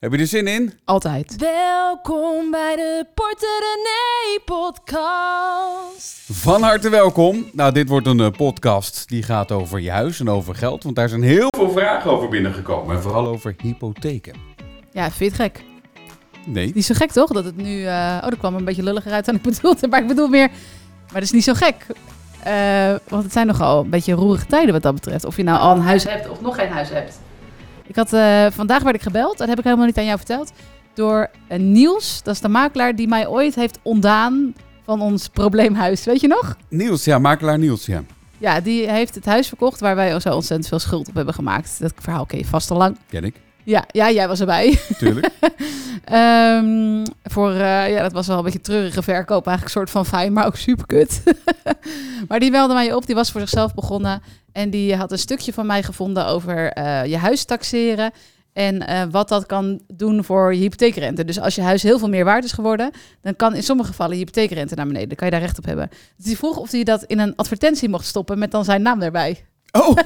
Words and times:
Heb 0.00 0.12
je 0.12 0.18
er 0.18 0.26
zin 0.26 0.46
in? 0.46 0.72
Altijd. 0.84 1.36
Welkom 1.36 2.50
bij 2.50 2.76
de 2.76 3.06
Porter 3.14 3.48
René 3.60 4.40
podcast. 4.44 6.18
Van 6.32 6.62
harte 6.62 6.88
welkom. 6.90 7.44
Nou, 7.52 7.72
dit 7.72 7.88
wordt 7.88 8.06
een 8.06 8.20
eh, 8.20 8.30
podcast 8.30 9.08
die 9.08 9.22
gaat 9.22 9.52
over 9.52 9.80
je 9.80 9.90
huis 9.90 10.20
en 10.20 10.28
over 10.28 10.54
geld. 10.54 10.82
Want 10.82 10.96
daar 10.96 11.08
zijn 11.08 11.22
heel 11.22 11.48
veel 11.56 11.70
vragen 11.70 12.10
over 12.10 12.28
binnengekomen. 12.28 12.96
En 12.96 13.02
vooral 13.02 13.26
over 13.26 13.54
hypotheken. 13.62 14.34
Ja, 14.92 15.10
vind 15.10 15.18
je 15.36 15.42
het 15.42 15.52
gek? 15.52 15.64
Nee. 16.46 16.72
Niet 16.74 16.84
zo 16.84 16.94
gek 16.94 17.10
toch? 17.12 17.30
Dat 17.30 17.44
het 17.44 17.56
nu... 17.56 17.84
eh, 17.84 18.18
oh, 18.22 18.28
dat 18.28 18.38
kwam 18.38 18.54
een 18.54 18.64
beetje 18.64 18.82
lulliger 18.82 19.12
uit 19.12 19.24
dan 19.24 19.34
ik 19.34 19.42
bedoelde. 19.42 19.88
Maar 19.88 20.00
ik 20.00 20.06
bedoel 20.06 20.28
meer... 20.28 20.48
Maar 20.48 21.20
dat 21.20 21.22
is 21.22 21.32
niet 21.32 21.44
zo 21.44 21.54
gek. 21.54 21.86
Eh, 22.42 22.94
want 23.08 23.22
het 23.22 23.32
zijn 23.32 23.46
nogal 23.46 23.80
een 23.84 23.90
beetje 23.90 24.12
roerige 24.12 24.46
tijden 24.46 24.72
wat 24.72 24.82
dat 24.82 24.94
betreft. 24.94 25.24
Of 25.24 25.36
je 25.36 25.42
nou 25.42 25.58
al 25.58 25.74
een 25.76 25.82
huis 25.82 26.04
hebt 26.04 26.28
of 26.28 26.40
nog 26.40 26.54
geen 26.54 26.68
huis 26.70 26.88
hebt. 26.88 27.20
Ik 27.90 27.96
had, 27.96 28.12
eh, 28.12 28.46
vandaag 28.50 28.82
werd 28.82 28.96
ik 28.96 29.02
gebeld, 29.02 29.38
dat 29.38 29.48
heb 29.48 29.58
ik 29.58 29.64
helemaal 29.64 29.86
niet 29.86 29.98
aan 29.98 30.04
jou 30.04 30.16
verteld, 30.16 30.52
door 30.94 31.30
eh, 31.48 31.58
Niels. 31.58 32.22
Dat 32.22 32.34
is 32.34 32.40
de 32.40 32.48
makelaar 32.48 32.96
die 32.96 33.08
mij 33.08 33.26
ooit 33.26 33.54
heeft 33.54 33.78
ontdaan 33.82 34.54
van 34.84 35.00
ons 35.00 35.28
probleemhuis. 35.28 36.04
Weet 36.04 36.20
je 36.20 36.28
nog? 36.28 36.56
Niels, 36.68 37.04
ja, 37.04 37.18
makelaar 37.18 37.58
Niels, 37.58 37.86
ja. 37.86 38.02
Ja, 38.38 38.60
die 38.60 38.90
heeft 38.90 39.14
het 39.14 39.24
huis 39.24 39.48
verkocht 39.48 39.80
waar 39.80 39.96
wij 39.96 40.20
zo 40.20 40.34
ontzettend 40.34 40.68
veel 40.68 40.78
schuld 40.78 41.08
op 41.08 41.14
hebben 41.14 41.34
gemaakt. 41.34 41.80
Dat 41.80 41.92
verhaal 41.98 42.26
ken 42.26 42.38
je 42.38 42.44
vast 42.44 42.70
al 42.70 42.76
lang. 42.76 42.96
Ken 43.08 43.24
ik, 43.24 43.34
Ja, 43.64 43.84
ja 43.92 44.10
jij 44.10 44.28
was 44.28 44.40
erbij. 44.40 44.78
tuurlijk. 44.98 45.28
Ehm, 46.04 47.04
voor, 47.22 47.50
eh, 47.50 47.90
ja, 47.90 48.02
dat 48.02 48.12
was 48.12 48.26
wel 48.26 48.38
een 48.38 48.44
beetje 48.44 48.60
treurige 48.60 49.02
verkoop. 49.02 49.46
Eigenlijk 49.46 49.64
een 49.64 49.80
soort 49.80 49.90
van 49.90 50.06
fijn, 50.06 50.32
maar 50.32 50.46
ook 50.46 50.56
super 50.56 50.86
kut. 50.86 51.22
maar 52.28 52.40
die 52.40 52.50
belde 52.50 52.74
mij 52.74 52.92
op. 52.92 53.06
Die 53.06 53.14
was 53.14 53.30
voor 53.30 53.40
zichzelf 53.40 53.74
begonnen. 53.74 54.22
En 54.52 54.70
die 54.70 54.96
had 54.96 55.12
een 55.12 55.18
stukje 55.18 55.52
van 55.52 55.66
mij 55.66 55.82
gevonden 55.82 56.26
over 56.26 56.72
eh, 56.72 57.04
je 57.04 57.16
huis 57.16 57.44
taxeren. 57.44 58.12
En 58.52 58.86
eh, 58.86 59.02
wat 59.10 59.28
dat 59.28 59.46
kan 59.46 59.80
doen 59.94 60.24
voor 60.24 60.54
je 60.54 60.60
hypotheekrente. 60.60 61.24
Dus 61.24 61.40
als 61.40 61.54
je 61.54 61.62
huis 61.62 61.82
heel 61.82 61.98
veel 61.98 62.08
meer 62.08 62.24
waard 62.24 62.44
is 62.44 62.52
geworden, 62.52 62.90
dan 63.20 63.36
kan 63.36 63.54
in 63.54 63.62
sommige 63.62 63.88
gevallen 63.88 64.12
je 64.12 64.18
hypotheekrente 64.18 64.74
naar 64.74 64.86
beneden. 64.86 65.08
Dan 65.08 65.16
kan 65.16 65.26
je 65.26 65.32
daar 65.32 65.42
recht 65.42 65.58
op 65.58 65.64
hebben. 65.64 65.88
Dus 66.16 66.24
die 66.26 66.36
vroeg 66.36 66.56
of 66.56 66.70
hij 66.70 66.84
dat 66.84 67.02
in 67.02 67.18
een 67.18 67.36
advertentie 67.36 67.88
mocht 67.88 68.06
stoppen 68.06 68.38
met 68.38 68.50
dan 68.50 68.64
zijn 68.64 68.82
naam 68.82 69.02
erbij. 69.02 69.44
Oh, 69.72 69.96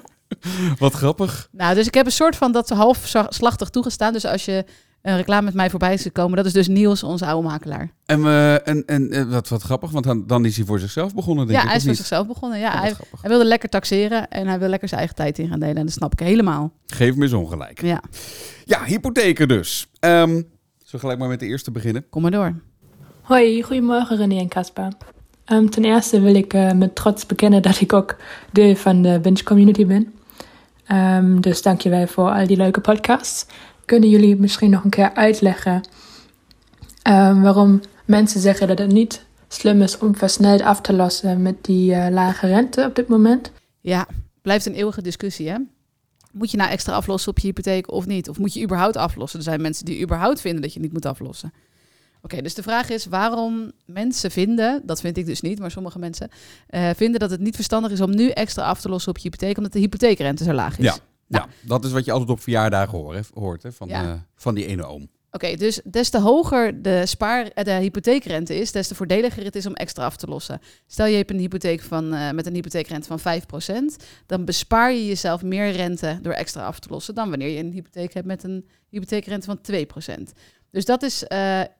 wat 0.78 0.92
grappig. 0.92 1.48
Nou, 1.52 1.74
dus 1.74 1.86
ik 1.86 1.94
heb 1.94 2.06
een 2.06 2.12
soort 2.12 2.36
van 2.36 2.52
dat 2.52 2.68
half 2.68 3.12
slachtig 3.28 3.68
toegestaan. 3.68 4.12
Dus 4.12 4.24
als 4.24 4.44
je 4.44 4.64
een 5.06 5.16
reclame 5.16 5.44
met 5.44 5.54
mij 5.54 5.70
voorbij 5.70 5.92
is 5.92 6.02
gekomen, 6.02 6.36
dat 6.36 6.46
is 6.46 6.52
dus 6.52 6.68
Niels, 6.68 7.02
onze 7.02 7.26
oude 7.26 7.48
makelaar. 7.48 7.90
En, 8.06 8.24
eh, 8.24 8.68
en, 8.68 8.82
en 8.86 9.10
eh, 9.10 9.22
wat, 9.22 9.48
wat 9.48 9.62
grappig, 9.62 9.90
want 9.90 10.04
dan, 10.04 10.26
dan 10.26 10.44
is 10.44 10.56
hij 10.56 10.66
voor 10.66 10.78
zichzelf 10.78 11.14
begonnen, 11.14 11.46
denk 11.46 11.58
ja, 11.58 11.62
ik, 11.64 11.68
hij 11.68 11.76
is 11.76 11.82
voor 11.82 11.90
niet? 11.90 12.00
zichzelf 12.00 12.26
begonnen. 12.26 12.58
Ja, 12.58 12.74
Oh, 12.74 12.80
hij, 12.80 12.94
wilde 13.30 13.44
lekker 13.44 13.68
taxeren 13.68 14.28
en 14.28 14.46
hij 14.46 14.58
wil 14.58 14.68
lekker 14.68 14.88
zijn 14.88 15.00
eigen 15.00 15.16
tijd 15.16 15.38
in 15.38 15.48
gaan 15.48 15.60
delen. 15.60 15.76
En 15.76 15.84
dat 15.84 15.94
snap 15.94 16.12
ik 16.12 16.18
helemaal. 16.18 16.72
Geef 16.86 17.16
me 17.16 17.22
eens 17.22 17.32
ongelijk. 17.32 17.82
Ja, 17.82 18.00
Ja, 18.64 18.84
hypotheken 18.84 19.48
dus. 19.48 19.86
Ehm 20.00 20.40
zullen 20.86 20.90
we 20.90 20.98
gelijk 20.98 21.18
maar 21.18 21.28
met 21.28 21.40
de 21.40 21.46
eerste 21.46 21.70
beginnen? 21.70 22.08
kom 22.10 22.22
maar 22.22 22.30
door. 22.30 22.54
Hoi, 23.22 23.62
goedemorgen 23.62 24.16
René 24.16 24.38
en 24.38 24.48
Caspar. 24.48 24.92
Ehm, 25.44 25.66
ten 25.68 25.84
eerste 25.84 26.20
wil 26.20 26.34
ik 26.34 26.52
eh, 26.54 26.72
met 26.72 26.94
trots 26.94 27.26
bekennen 27.26 27.62
dat 27.62 27.80
ik 27.80 27.92
ook 27.92 28.16
deel 28.52 28.76
van 28.76 29.02
de 29.02 29.18
Binge 29.22 29.42
community 29.42 29.86
ben. 29.86 30.14
Ehm, 30.86 31.40
dus 31.40 31.62
dankjewel 31.62 32.06
voor 32.06 32.30
al 32.30 32.46
die 32.46 32.56
leuke 32.56 32.80
podcasts. 32.80 33.46
Kunnen 33.86 34.10
jullie 34.10 34.36
misschien 34.36 34.70
nog 34.70 34.84
een 34.84 34.90
keer 34.90 35.14
uitleggen 35.14 35.80
ehm, 37.02 37.40
waarom 37.40 37.80
mensen 38.04 38.40
zeggen 38.40 38.68
dat 38.68 38.78
het 38.78 38.92
niet 38.92 39.24
slim 39.48 39.82
is 39.82 39.98
om 39.98 40.16
versneld 40.16 40.60
af 40.60 40.80
te 40.80 40.92
lossen 40.92 41.42
met 41.42 41.64
die 41.64 41.94
eh, 41.94 42.10
lage 42.10 42.46
rente 42.46 42.84
op 42.84 42.94
dit 42.94 43.08
moment? 43.08 43.52
Ja, 43.80 44.06
blijft 44.42 44.66
een 44.66 44.74
eeuwige 44.74 45.02
discussie, 45.02 45.48
hè? 45.48 45.56
Moet 46.32 46.50
je 46.50 46.56
nou 46.56 46.70
extra 46.70 46.92
aflossen 46.92 47.30
op 47.30 47.38
je 47.38 47.46
hypotheek 47.46 47.90
of 47.90 48.06
niet? 48.06 48.28
Of 48.28 48.38
moet 48.38 48.54
je 48.54 48.62
überhaupt 48.62 48.96
aflossen? 48.96 49.38
Er 49.38 49.44
zijn 49.44 49.60
mensen 49.60 49.84
die 49.84 50.02
überhaupt 50.02 50.40
vinden 50.40 50.62
dat 50.62 50.74
je 50.74 50.80
niet 50.80 50.92
moet 50.92 51.06
aflossen. 51.06 51.52
Oké, 52.22 52.42
dus 52.42 52.54
de 52.54 52.62
vraag 52.62 52.90
is 52.90 53.06
waarom 53.06 53.72
mensen 53.84 54.30
vinden, 54.30 54.82
dat 54.84 55.00
vind 55.00 55.16
ik 55.16 55.26
dus 55.26 55.40
niet, 55.40 55.58
maar 55.58 55.70
sommige 55.70 55.98
mensen 55.98 56.28
eh, 56.66 56.90
vinden 56.96 57.20
dat 57.20 57.30
het 57.30 57.40
niet 57.40 57.54
verstandig 57.54 57.90
is 57.90 58.00
om 58.00 58.14
nu 58.14 58.28
extra 58.28 58.62
af 58.62 58.80
te 58.80 58.88
lossen 58.88 59.10
op 59.10 59.16
je 59.16 59.22
hypotheek, 59.22 59.56
omdat 59.56 59.72
de 59.72 59.78
hypotheekrente 59.78 60.44
zo 60.44 60.52
laag 60.52 60.78
is. 60.78 60.84
Ja. 60.84 60.96
Nou. 61.28 61.44
Ja, 61.48 61.68
dat 61.68 61.84
is 61.84 61.92
wat 61.92 62.04
je 62.04 62.12
altijd 62.12 62.30
op 62.30 62.40
verjaardagen 62.40 62.98
hoort, 62.98 63.16
hè, 63.16 63.40
hoort 63.40 63.62
hè, 63.62 63.72
van, 63.72 63.88
Ja. 63.88 64.02
eh, 64.04 64.12
van 64.34 64.54
die 64.54 64.66
ene 64.66 64.84
oom. 64.84 65.08
Oké, 65.30 65.54
dus 65.56 65.80
des 65.84 66.10
te 66.10 66.20
hoger 66.20 66.82
de, 66.82 67.06
spaar, 67.06 67.46
eh, 67.46 67.64
de 67.64 67.70
hypotheekrente 67.70 68.54
is, 68.54 68.72
des 68.72 68.88
te 68.88 68.94
voordeliger 68.94 69.44
het 69.44 69.56
is 69.56 69.66
om 69.66 69.74
extra 69.74 70.04
af 70.04 70.16
te 70.16 70.26
lossen. 70.26 70.60
Stel 70.86 71.06
je 71.06 71.16
hebt 71.16 71.30
een 71.30 71.38
hypotheek 71.38 71.82
van, 71.82 72.14
eh, 72.14 72.30
met 72.30 72.46
een 72.46 72.54
hypotheekrente 72.54 73.06
van 73.06 73.18
5%, 73.20 73.96
dan 74.26 74.44
bespaar 74.44 74.92
je 74.92 75.06
jezelf 75.06 75.42
meer 75.42 75.70
rente 75.70 76.18
door 76.22 76.32
extra 76.32 76.66
af 76.66 76.78
te 76.78 76.88
lossen 76.90 77.14
dan 77.14 77.28
wanneer 77.30 77.48
je 77.48 77.58
een 77.58 77.72
hypotheek 77.72 78.14
hebt 78.14 78.26
met 78.26 78.42
een 78.42 78.68
hypotheekrente 78.88 79.46
van 79.46 79.60
2%. 79.60 80.32
Dus 80.70 80.84
dat 80.84 81.02
is, 81.02 81.22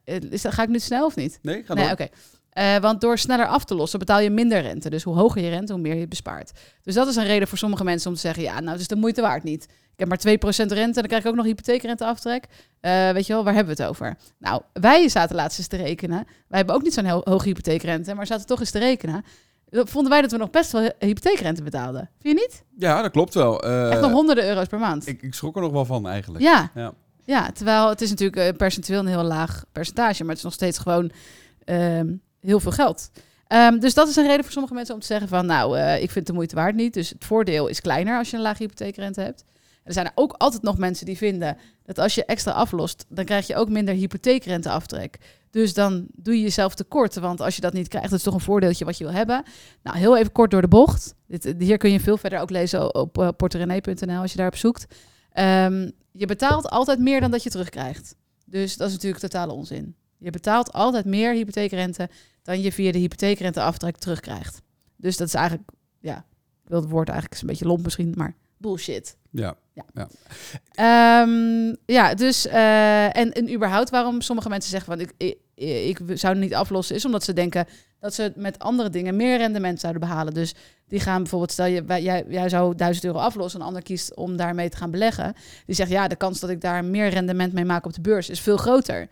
is 0.04 0.42
dat, 0.42 0.52
ga 0.54 0.62
ik 0.62 0.68
nu 0.68 0.78
snel 0.78 1.06
of 1.06 1.16
niet? 1.16 1.38
Nee, 1.42 1.62
ga 1.64 1.74
nee, 1.74 1.90
oké. 1.90 2.08
Eh, 2.56 2.76
want 2.76 3.00
door 3.00 3.18
sneller 3.18 3.46
af 3.46 3.64
te 3.64 3.74
lossen 3.74 3.98
betaal 3.98 4.20
je 4.20 4.30
minder 4.30 4.60
rente. 4.60 4.90
Dus 4.90 5.02
hoe 5.02 5.16
hoger 5.16 5.42
je 5.42 5.48
rente, 5.48 5.72
hoe 5.72 5.82
meer 5.82 5.94
je 5.96 6.08
bespaart. 6.08 6.52
Dus 6.82 6.94
dat 6.94 7.08
is 7.08 7.16
een 7.16 7.24
reden 7.24 7.48
voor 7.48 7.58
sommige 7.58 7.84
mensen 7.84 8.08
om 8.08 8.14
te 8.14 8.20
zeggen: 8.20 8.42
ja, 8.42 8.58
nou, 8.60 8.70
het 8.70 8.80
is 8.80 8.88
de 8.88 8.96
moeite 8.96 9.20
waard 9.20 9.42
niet. 9.42 9.64
Ik 9.64 10.08
heb 10.08 10.08
maar 10.08 10.18
2% 10.18 10.72
rente, 10.72 10.92
dan 11.00 11.06
krijg 11.06 11.22
ik 11.22 11.28
ook 11.28 11.34
nog 11.36 11.44
hypotheekrenteaftrek. 11.44 12.44
Eh 12.80 13.10
weet 13.10 13.26
je 13.26 13.32
wel, 13.32 13.44
waar 13.44 13.54
hebben 13.54 13.76
we 13.76 13.82
het 13.82 13.90
over? 13.90 14.16
Nou, 14.38 14.62
wij 14.72 15.08
zaten 15.08 15.36
laatst 15.36 15.58
eens 15.58 15.66
te 15.68 15.76
rekenen. 15.76 16.24
Wij 16.48 16.58
hebben 16.58 16.74
ook 16.74 16.82
niet 16.82 16.94
zo'n 16.94 17.04
heel 17.04 17.20
hoge 17.24 17.48
hypotheekrente, 17.48 18.14
maar 18.14 18.26
zaten 18.26 18.46
toch 18.46 18.60
eens 18.60 18.70
te 18.70 18.78
rekenen. 18.78 19.24
Dan 19.68 19.88
Vonden 19.88 20.10
wij 20.12 20.20
dat 20.20 20.30
we 20.30 20.36
nog 20.36 20.50
best 20.50 20.72
wel 20.72 20.90
hypotheekrente 20.98 21.62
betaalden. 21.62 22.10
Vind 22.20 22.38
je 22.38 22.46
niet? 22.48 22.62
Ja, 22.78 23.02
dat 23.02 23.10
klopt 23.10 23.34
wel. 23.34 23.62
Eh, 23.62 23.90
Echt 23.90 24.00
nog 24.00 24.10
honderden 24.12 24.48
euro's 24.48 24.66
per 24.66 24.78
maand. 24.78 25.06
ik, 25.08 25.22
ik 25.22 25.34
schrok 25.34 25.56
er 25.56 25.62
nog 25.62 25.72
wel 25.72 25.84
van 25.84 26.08
eigenlijk. 26.08 26.44
Ja, 26.44 26.70
Ja. 26.74 26.92
ja, 27.24 27.50
terwijl 27.50 27.88
het 27.88 28.00
is 28.00 28.10
natuurlijk 28.10 28.36
eh, 28.42 28.56
percentueel 28.56 29.00
een 29.00 29.06
heel 29.06 29.22
laag 29.22 29.64
percentage, 29.72 30.20
maar 30.20 30.28
het 30.28 30.38
is 30.38 30.44
nog 30.44 30.52
steeds 30.52 30.78
gewoon 30.78 31.10
ehm, 31.64 32.12
heel 32.46 32.60
veel 32.60 32.72
geld. 32.72 33.10
Ehm, 33.46 33.78
dus 33.78 33.94
dat 33.94 34.08
is 34.08 34.16
een 34.16 34.26
reden 34.26 34.42
voor 34.42 34.52
sommige 34.52 34.74
mensen 34.74 34.94
om 34.94 35.00
te 35.00 35.06
zeggen 35.06 35.28
van, 35.28 35.46
nou, 35.46 35.78
eh, 35.78 36.02
ik 36.02 36.10
vind 36.10 36.26
de 36.26 36.32
moeite 36.32 36.54
waard 36.54 36.74
niet. 36.74 36.94
Dus 36.94 37.08
het 37.08 37.24
voordeel 37.24 37.66
is 37.66 37.80
kleiner 37.80 38.18
als 38.18 38.30
je 38.30 38.36
een 38.36 38.42
lage 38.42 38.62
hypotheekrente 38.62 39.20
hebt. 39.20 39.44
Er 39.84 39.92
zijn 39.92 40.06
er 40.06 40.12
ook 40.14 40.32
altijd 40.32 40.62
nog 40.62 40.78
mensen 40.78 41.06
die 41.06 41.16
vinden 41.16 41.56
dat 41.84 41.98
als 41.98 42.14
je 42.14 42.24
extra 42.24 42.52
aflost, 42.52 43.04
dan 43.08 43.24
krijg 43.24 43.46
je 43.46 43.56
ook 43.56 43.68
minder 43.68 43.94
hypotheekrenteaftrek. 43.94 45.18
Dus 45.50 45.74
dan 45.74 46.06
doe 46.12 46.34
je 46.34 46.42
jezelf 46.42 46.74
tekort, 46.74 47.14
want 47.14 47.40
als 47.40 47.54
je 47.54 47.60
dat 47.60 47.72
niet 47.72 47.88
krijgt, 47.88 48.10
dat 48.10 48.18
is 48.18 48.24
toch 48.24 48.34
een 48.34 48.40
voordeeltje 48.40 48.84
wat 48.84 48.98
je 48.98 49.04
wil 49.04 49.12
hebben. 49.12 49.42
Nou, 49.82 49.98
heel 49.98 50.16
even 50.16 50.32
kort 50.32 50.50
door 50.50 50.60
de 50.60 50.68
bocht. 50.68 51.14
Dit, 51.26 51.54
hier 51.58 51.76
kun 51.76 51.90
je 51.90 52.00
veel 52.00 52.16
verder 52.16 52.40
ook 52.40 52.50
lezen 52.50 52.94
op 52.94 53.18
uh, 53.18 53.28
porterenee.nl 53.36 54.20
als 54.20 54.30
je 54.30 54.36
daarop 54.36 54.56
zoekt. 54.56 54.86
Ehm, 55.32 55.90
je 56.12 56.26
betaalt 56.26 56.70
altijd 56.70 56.98
meer 56.98 57.20
dan 57.20 57.30
dat 57.30 57.42
je 57.42 57.50
terugkrijgt. 57.50 58.16
Dus 58.44 58.76
dat 58.76 58.86
is 58.88 58.94
natuurlijk 58.94 59.22
totale 59.22 59.52
onzin. 59.52 59.94
Je 60.18 60.30
betaalt 60.30 60.72
altijd 60.72 61.04
meer 61.04 61.32
hypotheekrente 61.32 62.08
dan 62.42 62.60
je 62.60 62.72
via 62.72 62.92
de 62.92 62.98
hypotheekrenteaftrek 62.98 63.96
terugkrijgt. 63.96 64.62
Dus 64.96 65.16
dat 65.16 65.26
is 65.26 65.34
eigenlijk, 65.34 65.68
ja, 66.00 66.16
ik 66.64 66.68
wil 66.68 66.80
het 66.80 66.90
woord 66.90 67.08
eigenlijk 67.08 67.36
is 67.36 67.42
een 67.42 67.48
beetje 67.48 67.66
lomp 67.66 67.84
misschien, 67.84 68.14
maar 68.16 68.34
bullshit. 68.56 69.16
Ja. 69.30 70.08
Ehm, 70.72 71.74
ja, 71.86 72.14
dus 72.14 72.46
eh, 72.46 73.16
en, 73.16 73.32
en 73.32 73.52
überhaupt 73.52 73.90
waarom 73.90 74.20
sommige 74.20 74.48
mensen 74.48 74.70
zeggen 74.70 74.92
van 74.92 75.00
ik, 75.00 75.36
ik, 75.54 75.98
ik 75.98 76.18
zou 76.18 76.32
het 76.34 76.42
niet 76.42 76.54
aflossen, 76.54 76.96
is 76.96 77.04
omdat 77.04 77.24
ze 77.24 77.32
denken 77.32 77.66
dat 78.00 78.14
ze 78.14 78.32
met 78.36 78.58
andere 78.58 78.90
dingen 78.90 79.16
meer 79.16 79.36
rendement 79.36 79.80
zouden 79.80 80.00
behalen. 80.00 80.34
Dus 80.34 80.54
die 80.88 81.00
gaan 81.00 81.18
bijvoorbeeld, 81.18 81.52
stel 81.52 81.66
je, 81.66 81.84
jij, 81.86 82.24
jij 82.28 82.48
zou 82.48 82.74
1000 82.74 83.04
euro 83.04 83.18
aflossen, 83.18 83.60
een 83.60 83.66
ander 83.66 83.82
kiest 83.82 84.14
om 84.14 84.36
daarmee 84.36 84.68
te 84.68 84.76
gaan 84.76 84.90
beleggen. 84.90 85.34
Die 85.66 85.74
zegt 85.74 85.90
ja, 85.90 86.08
de 86.08 86.16
kans 86.16 86.40
dat 86.40 86.50
ik 86.50 86.60
daar 86.60 86.84
meer 86.84 87.08
rendement 87.08 87.52
mee 87.52 87.64
maak 87.64 87.84
op 87.86 87.92
de 87.92 88.00
beurs 88.00 88.30
is 88.30 88.40
veel 88.40 88.56
groter. 88.56 89.08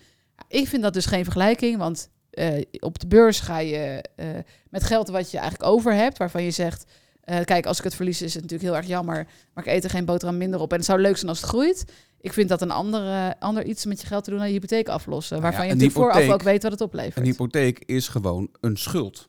Ik 0.48 0.68
vind 0.68 0.82
dat 0.82 0.92
dus 0.92 1.06
geen 1.06 1.24
vergelijking, 1.24 1.78
want 1.78 2.08
eh, 2.34 2.62
op 2.80 2.98
de 2.98 3.06
beurs 3.06 3.40
ga 3.40 3.58
je 3.58 4.04
eh, 4.16 4.26
met 4.70 4.84
geld 4.84 5.08
wat 5.08 5.30
je 5.30 5.38
eigenlijk 5.38 5.70
over 5.70 5.92
hebt, 5.94 6.18
waarvan 6.18 6.42
je 6.42 6.50
zegt, 6.50 6.84
eh, 7.20 7.44
kijk, 7.44 7.66
als 7.66 7.78
ik 7.78 7.84
het 7.84 7.94
verlies 7.94 8.22
is 8.22 8.34
het 8.34 8.42
natuurlijk 8.42 8.70
heel 8.70 8.78
erg 8.80 8.88
jammer, 8.88 9.26
maar 9.54 9.66
ik 9.66 9.72
eet 9.72 9.84
er 9.84 9.90
geen 9.90 10.04
boterham 10.04 10.36
minder 10.36 10.60
op. 10.60 10.70
En 10.70 10.76
het 10.76 10.86
zou 10.86 11.00
leuk 11.00 11.16
zijn 11.16 11.28
als 11.28 11.40
het 11.40 11.48
groeit. 11.48 11.84
Ik 12.20 12.32
vind 12.32 12.48
dat 12.48 12.62
een 12.62 12.70
andere, 12.70 13.34
ander 13.38 13.64
iets 13.64 13.84
met 13.84 14.00
je 14.00 14.06
geld 14.06 14.24
te 14.24 14.30
doen 14.30 14.38
dan 14.38 14.48
je 14.48 14.54
hypotheek 14.54 14.88
aflossen, 14.88 15.40
Nou 15.40 15.50
ja, 15.50 15.56
waarvan 15.56 15.68
je 15.76 15.82
natuurlijk 15.82 16.12
vooraf 16.12 16.34
ook 16.34 16.42
weet 16.42 16.62
wat 16.62 16.72
het 16.72 16.80
oplevert. 16.80 17.16
Een 17.16 17.24
hypotheek 17.24 17.78
is 17.78 18.08
gewoon 18.08 18.48
een 18.60 18.76
schuld. 18.76 19.28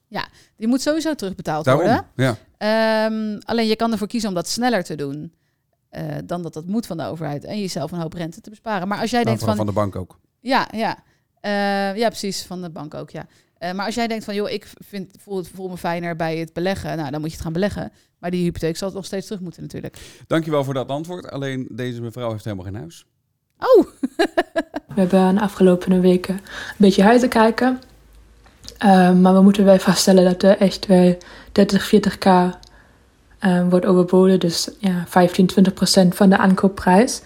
Die 0.55 0.67
moet 0.67 0.81
sowieso 0.81 1.15
terugbetaald 1.15 1.65
Daarom. 1.65 1.85
worden. 1.85 2.05
Ja. 2.15 2.37
Ehm, 2.57 3.39
alleen 3.45 3.67
je 3.67 3.75
kan 3.75 3.91
ervoor 3.91 4.07
kiezen 4.07 4.29
om 4.29 4.35
dat 4.35 4.47
sneller 4.47 4.83
te 4.83 4.95
doen. 4.95 5.33
dan 6.25 6.41
dat 6.41 6.53
dat 6.53 6.65
moet 6.65 6.85
van 6.85 6.97
de 6.97 7.05
overheid. 7.05 7.43
En 7.43 7.59
jezelf 7.59 7.91
een 7.91 7.99
hoop 7.99 8.13
rente 8.13 8.41
te 8.41 8.49
besparen. 8.49 8.87
Maar 8.87 8.99
als 8.99 9.09
jij 9.09 9.23
Nou, 9.23 9.35
denkt 9.35 9.49
van... 9.49 9.55
van 9.55 9.65
de 9.65 9.71
bank 9.71 9.95
ook. 9.95 10.19
Ja, 10.45 10.67
ja. 10.71 10.97
Eh, 11.41 11.95
ja, 11.97 12.07
precies. 12.07 12.43
Van 12.43 12.61
de 12.61 12.69
bank 12.69 12.93
ook, 12.93 13.09
ja. 13.09 13.27
Eh, 13.57 13.73
maar 13.73 13.85
als 13.85 13.95
jij 13.95 14.07
denkt 14.07 14.25
van, 14.25 14.35
joh, 14.35 14.49
ik 14.49 14.67
vind, 14.85 15.15
voel, 15.23 15.37
het, 15.37 15.49
voel 15.53 15.69
me 15.69 15.77
fijner 15.77 16.15
bij 16.15 16.37
het 16.37 16.53
beleggen. 16.53 16.97
Nou, 16.97 17.11
dan 17.11 17.19
moet 17.19 17.29
je 17.29 17.35
het 17.35 17.43
gaan 17.43 17.53
beleggen. 17.53 17.91
Maar 18.19 18.31
die 18.31 18.43
hypotheek 18.43 18.77
zal 18.77 18.87
het 18.87 18.97
nog 18.97 19.05
steeds 19.05 19.25
terug 19.25 19.41
moeten 19.41 19.61
natuurlijk. 19.61 19.97
Dankjewel 20.27 20.63
voor 20.63 20.73
dat 20.73 20.87
antwoord. 20.87 21.31
Alleen 21.31 21.67
deze 21.71 22.01
mevrouw 22.01 22.31
heeft 22.31 22.43
helemaal 22.43 22.65
geen 22.65 22.75
huis. 22.75 23.05
Oh, 23.59 23.85
We 24.95 25.01
hebben 25.01 25.35
de 25.35 25.41
afgelopen 25.41 26.01
weken 26.01 26.35
een 26.35 26.41
beetje 26.77 27.03
huizen 27.03 27.29
kijken. 27.29 27.79
Ehm, 28.77 29.21
maar 29.21 29.33
we 29.33 29.41
moeten 29.41 29.65
wel 29.65 29.79
vaststellen 29.79 30.23
dat 30.23 30.43
er 30.43 30.57
echt 30.57 30.85
wel 30.85 31.17
30, 31.51 31.87
40k 31.95 32.59
ehm, 33.39 33.69
wordt 33.69 33.85
overboden. 33.85 34.39
Dus 34.39 34.69
ja, 34.79 35.03
15, 35.07 35.45
20 35.45 35.73
procent 35.73 36.15
van 36.15 36.29
de 36.29 36.37
aankoopprijs. 36.37 37.21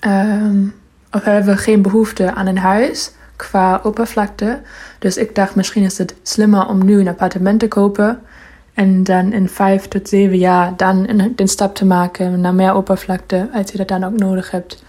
Ehm, 0.00 0.68
of 1.12 1.24
hebben 1.24 1.54
we 1.54 1.60
geen 1.60 1.82
behoefte 1.82 2.34
aan 2.34 2.46
een 2.46 2.58
huis 2.58 3.10
qua 3.36 3.80
oppervlakte. 3.82 4.60
Dus 4.98 5.16
ik 5.16 5.34
dacht 5.34 5.54
misschien 5.54 5.82
is 5.82 5.98
het 5.98 6.14
slimmer 6.22 6.66
om 6.66 6.84
nu 6.84 7.00
een 7.00 7.08
appartement 7.08 7.60
te 7.60 7.68
kopen. 7.68 8.20
En 8.74 9.04
dan 9.04 9.32
in 9.32 9.48
vijf 9.48 9.88
tot 9.88 10.08
zeven 10.08 10.38
jaar 10.38 10.72
dan 10.76 11.08
een, 11.08 11.32
de 11.36 11.46
stap 11.46 11.74
te 11.74 11.84
maken 11.84 12.40
naar 12.40 12.54
meer 12.54 12.74
oppervlakte, 12.74 13.48
als 13.52 13.70
je 13.70 13.76
dat 13.76 13.88
dan 13.88 14.04
ook 14.04 14.18
nodig 14.18 14.50
hebt, 14.50 14.82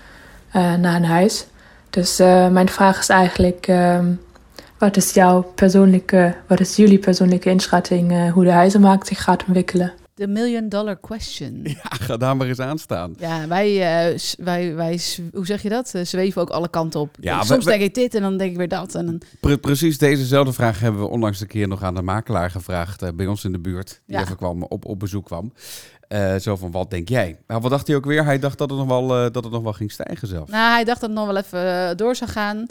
eh, 0.52 0.74
naar 0.74 0.96
een 0.96 1.06
huis. 1.06 1.48
Dus 1.90 2.20
eh, 2.20 2.48
mijn 2.48 2.70
vraag 2.70 3.00
is 3.00 3.10
eigenlijk, 3.10 3.68
ehm, 3.68 4.06
wat 4.78 4.98
is 4.98 5.14
jouw 5.14 5.42
persoonlijke, 5.56 6.36
wat 6.48 6.60
is 6.60 6.76
jullie 6.76 7.00
persoonlijke 7.00 7.50
inschatting 7.50 8.12
eh, 8.12 8.32
hoe 8.32 8.44
de 8.44 8.52
huizenmarkt 8.52 9.08
zich 9.08 9.24
gaat 9.24 9.44
ontwikkelen? 9.46 9.94
De 10.18 10.28
million 10.28 10.70
dollar 10.70 11.00
question. 11.00 11.62
Ja, 11.64 11.80
ga 11.90 12.18
daar 12.18 12.38
maar 12.38 12.48
eens 12.48 12.60
aan 12.60 12.78
staan. 12.78 13.14
Ja, 13.20 13.48
wij, 13.48 13.68
eh, 14.12 14.18
wij, 14.38 14.76
wij, 14.76 15.00
hoe 15.34 15.46
zeg 15.46 15.62
je 15.62 15.70
dat? 15.70 15.94
Eh, 15.94 16.06
zweven 16.06 16.42
ook 16.42 16.50
alle 16.50 16.70
kanten 16.70 17.00
op. 17.00 17.16
Ja, 17.20 17.44
Soms 17.44 17.66
we- 17.66 17.70
denk 17.72 17.82
ik 17.84 17.94
dit 17.94 18.16
en 18.16 18.22
dan 18.22 18.38
denk 18.38 18.52
ik 18.52 18.58
weer 18.58 18.68
dat. 18.68 18.96
En 18.96 19.06
dan, 19.06 19.22
Pre- 19.40 19.58
precies 19.58 19.98
dezezelfde 19.98 20.54
vraag 20.54 20.80
hebben 20.80 21.02
we 21.02 21.08
onlangs 21.08 21.42
een 21.42 21.48
keer 21.48 21.68
nog 21.68 21.84
aan 21.84 21.96
de 21.96 22.02
makelaar 22.02 22.52
gevraagd 22.52 23.02
eh, 23.02 23.10
bij 23.16 23.28
ons 23.28 23.44
in 23.44 23.52
de 23.52 23.60
buurt. 23.60 24.02
Die 24.06 24.16
Ja. 24.16 24.22
even 24.24 24.36
kwam, 24.36 24.64
op, 24.64 24.86
op 24.86 25.00
bezoek 25.00 25.26
kwam. 25.26 25.54
Zo 26.40 26.56
van, 26.56 26.72
wat 26.72 26.90
denk 26.90 27.10
jij? 27.10 27.38
Nou, 27.48 27.62
wat 27.62 27.72
dacht 27.72 27.88
hij 27.88 27.96
ook 27.96 28.06
weer? 28.06 28.24
Hij 28.26 28.40
dacht 28.40 28.58
dat 28.58 28.70
het 28.70 28.80
nog 28.80 28.88
wel, 28.88 29.08
dat 29.32 29.44
het 29.44 29.54
nog 29.54 29.64
wel 29.64 29.74
ging 29.74 29.92
stijgen 29.92 30.28
zelfs. 30.28 30.52
nou, 30.52 30.74
hij 30.74 30.84
dacht 30.84 31.02
dat 31.02 31.10
het 31.10 31.20
nog 31.20 31.28
wel 31.28 31.38
even 31.38 31.98
door 31.98 32.16
zou 32.16 32.30
gaan. 32.30 32.66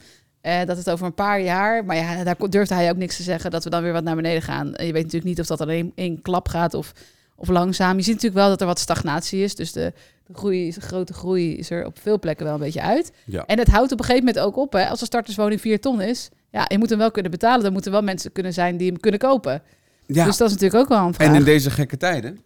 Dat 0.67 0.77
het 0.77 0.91
over 0.91 1.07
een 1.07 1.15
paar 1.15 1.41
jaar, 1.41 1.85
maar 1.85 1.97
ja, 1.97 2.25
daar 2.25 2.37
durfde 2.49 2.75
hij 2.75 2.91
ook 2.91 2.97
niks 2.97 3.17
te 3.17 3.23
zeggen, 3.23 3.51
dat 3.51 3.65
we 3.65 3.71
dan 3.71 3.83
weer 3.83 3.93
wat 3.93 4.05
naar 4.05 4.17
beneden 4.17 4.43
gaan. 4.43 4.75
En 4.75 4.87
je 4.87 4.93
weet 4.93 5.03
natuurlijk 5.03 5.31
niet 5.31 5.41
of 5.41 5.47
dat 5.47 5.61
alleen 5.61 5.93
één 5.95 6.23
klap 6.23 6.49
gaat 6.49 6.75
of, 6.75 6.93
of 7.37 7.49
langzaam. 7.49 7.97
Je 7.97 8.03
ziet 8.03 8.15
natuurlijk 8.15 8.41
wel 8.41 8.49
dat 8.49 8.61
er 8.61 8.67
wat 8.67 8.79
stagnatie 8.79 9.43
is. 9.43 9.55
Dus 9.55 9.73
de, 9.73 9.93
de, 10.27 10.35
groei, 10.35 10.71
de 10.73 10.81
grote 10.81 11.13
groei 11.13 11.57
is 11.57 11.71
er 11.71 11.87
op 11.87 11.99
veel 12.01 12.19
plekken 12.19 12.45
wel 12.47 12.55
een 12.55 12.61
beetje 12.61 12.83
uit. 12.83 13.13
Ja. 13.25 13.45
En 13.47 13.59
het 13.59 13.69
houdt 13.69 13.93
op 13.93 13.99
een 13.99 14.05
gegeven 14.05 14.27
moment 14.27 14.45
ook 14.45 14.57
op. 14.57 14.73
Hè? 14.73 14.89
Als 14.89 15.01
een 15.01 15.07
starterswoning 15.07 15.61
4 15.61 15.81
ton 15.81 16.01
is, 16.01 16.29
ja, 16.51 16.65
je 16.69 16.79
moet 16.79 16.91
hem 16.91 16.99
wel 16.99 17.11
kunnen 17.11 17.31
betalen. 17.31 17.63
Dan 17.63 17.73
moeten 17.73 17.93
wel 17.93 18.03
mensen 18.03 18.33
kunnen 18.33 18.53
zijn 18.53 18.77
die 18.77 18.89
hem 18.89 19.01
kunnen 19.01 19.21
kopen. 19.21 19.63
ja. 20.07 20.25
Dus 20.25 20.37
dat 20.37 20.47
is 20.49 20.55
natuurlijk 20.55 20.83
ook 20.83 20.89
wel 20.89 21.07
een 21.07 21.15
vraag. 21.15 21.29
en 21.29 21.35
in 21.35 21.45
deze 21.45 21.71
gekke 21.71 21.97
tijden. 21.97 22.39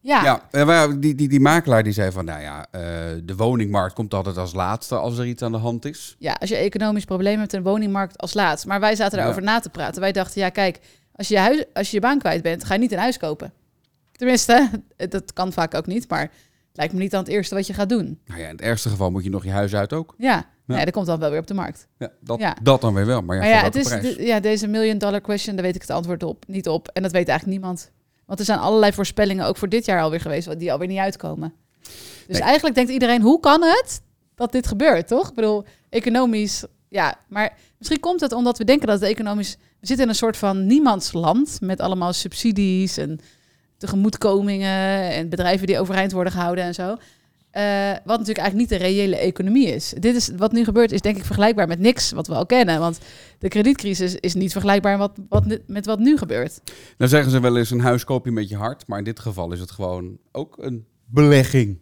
ja, 0.00 0.24
Ja, 0.24 0.48
eh, 0.50 0.66
maar 0.66 1.00
die, 1.00 1.14
die, 1.14 1.28
die 1.28 1.40
makelaar 1.40 1.82
die 1.82 1.92
zei 1.92 2.12
van, 2.12 2.24
nou 2.24 2.40
ja, 2.40 2.66
eh, 2.70 2.80
de 3.24 3.36
woningmarkt 3.36 3.94
komt 3.94 4.14
altijd 4.14 4.36
als 4.36 4.54
laatste 4.54 4.94
als 4.96 5.18
er 5.18 5.26
iets 5.26 5.42
aan 5.42 5.52
de 5.52 5.58
hand 5.58 5.84
is. 5.84 6.16
ja, 6.18 6.32
als 6.32 6.48
je 6.50 6.56
economisch 6.56 7.04
probleem 7.04 7.38
hebt 7.38 7.50
de 7.50 7.62
woningmarkt 7.62 8.18
als 8.18 8.34
laatst. 8.34 8.66
Maar 8.66 8.80
wij 8.80 8.94
zaten 8.96 9.12
Ja. 9.18 9.24
daarover 9.24 9.42
na 9.42 9.60
te 9.60 9.68
praten. 9.70 10.00
Wij 10.00 10.12
dachten, 10.12 10.40
ja, 10.40 10.48
kijk, 10.48 10.78
als 11.14 11.28
je, 11.28 11.34
je 11.34 11.40
huis, 11.40 11.64
als 11.72 11.88
je 11.90 11.94
je 11.96 12.02
baan 12.02 12.18
kwijt 12.18 12.42
bent, 12.42 12.64
ga 12.64 12.74
je 12.74 12.80
niet 12.80 12.92
een 12.92 12.98
huis 12.98 13.16
kopen. 13.18 13.52
Tenminste, 14.16 14.70
dat 14.96 15.32
kan 15.32 15.52
vaak 15.52 15.74
ook 15.74 15.86
niet, 15.86 16.08
maar 16.08 16.20
het 16.20 16.30
lijkt 16.72 16.92
me 16.92 16.98
niet 16.98 17.14
aan 17.14 17.20
het 17.22 17.28
eerste 17.32 17.54
wat 17.54 17.66
je 17.66 17.72
gaat 17.74 17.88
doen. 17.88 18.20
Nou 18.26 18.40
ja, 18.40 18.46
in 18.46 18.52
het 18.52 18.60
ergste 18.64 18.88
geval 18.88 19.10
moet 19.10 19.24
je 19.24 19.30
nog 19.30 19.44
je 19.44 19.50
huis 19.50 19.74
uit 19.74 19.92
ook. 19.92 20.14
Ja, 20.18 20.46
ja. 20.66 20.84
dat 20.84 20.90
komt 20.92 21.06
dan 21.06 21.18
wel 21.18 21.30
weer 21.30 21.40
op 21.40 21.46
de 21.46 21.54
markt. 21.54 21.88
Ja, 21.98 22.10
dat, 22.20 22.38
Ja. 22.40 22.56
dat 22.62 22.80
dan 22.80 22.94
weer 22.94 23.06
wel, 23.06 23.22
maar 23.22 23.36
ja, 23.36 23.42
maar 23.42 23.50
ja, 23.50 23.62
het 23.62 23.76
is, 23.76 24.16
ja, 24.16 24.40
deze 24.40 24.66
million 24.66 24.98
dollar 24.98 25.20
question, 25.20 25.54
daar 25.56 25.64
weet 25.64 25.74
ik 25.74 25.80
het 25.80 25.90
antwoord 25.90 26.22
op 26.22 26.44
niet 26.46 26.68
op. 26.68 26.88
En 26.88 27.02
dat 27.02 27.12
weet 27.12 27.28
eigenlijk 27.28 27.58
niemand. 27.60 27.90
Want 28.26 28.38
er 28.38 28.44
zijn 28.44 28.58
allerlei 28.58 28.92
voorspellingen, 28.92 29.46
ook 29.46 29.56
voor 29.56 29.68
dit 29.68 29.84
jaar 29.84 30.02
alweer 30.02 30.20
geweest, 30.20 30.58
die 30.58 30.72
alweer 30.72 30.88
niet 30.88 30.98
uitkomen. 30.98 31.52
Dus 32.26 32.38
Nee. 32.38 32.40
eigenlijk 32.42 32.74
denkt 32.74 32.90
iedereen, 32.90 33.22
hoe 33.22 33.40
kan 33.40 33.62
het 33.62 34.02
dat 34.34 34.52
dit 34.52 34.66
gebeurt, 34.66 35.08
toch? 35.08 35.28
Ik 35.28 35.34
bedoel, 35.34 35.64
economisch, 35.90 36.64
ja. 36.88 37.14
Maar 37.28 37.56
misschien 37.78 38.00
komt 38.00 38.20
het 38.20 38.32
omdat 38.32 38.58
we 38.58 38.64
denken 38.64 38.86
dat 38.86 39.00
het 39.00 39.08
economisch... 39.10 39.56
We 39.80 39.86
zitten 39.86 40.04
in 40.04 40.10
een 40.10 40.18
soort 40.18 40.36
van 40.36 40.66
niemandsland 40.66 41.60
met 41.60 41.80
allemaal 41.80 42.12
subsidies 42.12 42.96
en 42.96 43.18
tegemoetkomingen 43.84 45.10
en 45.10 45.28
bedrijven 45.28 45.66
die 45.66 45.78
overeind 45.78 46.12
worden 46.12 46.32
gehouden 46.32 46.64
en 46.64 46.74
zo. 46.74 46.96
Eh, 47.50 47.90
wat 47.90 48.18
natuurlijk 48.18 48.38
eigenlijk 48.38 48.54
niet 48.56 48.68
de 48.68 48.84
reële 48.86 49.16
economie 49.16 49.66
is. 49.66 49.94
Dit 49.98 50.14
is. 50.14 50.30
Wat 50.36 50.52
nu 50.52 50.64
gebeurt 50.64 50.92
is 50.92 51.00
denk 51.00 51.16
ik 51.16 51.24
vergelijkbaar 51.24 51.66
met 51.68 51.78
niks 51.78 52.12
wat 52.12 52.26
we 52.26 52.34
al 52.34 52.46
kennen. 52.46 52.78
Want 52.80 52.98
de 53.38 53.48
kredietcrisis 53.48 54.14
is 54.14 54.34
niet 54.34 54.52
vergelijkbaar 54.52 54.98
wat, 54.98 55.12
wat, 55.28 55.58
met 55.66 55.86
wat 55.86 55.98
nu 55.98 56.16
gebeurt. 56.18 56.60
Nou 56.98 57.10
zeggen 57.10 57.30
ze 57.30 57.40
wel 57.40 57.56
eens, 57.56 57.70
een 57.70 57.80
huis 57.80 58.04
koop 58.04 58.24
je 58.24 58.30
met 58.30 58.48
je 58.48 58.56
hart. 58.56 58.86
Maar 58.86 58.98
in 58.98 59.04
dit 59.04 59.20
geval 59.20 59.52
is 59.52 59.60
het 59.60 59.70
gewoon 59.70 60.18
ook 60.32 60.56
een 60.58 60.86
belegging. 61.06 61.78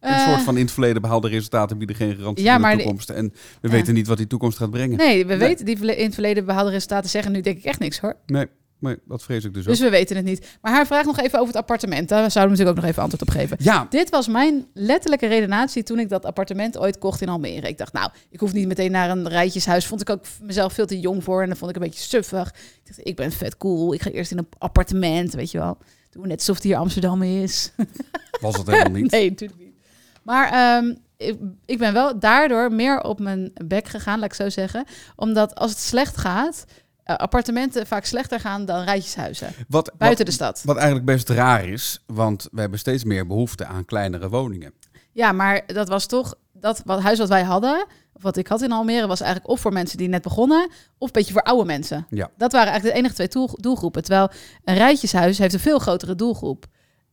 Een 0.00 0.10
Eh, 0.10 0.28
soort 0.28 0.42
van 0.42 0.56
in 0.56 0.62
het 0.62 0.72
verleden 0.72 1.02
behaalde 1.02 1.28
resultaten 1.28 1.78
bieden 1.78 1.96
geen 1.96 2.16
garantie 2.16 2.44
Ja, 2.44 2.60
voor 2.60 2.70
de 2.70 2.76
toekomst. 2.76 3.10
En 3.10 3.32
we 3.60 3.68
Ja. 3.68 3.74
weten 3.74 3.94
niet 3.94 4.06
wat 4.06 4.16
die 4.16 4.26
toekomst 4.26 4.58
gaat 4.58 4.70
brengen. 4.70 4.96
Nee, 4.96 5.26
we 5.26 5.34
Nee. 5.34 5.38
weten 5.48 5.64
die 5.64 5.96
in 5.96 6.04
het 6.04 6.14
verleden 6.14 6.44
behaalde 6.44 6.70
resultaten 6.70 7.10
zeggen 7.10 7.32
nu 7.32 7.40
denk 7.40 7.58
ik 7.58 7.64
echt 7.64 7.78
niks 7.78 7.98
hoor. 8.00 8.16
Nee, 8.26 8.46
nee, 8.80 8.96
dat 9.04 9.22
vrees 9.22 9.44
ik 9.44 9.54
dus 9.54 9.62
ook. 9.62 9.68
Dus 9.68 9.80
we 9.80 9.90
weten 9.90 10.16
het 10.16 10.24
niet. 10.24 10.58
Maar 10.60 10.72
haar 10.72 10.86
vraag 10.86 11.04
nog 11.04 11.18
even 11.18 11.38
over 11.38 11.52
het 11.52 11.62
appartement. 11.62 12.08
Daar 12.08 12.30
zouden 12.30 12.42
we 12.42 12.48
natuurlijk 12.48 12.76
ook 12.76 12.82
nog 12.82 12.90
even 12.90 13.02
antwoord 13.02 13.22
op 13.22 13.30
geven. 13.30 13.56
Ja, 13.60 13.86
Dit 13.90 14.10
was 14.10 14.28
mijn 14.28 14.66
letterlijke 14.74 15.26
redenatie 15.26 15.82
toen 15.82 15.98
ik 15.98 16.08
dat 16.08 16.24
appartement 16.24 16.78
ooit 16.78 16.98
kocht 16.98 17.20
in 17.20 17.28
Almere. 17.28 17.68
Ik 17.68 17.78
dacht, 17.78 17.92
nou, 17.92 18.10
ik 18.30 18.40
hoef 18.40 18.52
niet 18.52 18.66
meteen 18.66 18.90
naar 18.90 19.10
een 19.10 19.28
rijtjeshuis. 19.28 19.86
Vond 19.86 20.00
ik 20.00 20.10
ook 20.10 20.24
mezelf 20.42 20.72
veel 20.72 20.86
te 20.86 21.00
jong 21.00 21.24
voor 21.24 21.42
en 21.42 21.48
dan 21.48 21.56
vond 21.56 21.70
ik 21.70 21.76
een 21.76 21.82
beetje 21.82 22.08
suffig. 22.08 22.48
Ik 22.48 22.86
dacht, 22.86 23.06
ik 23.06 23.16
ben 23.16 23.32
vet 23.32 23.56
cool. 23.56 23.94
Ik 23.94 24.02
ga 24.02 24.10
eerst 24.10 24.30
in 24.30 24.38
een 24.38 24.48
appartement, 24.58 25.32
weet 25.32 25.50
je 25.50 25.58
wel. 25.58 25.78
Doe 26.10 26.26
net 26.26 26.38
alsof 26.38 26.54
het 26.54 26.64
hier 26.64 26.76
Amsterdam 26.76 27.22
is. 27.22 27.72
was 28.40 28.56
het 28.56 28.66
helemaal 28.66 29.00
niet. 29.00 29.10
Nee, 29.10 29.30
natuurlijk 29.30 29.60
niet. 29.60 29.74
Maar 30.22 30.50
ehm, 30.52 30.94
ik, 31.16 31.36
ik 31.66 31.78
ben 31.78 31.92
wel 31.92 32.18
daardoor 32.18 32.72
meer 32.72 33.00
op 33.00 33.20
mijn 33.20 33.52
bek 33.64 33.88
gegaan, 33.88 34.18
laat 34.18 34.28
ik 34.28 34.34
zo 34.34 34.48
zeggen. 34.48 34.84
Omdat 35.16 35.54
als 35.54 35.70
het 35.70 35.80
slecht 35.80 36.16
gaat, 36.16 36.64
appartementen 37.18 37.86
vaak 37.86 38.04
slechter 38.04 38.40
gaan 38.40 38.64
dan 38.64 38.84
rijtjeshuizen. 38.84 39.52
Wat, 39.68 39.92
Buiten 39.98 40.24
wat, 40.24 40.26
de 40.26 40.32
stad. 40.32 40.62
wat 40.64 40.76
eigenlijk 40.76 41.06
best 41.06 41.28
raar 41.28 41.64
is, 41.64 42.02
want 42.06 42.48
we 42.52 42.60
hebben 42.60 42.78
steeds 42.78 43.04
meer 43.04 43.26
behoefte 43.26 43.64
aan 43.66 43.84
kleinere 43.84 44.28
woningen. 44.28 44.72
Ja, 45.12 45.32
maar 45.32 45.62
dat 45.66 45.88
was 45.88 46.06
toch 46.06 46.34
dat 46.52 46.82
wat 46.84 47.00
huis 47.00 47.18
wat 47.18 47.28
wij 47.28 47.42
hadden, 47.42 47.86
of 48.12 48.22
wat 48.22 48.36
ik 48.36 48.46
had 48.46 48.62
in 48.62 48.72
Almere, 48.72 49.06
was 49.06 49.20
eigenlijk 49.20 49.52
of 49.52 49.60
voor 49.60 49.72
mensen 49.72 49.98
die 49.98 50.08
net 50.08 50.22
begonnen, 50.22 50.68
of 50.98 51.06
een 51.06 51.12
beetje 51.12 51.32
voor 51.32 51.42
oude 51.42 51.64
mensen. 51.64 52.06
Ja. 52.10 52.30
Dat 52.36 52.52
waren 52.52 52.68
eigenlijk 52.68 52.94
de 52.94 53.00
enige 53.00 53.14
twee 53.14 53.28
doel- 53.28 53.58
doelgroepen. 53.60 54.02
Terwijl 54.02 54.30
een 54.64 54.74
rijtjeshuis 54.74 55.38
heeft 55.38 55.54
een 55.54 55.60
veel 55.60 55.78
grotere 55.78 56.14
doelgroep. 56.14 56.66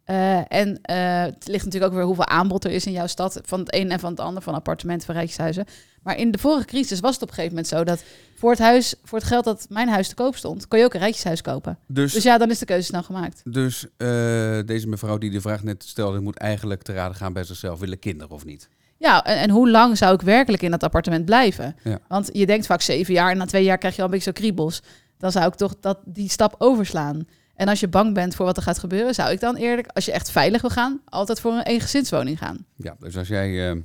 Eh, 0.04 0.52
en 0.52 0.82
eh, 0.82 1.22
het 1.22 1.48
ligt 1.48 1.66
natuurlijk 1.66 1.92
ook 1.92 1.98
weer 1.98 2.08
hoeveel 2.08 2.26
aanbod 2.26 2.66
er 2.66 2.72
is 2.72 2.86
in 2.86 2.92
jouw 2.92 3.08
stad 3.08 3.40
van 3.44 3.60
het 3.60 3.74
een 3.76 3.92
en 3.92 4.00
van 4.00 4.10
het 4.10 4.20
ander, 4.20 4.44
van 4.44 4.54
appartementen, 4.54 5.06
van 5.06 5.16
rijtjeshuizen. 5.16 5.66
Maar 6.08 6.18
in 6.18 6.32
de 6.32 6.38
vorige 6.38 6.66
crisis 6.66 7.00
was 7.00 7.14
het 7.14 7.22
op 7.22 7.28
een 7.28 7.34
gegeven 7.34 7.56
moment 7.56 7.74
zo 7.74 7.84
dat 7.84 8.04
voor 8.36 8.50
het 8.50 8.60
huis, 8.60 8.96
voor 9.04 9.18
het 9.18 9.28
geld 9.28 9.44
dat 9.44 9.66
mijn 9.70 9.88
huis 9.88 10.08
te 10.08 10.16
koop 10.16 10.36
stond, 10.36 10.68
kon 10.68 10.80
je 10.80 10.86
ook 10.86 10.94
een 10.94 11.00
rijtjeshuis 11.00 11.42
kopen. 11.42 11.78
Dus, 11.88 12.14
Dus 12.14 12.24
ja, 12.24 12.38
dan 12.38 12.50
is 12.50 12.60
de 12.60 12.66
keuze 12.66 12.86
snel 12.86 13.04
gemaakt. 13.04 13.42
dus 13.44 13.86
eh, 13.98 14.08
deze 14.66 14.88
mevrouw 14.88 15.18
die 15.18 15.32
de 15.32 15.42
vraag 15.42 15.64
net 15.64 15.84
stelde, 15.84 16.20
moet 16.20 16.38
eigenlijk 16.38 16.82
te 16.82 16.94
raden 16.94 17.16
gaan 17.16 17.34
bij 17.34 17.44
zichzelf. 17.44 17.80
Willen 17.80 18.00
kinderen 18.00 18.36
of 18.36 18.46
niet? 18.46 18.70
Ja, 18.98 19.24
en, 19.24 19.38
en 19.38 19.50
hoe 19.50 19.70
lang 19.70 19.98
zou 19.98 20.14
ik 20.14 20.22
werkelijk 20.22 20.64
in 20.64 20.72
dat 20.72 20.84
appartement 20.84 21.26
blijven? 21.26 21.76
Ja. 21.84 22.00
Want 22.08 22.30
je 22.34 22.46
denkt 22.46 22.66
vaak 22.66 22.82
zeven 22.82 23.14
jaar 23.14 23.32
en 23.32 23.38
na 23.38 23.46
twee 23.46 23.64
jaar 23.64 23.78
krijg 23.78 23.96
je 23.96 24.02
al 24.02 24.08
een 24.08 24.14
beetje 24.14 24.32
zo 24.34 24.40
kriebels. 24.42 24.82
Dan 25.18 25.32
zou 25.32 25.48
ik 25.48 25.56
toch 25.56 25.76
dat, 25.80 26.00
die 26.06 26.30
stap 26.30 26.56
overslaan. 26.58 27.28
En 27.56 27.68
als 27.68 27.80
je 27.80 27.88
bang 27.88 28.14
bent 28.14 28.36
voor 28.36 28.46
wat 28.46 28.58
er 28.58 28.64
gaat 28.64 28.80
gebeuren, 28.80 29.14
zou 29.14 29.32
ik 29.32 29.40
dan 29.40 29.56
eerlijk, 29.56 29.88
als 29.88 30.06
je 30.06 30.12
echt 30.12 30.32
veilig 30.32 30.62
wil 30.62 30.70
gaan, 30.70 31.02
altijd 31.06 31.40
voor 31.40 31.52
een 31.54 31.64
eengezinswoning 31.64 32.38
gaan. 32.38 32.66
Ja, 32.76 32.96
dus 33.00 33.18
als 33.18 33.28
jij 33.28 33.70
eh, 33.70 33.78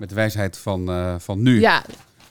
met 0.00 0.08
de 0.08 0.14
wijsheid 0.14 0.58
van, 0.58 0.88
eh, 0.90 1.14
van 1.18 1.42
nu, 1.42 1.60
Ja, 1.60 1.82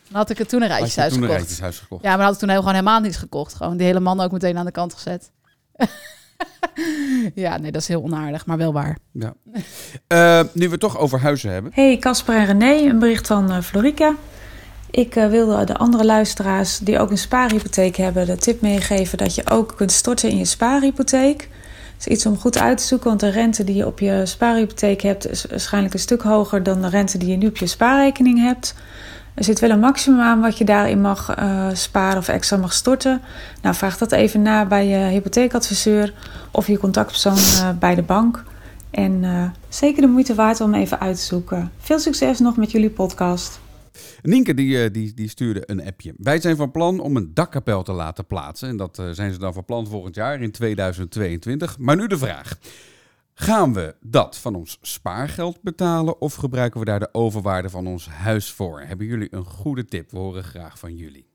dan 0.08 0.18
had 0.18 0.30
ik 0.30 0.38
het 0.38 0.50
toen 0.50 0.62
een 0.62 0.68
rijtjeshuis 0.68 1.14
toen 1.14 1.18
een 1.18 1.24
gekocht. 1.24 1.40
rijtjeshuis 1.40 1.80
gekocht. 1.80 2.04
Ja, 2.04 2.10
maar 2.10 2.18
dan 2.18 2.26
had 2.26 2.34
ik 2.34 2.40
toen 2.40 2.50
heel, 2.50 2.60
gewoon 2.60 2.74
helemaal 2.74 3.00
niets 3.00 3.18
gekocht. 3.18 3.54
Gewoon 3.54 3.78
die 3.78 3.86
hele 3.86 4.00
man 4.00 4.20
ook 4.20 4.32
meteen 4.32 4.58
aan 4.58 4.66
de 4.66 4.72
kant 4.72 4.94
gezet. 4.94 5.32
ja, 7.36 7.58
nee, 7.58 7.72
dat 7.72 7.82
is 7.82 7.88
heel 7.88 8.04
onaardig, 8.04 8.46
maar 8.46 8.58
wel 8.58 8.74
waar. 8.74 8.98
Ja. 9.12 9.34
Eh, 10.08 10.42
nu 10.54 10.66
we 10.66 10.72
het 10.72 10.80
toch 10.80 10.98
over 10.98 11.20
huizen 11.20 11.52
hebben. 11.52 11.72
Hey 11.76 11.98
Casper 11.98 12.36
en 12.36 12.46
René, 12.46 12.90
een 12.90 13.00
bericht 13.00 13.28
van 13.28 13.52
eh, 13.52 13.62
Florica. 13.62 14.16
Ik 14.92 15.16
eh, 15.16 15.28
wilde 15.28 15.64
de 15.64 15.78
andere 15.78 16.06
luisteraars 16.06 16.78
die 16.78 17.00
ook 17.00 17.12
een 17.12 17.18
spaarhypotheek 17.18 17.96
hebben 17.96 18.26
de 18.26 18.38
tip 18.38 18.62
meegeven 18.62 19.18
dat 19.18 19.36
je 19.36 19.50
ook 19.50 19.74
kunt 19.76 19.92
storten 19.92 20.30
in 20.30 20.38
je 20.38 20.46
spaarhypotheek. 20.46 21.50
Is 22.00 22.08
iets 22.08 22.26
om 22.26 22.38
goed 22.38 22.58
uit 22.58 22.78
te 22.78 22.84
zoeken, 22.84 23.08
want 23.08 23.20
de 23.20 23.30
rente 23.30 23.64
die 23.64 23.76
je 23.76 23.86
op 23.86 24.00
je 24.00 24.22
spaarhypotheek 24.26 25.02
hebt 25.02 25.30
is 25.30 25.46
waarschijnlijk 25.50 25.94
een 25.94 26.00
stuk 26.00 26.22
hoger 26.22 26.64
dan 26.64 26.82
de 26.82 26.90
rente 26.90 27.18
die 27.18 27.30
je 27.30 27.38
nu 27.38 27.48
op 27.48 27.58
je 27.58 27.68
spaarrekening 27.68 28.40
hebt. 28.40 28.76
Er 29.34 29.44
zit 29.44 29.60
wel 29.60 29.70
een 29.70 29.80
maximum 29.80 30.20
aan 30.20 30.42
wat 30.42 30.58
je 30.58 30.64
daarin 30.64 31.02
mag 31.02 31.36
eh, 31.36 31.68
sparen 31.74 32.18
of 32.18 32.28
extra 32.28 32.58
mag 32.58 32.74
storten. 32.74 33.22
Nou, 33.62 33.76
vraag 33.76 33.98
dat 33.98 34.12
even 34.12 34.42
na 34.42 34.66
bij 34.66 34.88
je 34.88 34.98
hypotheekadviseur 34.98 36.14
of 36.52 36.68
je 36.68 36.78
contactpersoon 36.78 37.38
eh, 37.38 37.70
bij 37.80 37.96
de 37.96 38.02
bank. 38.02 38.44
En 38.92 39.24
eh, 39.24 39.44
zeker 39.70 40.02
de 40.02 40.08
moeite 40.08 40.36
waard 40.36 40.62
om 40.62 40.74
even 40.74 41.00
uit 41.00 41.16
te 41.16 41.24
zoeken. 41.24 41.72
Veel 41.80 42.00
succes 42.00 42.40
nog 42.40 42.58
met 42.58 42.72
jullie 42.72 42.90
podcast. 42.90 43.60
Nienke 44.22 44.54
die, 44.54 44.84
eh, 44.84 44.94
die, 44.94 45.14
die 45.14 45.30
stuurde 45.30 45.64
een 45.66 45.86
appje. 45.86 46.14
Wij 46.18 46.42
zijn 46.42 46.56
van 46.56 46.72
plan 46.72 47.00
om 47.00 47.16
een 47.16 47.34
dakkapel 47.34 47.84
te 47.84 47.92
laten 47.92 48.28
plaatsen. 48.28 48.70
En 48.70 48.78
dat 48.78 49.00
eh, 49.00 49.10
zijn 49.10 49.34
ze 49.34 49.40
dan 49.40 49.54
van 49.54 49.66
plan 49.66 49.88
volgend 49.88 50.16
jaar 50.16 50.42
in 50.42 50.52
2022. 50.52 51.78
Maar 51.78 51.96
nu 51.96 52.08
de 52.08 52.18
vraag. 52.18 52.58
Gaan 53.34 53.74
we 53.74 53.96
dat 54.02 54.38
van 54.38 54.56
ons 54.56 54.78
spaargeld 54.82 55.62
betalen 55.62 56.22
of 56.22 56.36
gebruiken 56.36 56.80
we 56.80 56.86
daar 56.86 57.00
de 57.00 57.10
overwaarde 57.12 57.70
van 57.70 57.88
ons 57.88 58.08
huis 58.10 58.52
voor? 58.52 58.82
Hebben 58.82 59.08
jullie 59.08 59.34
een 59.34 59.46
goede 59.46 59.86
tip? 59.86 60.12
We 60.12 60.18
horen 60.18 60.44
graag 60.44 60.80
van 60.80 60.96
jullie. 60.96 61.28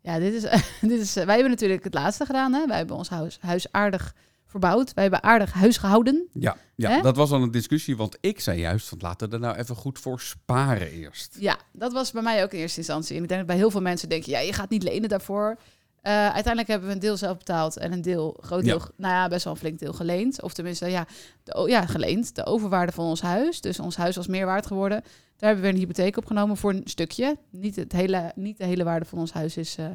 Ja, 0.00 0.18
dit 0.18 0.32
is, 0.32 0.42
dit 0.90 1.00
is, 1.00 1.14
wij 1.14 1.24
hebben 1.24 1.50
natuurlijk 1.50 1.84
het 1.84 1.94
laatste 1.94 2.24
gedaan. 2.24 2.52
Hè? 2.52 2.66
Wij 2.66 2.76
hebben 2.76 2.96
ons 2.96 3.08
huis, 3.08 3.38
huis 3.40 3.72
aardig 3.72 4.14
verbouwd. 4.60 4.94
Wij 4.94 5.02
hebben 5.02 5.22
aardig 5.22 5.52
huis 5.52 5.76
gehouden. 5.76 6.28
Ja, 6.32 6.56
ja 6.74 6.90
Hè? 6.90 7.00
dat 7.02 7.16
was 7.16 7.30
al 7.30 7.42
een 7.42 7.50
discussie, 7.50 7.96
want 7.96 8.16
ik 8.20 8.40
zei 8.40 8.60
juist, 8.60 8.88
van, 8.88 8.98
laten 9.00 9.28
we 9.28 9.34
er 9.34 9.40
nou 9.40 9.56
even 9.56 9.76
goed 9.76 9.98
voor 9.98 10.20
sparen 10.20 10.90
eerst. 10.90 11.36
Ja, 11.38 11.56
dat 11.72 11.92
was 11.92 12.10
bij 12.12 12.22
mij 12.22 12.42
ook 12.42 12.52
in 12.52 12.58
eerste 12.58 12.78
instantie. 12.78 13.16
En 13.16 13.22
ik 13.22 13.28
denk 13.28 13.40
dat 13.40 13.48
bij 13.48 13.58
heel 13.58 13.70
veel 13.70 13.80
mensen 13.80 14.08
denken, 14.08 14.30
ja, 14.30 14.38
je 14.38 14.52
gaat 14.52 14.70
niet 14.70 14.82
lenen 14.82 15.08
daarvoor. 15.08 15.58
Eh, 16.00 16.12
uiteindelijk 16.12 16.68
hebben 16.68 16.88
we 16.88 16.94
een 16.94 17.00
deel 17.00 17.16
zelf 17.16 17.36
betaald 17.38 17.76
en 17.76 17.92
een 17.92 18.02
deel, 18.02 18.36
groot 18.40 18.64
deel, 18.64 18.78
Ja. 18.78 18.88
nou 18.96 19.14
ja, 19.14 19.28
best 19.28 19.44
wel 19.44 19.52
een 19.52 19.58
flink 19.58 19.78
deel 19.78 19.92
geleend. 19.92 20.42
Of 20.42 20.52
tenminste, 20.52 20.86
ja, 20.90 21.06
de, 21.42 21.64
ja, 21.68 21.86
geleend. 21.86 22.34
De 22.34 22.46
overwaarde 22.46 22.92
van 22.92 23.04
ons 23.04 23.20
huis. 23.22 23.60
Dus 23.60 23.78
ons 23.80 23.96
huis 23.96 24.16
was 24.16 24.26
meer 24.26 24.46
waard 24.46 24.66
geworden. 24.66 25.02
Daar 25.36 25.48
hebben 25.50 25.64
we 25.64 25.72
een 25.72 25.78
hypotheek 25.80 26.16
opgenomen 26.16 26.56
voor 26.56 26.70
een 26.70 26.82
stukje. 26.84 27.36
Niet, 27.50 27.76
het 27.76 27.92
hele, 27.92 28.32
niet 28.34 28.58
de 28.58 28.64
hele 28.64 28.84
waarde 28.84 29.04
van 29.04 29.18
ons 29.18 29.32
huis 29.32 29.56
is 29.56 29.76
eh, 29.76 29.86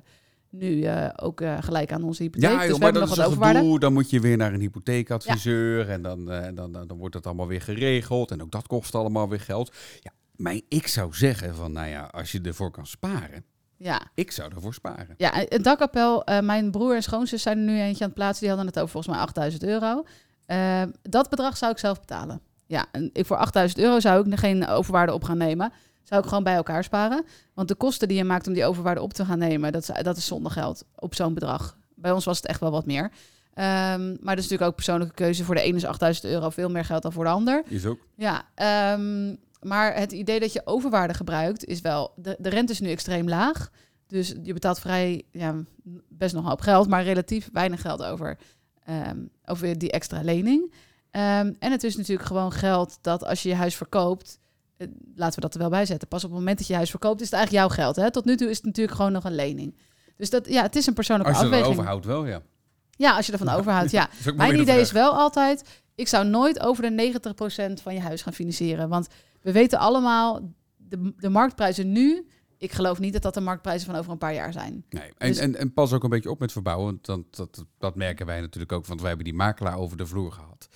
nu 0.49 0.81
eh, 0.83 1.09
ook 1.15 1.41
eh, 1.41 1.57
gelijk 1.61 1.91
aan 1.91 2.03
onze 2.03 2.23
hypotheek. 2.23 2.49
Ja, 2.51 2.57
dus 2.59 2.67
joh, 2.67 2.79
maar 2.79 2.91
dat 2.93 3.01
nog 3.01 3.11
is 3.11 3.17
wat 3.17 3.25
een 3.25 3.31
overwaarde. 3.31 3.59
gedoe. 3.59 3.79
Dan 3.79 3.93
moet 3.93 4.09
je 4.09 4.19
weer 4.19 4.37
naar 4.37 4.53
een 4.53 4.59
hypotheekadviseur 4.59 5.89
en 5.89 6.01
dan, 6.01 6.31
eh, 6.31 6.47
dan, 6.53 6.71
dan, 6.71 6.87
dan 6.87 6.97
wordt 6.97 7.15
het 7.15 7.25
allemaal 7.25 7.47
weer 7.47 7.61
geregeld. 7.61 8.31
En 8.31 8.41
ook 8.41 8.51
dat 8.51 8.67
kost 8.67 8.95
allemaal 8.95 9.29
weer 9.29 9.39
geld. 9.39 9.75
Ja, 9.99 10.11
maar 10.35 10.59
ik 10.67 10.87
zou 10.87 11.13
zeggen 11.13 11.55
van, 11.55 11.71
nou 11.71 11.87
ja, 11.87 12.01
als 12.11 12.31
je 12.31 12.41
ervoor 12.41 12.71
kan 12.71 12.85
sparen, 12.85 13.43
Ja, 13.77 14.01
ik 14.13 14.31
zou 14.31 14.51
ervoor 14.55 14.73
sparen. 14.73 15.13
Ja, 15.17 15.45
een 15.51 15.61
dakkapel. 15.61 16.23
eh, 16.23 16.39
mijn 16.39 16.71
broer 16.71 16.95
en 16.95 17.03
schoonzus 17.03 17.41
zijn 17.41 17.57
er 17.57 17.63
nu 17.63 17.79
eentje 17.79 18.01
aan 18.03 18.09
het 18.09 18.17
plaatsen. 18.17 18.39
Die 18.39 18.49
hadden 18.49 18.67
het 18.67 18.77
over 18.79 18.91
volgens 18.91 19.13
mij 19.13 19.23
8000 19.23 19.63
euro. 19.63 20.03
Eh, 20.45 20.81
dat 21.01 21.29
bedrag 21.29 21.57
zou 21.57 21.71
ik 21.71 21.77
zelf 21.77 21.99
betalen. 21.99 22.41
Ja, 22.65 22.85
en 22.91 23.09
ik 23.13 23.25
voor 23.25 23.37
8000 23.37 23.79
euro 23.81 23.99
zou 23.99 24.25
ik 24.25 24.31
er 24.31 24.37
geen 24.37 24.67
overwaarde 24.67 25.13
op 25.13 25.23
gaan 25.23 25.37
nemen. 25.37 25.71
Zou 26.09 26.21
ik 26.21 26.27
gewoon 26.27 26.43
bij 26.43 26.55
elkaar 26.55 26.83
sparen. 26.83 27.25
Want 27.53 27.67
de 27.67 27.75
kosten 27.75 28.07
die 28.07 28.17
je 28.17 28.23
maakt 28.23 28.47
om 28.47 28.53
die 28.53 28.65
overwaarde 28.65 29.01
op 29.01 29.13
te 29.13 29.25
gaan 29.25 29.39
nemen, 29.39 29.71
dat 29.71 29.81
is, 29.81 30.03
dat 30.03 30.17
is 30.17 30.25
zonder 30.25 30.51
geld 30.51 30.85
op 30.95 31.15
zo'n 31.15 31.33
bedrag. 31.33 31.77
Bij 31.95 32.11
ons 32.11 32.25
was 32.25 32.37
het 32.37 32.45
echt 32.45 32.59
wel 32.59 32.71
wat 32.71 32.85
meer. 32.85 33.11
Ehm, 33.53 34.07
maar 34.07 34.35
dat 34.35 34.43
is 34.43 34.49
natuurlijk 34.49 34.61
ook 34.61 34.75
persoonlijke 34.75 35.13
keuze. 35.13 35.43
Voor 35.43 35.55
de 35.55 35.61
ene 35.61 35.77
is 35.77 35.85
8000 35.85 36.25
euro 36.25 36.49
veel 36.49 36.69
meer 36.69 36.85
geld 36.85 37.01
dan 37.01 37.11
voor 37.11 37.23
de 37.23 37.29
ander. 37.29 37.63
Is 37.67 37.85
ook. 37.85 37.99
Ja, 38.15 38.43
ehm, 38.55 39.35
maar 39.61 39.95
het 39.95 40.11
idee 40.11 40.39
dat 40.39 40.53
je 40.53 40.61
overwaarde 40.65 41.13
gebruikt 41.13 41.65
is 41.65 41.81
wel... 41.81 42.13
De, 42.15 42.35
de 42.39 42.49
rente 42.49 42.71
is 42.71 42.79
nu 42.79 42.89
extreem 42.89 43.29
laag. 43.29 43.69
Dus 44.07 44.35
je 44.43 44.53
betaalt 44.53 44.79
vrij, 44.79 45.23
ja, 45.31 45.55
best 46.09 46.33
nog 46.33 46.43
een 46.43 46.49
hoop 46.49 46.61
geld, 46.61 46.87
maar 46.87 47.03
relatief 47.03 47.49
weinig 47.53 47.81
geld 47.81 48.03
over, 48.03 48.37
ehm, 48.83 49.17
over 49.45 49.77
die 49.77 49.91
extra 49.91 50.21
lening. 50.21 50.73
En 51.11 51.55
het 51.59 51.83
is 51.83 51.95
natuurlijk 51.95 52.27
gewoon 52.27 52.51
geld 52.51 52.97
dat 53.01 53.25
als 53.25 53.43
je 53.43 53.49
je 53.49 53.55
huis 53.55 53.75
verkoopt, 53.75 54.39
laten 55.15 55.35
we 55.35 55.41
dat 55.41 55.53
er 55.53 55.59
wel 55.59 55.69
bij 55.69 55.85
zetten. 55.85 56.07
Pas 56.07 56.23
op 56.23 56.29
het 56.29 56.39
moment 56.39 56.57
dat 56.57 56.67
je 56.67 56.75
huis 56.75 56.89
verkoopt, 56.89 57.21
is 57.21 57.25
het 57.29 57.35
eigenlijk 57.39 57.65
jouw 57.67 57.75
geld. 57.83 57.95
Hè? 57.95 58.11
Tot 58.11 58.25
nu 58.25 58.35
toe 58.35 58.49
is 58.49 58.57
het 58.57 58.65
natuurlijk 58.65 58.95
gewoon 58.97 59.11
nog 59.11 59.23
een 59.23 59.35
lening. 59.35 59.77
Dus 60.17 60.29
dat, 60.29 60.47
ja, 60.47 60.61
het 60.61 60.75
is 60.75 60.85
een 60.85 60.93
persoonlijke 60.93 61.31
Als 61.31 61.41
je 61.41 61.45
er 61.47 61.51
afweging. 61.53 61.77
overhoudt 61.77 62.05
wel, 62.05 62.25
ja. 62.25 62.41
Ja, 62.91 63.15
als 63.15 63.25
je 63.25 63.31
ervan 63.31 63.49
overhoudt, 63.49 63.91
ja. 63.99 64.09
Mijn 64.35 64.59
idee 64.59 64.79
is 64.79 64.91
wel 64.91 65.13
altijd, 65.17 65.81
ik 65.95 66.07
zou 66.07 66.27
nooit 66.27 66.59
over 66.59 66.83
de 66.95 67.13
90% 67.79 67.81
van 67.83 67.93
je 67.93 67.99
huis 67.99 68.21
gaan 68.21 68.33
financieren. 68.33 68.89
Want 68.89 69.07
we 69.41 69.51
weten 69.51 69.79
allemaal, 69.79 70.53
de, 70.77 71.13
de 71.17 71.29
marktprijzen 71.29 71.91
nu, 71.91 72.27
ik 72.57 72.71
geloof 72.71 72.99
niet 72.99 73.13
dat 73.13 73.21
dat 73.21 73.33
de 73.33 73.41
marktprijzen 73.41 73.85
van 73.89 73.95
over 73.99 74.11
een 74.11 74.17
paar 74.17 74.33
jaar 74.33 74.53
zijn. 74.53 74.85
Nee. 74.89 75.11
En, 75.17 75.27
Dus- 75.27 75.37
en, 75.37 75.55
en 75.55 75.73
pas 75.73 75.93
ook 75.93 76.03
een 76.03 76.09
beetje 76.09 76.29
op 76.31 76.39
met 76.39 76.51
verbouwen, 76.51 76.85
want 76.85 77.05
dat, 77.05 77.35
dat, 77.35 77.65
dat 77.77 77.95
merken 77.95 78.25
wij 78.25 78.41
natuurlijk 78.41 78.71
ook, 78.71 78.85
want 78.85 78.99
wij 78.99 79.09
hebben 79.09 79.27
die 79.27 79.35
makelaar 79.35 79.77
over 79.77 79.97
de 79.97 80.05
vloer 80.05 80.31
gehad. 80.31 80.69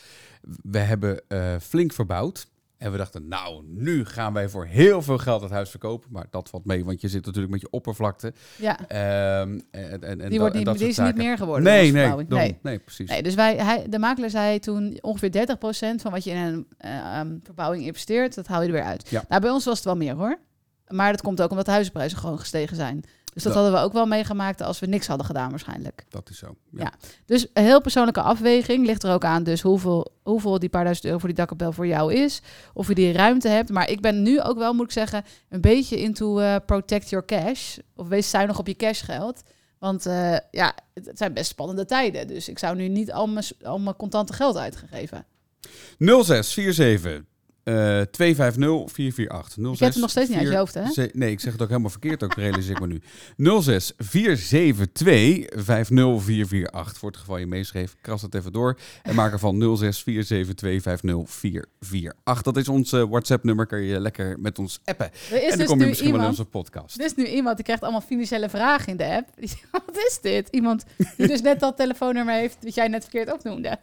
We 0.61 0.77
hebben 0.79 1.21
eh, 1.27 1.55
flink 1.61 1.93
verbouwd. 1.93 2.47
En 2.83 2.91
we 2.91 2.97
dachten, 2.97 3.27
nou, 3.27 3.63
nu 3.67 4.05
gaan 4.05 4.33
wij 4.33 4.49
voor 4.49 4.65
heel 4.65 5.01
veel 5.01 5.17
geld 5.17 5.41
het 5.41 5.51
huis 5.51 5.69
verkopen. 5.69 6.09
Maar 6.11 6.25
dat 6.29 6.49
valt 6.49 6.65
mee, 6.65 6.85
want 6.85 7.01
je 7.01 7.07
zit 7.07 7.25
natuurlijk 7.25 7.53
met 7.53 7.61
je 7.61 7.69
oppervlakte. 7.69 8.33
Ja, 8.55 8.79
Ehm, 8.87 9.59
en, 9.71 10.01
en, 10.01 10.21
en 10.21 10.29
die, 10.29 10.39
wordt 10.39 10.65
dat 10.65 10.77
die 10.77 10.87
is 10.87 10.97
niet 10.97 11.15
meer 11.15 11.37
geworden. 11.37 11.63
Nee, 11.63 11.91
nee, 11.91 12.15
nee. 12.27 12.57
nee, 12.61 12.79
precies. 12.79 13.09
Nee, 13.09 13.23
dus 13.23 13.35
wij, 13.35 13.55
hij, 13.55 13.85
de 13.89 13.99
makelaar 13.99 14.29
zei 14.29 14.59
toen 14.59 14.97
ongeveer 15.01 15.47
30% 15.97 16.01
van 16.01 16.11
wat 16.11 16.23
je 16.23 16.31
in 16.31 16.37
een 16.37 16.67
eh, 16.77 17.19
ehm, 17.19 17.37
verbouwing 17.43 17.85
investeert, 17.85 18.35
dat 18.35 18.47
haal 18.47 18.61
je 18.61 18.67
er 18.67 18.73
weer 18.73 18.83
uit. 18.83 19.09
Ja. 19.09 19.23
Nou, 19.29 19.41
bij 19.41 19.51
ons 19.51 19.65
was 19.65 19.75
het 19.75 19.85
wel 19.85 19.95
meer 19.95 20.15
hoor. 20.15 20.39
Maar 20.87 21.11
dat 21.11 21.21
komt 21.21 21.41
ook 21.41 21.49
omdat 21.49 21.65
de 21.65 21.71
huizenprijzen 21.71 22.17
gewoon 22.17 22.39
gestegen 22.39 22.75
zijn. 22.75 23.03
Dus 23.33 23.43
dat 23.43 23.53
Dat- 23.53 23.61
hadden 23.61 23.79
we 23.79 23.85
ook 23.87 23.93
wel 23.93 24.05
meegemaakt 24.05 24.61
als 24.61 24.79
we 24.79 24.85
niks 24.85 25.07
hadden 25.07 25.25
gedaan 25.25 25.49
waarschijnlijk. 25.49 26.05
Dat 26.09 26.29
is 26.29 26.37
zo. 26.37 26.55
Ja. 26.71 26.81
Ja. 26.83 26.93
Dus 27.25 27.47
een 27.53 27.63
heel 27.63 27.81
persoonlijke 27.81 28.21
afweging 28.21 28.85
ligt 28.85 29.03
er 29.03 29.13
ook 29.13 29.23
aan. 29.25 29.43
Dus 29.43 29.61
hoeveel, 29.61 30.07
hoeveel 30.23 30.59
die 30.59 30.69
paar 30.69 30.83
duizend 30.83 31.05
euro 31.05 31.17
voor 31.19 31.27
die 31.27 31.37
dakkapel 31.37 31.71
voor 31.71 31.87
jou 31.87 32.13
is. 32.13 32.41
Of 32.73 32.87
je 32.87 32.93
die 32.95 33.11
ruimte 33.11 33.47
hebt. 33.47 33.69
Maar 33.69 33.89
ik 33.89 34.01
ben 34.01 34.21
nu 34.21 34.41
ook 34.41 34.57
wel, 34.57 34.73
moet 34.73 34.85
ik 34.85 34.91
zeggen, 34.91 35.23
een 35.49 35.61
beetje 35.61 35.99
into 36.01 36.39
eh, 36.39 36.55
protect 36.65 37.09
your 37.09 37.25
cash. 37.25 37.77
Of 37.95 38.07
wees 38.07 38.29
zuinig 38.29 38.59
op 38.59 38.67
je 38.67 38.75
cashgeld. 38.75 39.41
Want 39.79 40.05
eh, 40.05 40.37
ja, 40.51 40.73
het, 40.93 41.05
het 41.05 41.17
zijn 41.17 41.33
best 41.33 41.49
spannende 41.49 41.85
tijden. 41.85 42.27
Dus 42.27 42.49
ik 42.49 42.59
zou 42.59 42.75
nu 42.75 42.87
niet 42.87 43.11
al 43.11 43.27
mijn, 43.27 43.45
al 43.63 43.79
mijn 43.79 43.95
contante 43.95 44.33
geld 44.33 44.57
uitgegeven. 44.57 45.25
0647 45.99 47.21
eh 47.63 48.01
250 48.01 48.91
448. 48.93 49.53
06 49.55 49.71
Je 49.71 49.77
kent 49.77 49.93
het 49.93 50.01
nog 50.01 50.09
steeds 50.09 50.29
niet 50.29 50.37
uit 50.37 50.47
je 50.47 50.55
hoofd, 50.57 50.73
hè? 50.73 50.91
Ze- 50.91 51.09
Nee, 51.13 51.31
ik 51.31 51.39
zeg 51.39 51.51
het 51.51 51.61
ook 51.61 51.67
helemaal 51.67 51.89
verkeerd, 51.89 52.23
ook 52.23 52.33
realiseer 52.33 52.71
ik 52.71 52.79
me 52.79 52.87
nu. 52.87 53.01
06 53.61 53.93
472 53.97 55.63
50448. 55.63 56.97
Voor 56.97 57.09
het 57.09 57.17
geval 57.19 57.37
je 57.37 57.45
meeschreef, 57.47 57.95
kras 58.01 58.21
het 58.21 58.35
even 58.35 58.51
door. 58.51 58.77
En 59.03 59.15
maak 59.15 59.31
er 59.33 59.39
van 59.39 59.77
06 59.77 60.03
472 60.03 60.81
50448. 60.81 62.41
Dat 62.41 62.57
is 62.57 62.67
ons 62.69 62.91
eh, 62.93 63.03
WhatsApp-nummer, 63.09 63.65
kan 63.65 63.81
je 63.81 63.99
lekker 63.99 64.39
met 64.39 64.59
ons 64.59 64.79
appen. 64.85 65.11
Er 65.31 65.41
en 65.43 65.49
dan 65.49 65.57
dus 65.57 65.67
kom 65.67 65.79
je 65.79 65.85
misschien 65.85 66.11
wel 66.11 66.19
in 66.19 66.25
iemand, 66.25 66.39
onze 66.39 66.49
podcast. 66.49 66.99
er 66.99 67.05
is 67.05 67.15
nu 67.15 67.25
iemand 67.25 67.55
die 67.55 67.65
krijgt 67.65 67.83
allemaal 67.83 68.01
financiële 68.01 68.49
vragen 68.49 68.87
in 68.87 68.97
de 68.97 69.05
app. 69.05 69.29
Wat 69.71 69.95
is 70.07 70.19
dit? 70.21 70.47
Iemand 70.51 70.83
die 71.17 71.27
dus 71.27 71.41
net 71.41 71.59
dat 71.59 71.77
telefoonnummer 71.77 72.35
heeft 72.35 72.57
wat 72.61 72.75
jij 72.75 72.87
net 72.87 73.01
verkeerd 73.01 73.33
opnoemde. 73.33 73.77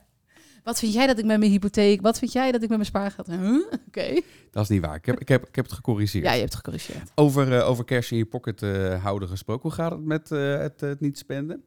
Wat 0.63 0.79
vind 0.79 0.93
jij 0.93 1.07
dat 1.07 1.19
ik 1.19 1.25
met 1.25 1.39
mijn 1.39 1.51
hypotheek? 1.51 2.01
Wat 2.01 2.19
vind 2.19 2.33
jij 2.33 2.53
dat 2.53 2.63
ik 2.63 2.69
met 2.69 2.79
mijn 2.79 2.85
spaargeld? 2.85 3.27
Huh? 3.27 3.73
Oké. 3.87 4.21
Dat 4.51 4.63
is 4.63 4.69
niet 4.69 4.81
waar. 4.81 4.95
Ik 4.95 5.07
heb, 5.07 5.21
ik 5.21 5.29
heb, 5.29 5.49
ik 5.49 5.55
heb 5.57 5.65
het 5.65 5.75
gecorrigeerd. 5.75 6.25
Ja, 6.25 6.33
je 6.33 6.41
hebt 6.41 6.53
het 6.53 6.65
gecorrigeerd. 6.65 7.11
Over, 7.15 7.57
eh, 7.57 7.69
over 7.69 7.85
cash 7.85 8.11
in 8.11 8.17
je 8.17 8.27
pocket 8.27 8.63
eh, 8.63 9.03
houden 9.03 9.29
gesproken. 9.29 9.63
Hoe 9.63 9.73
gaat 9.73 9.91
het 9.91 10.05
met 10.05 10.33
eh, 10.33 10.59
het, 10.59 10.81
het 10.81 11.01
niet 11.01 11.19
spenden? 11.19 11.63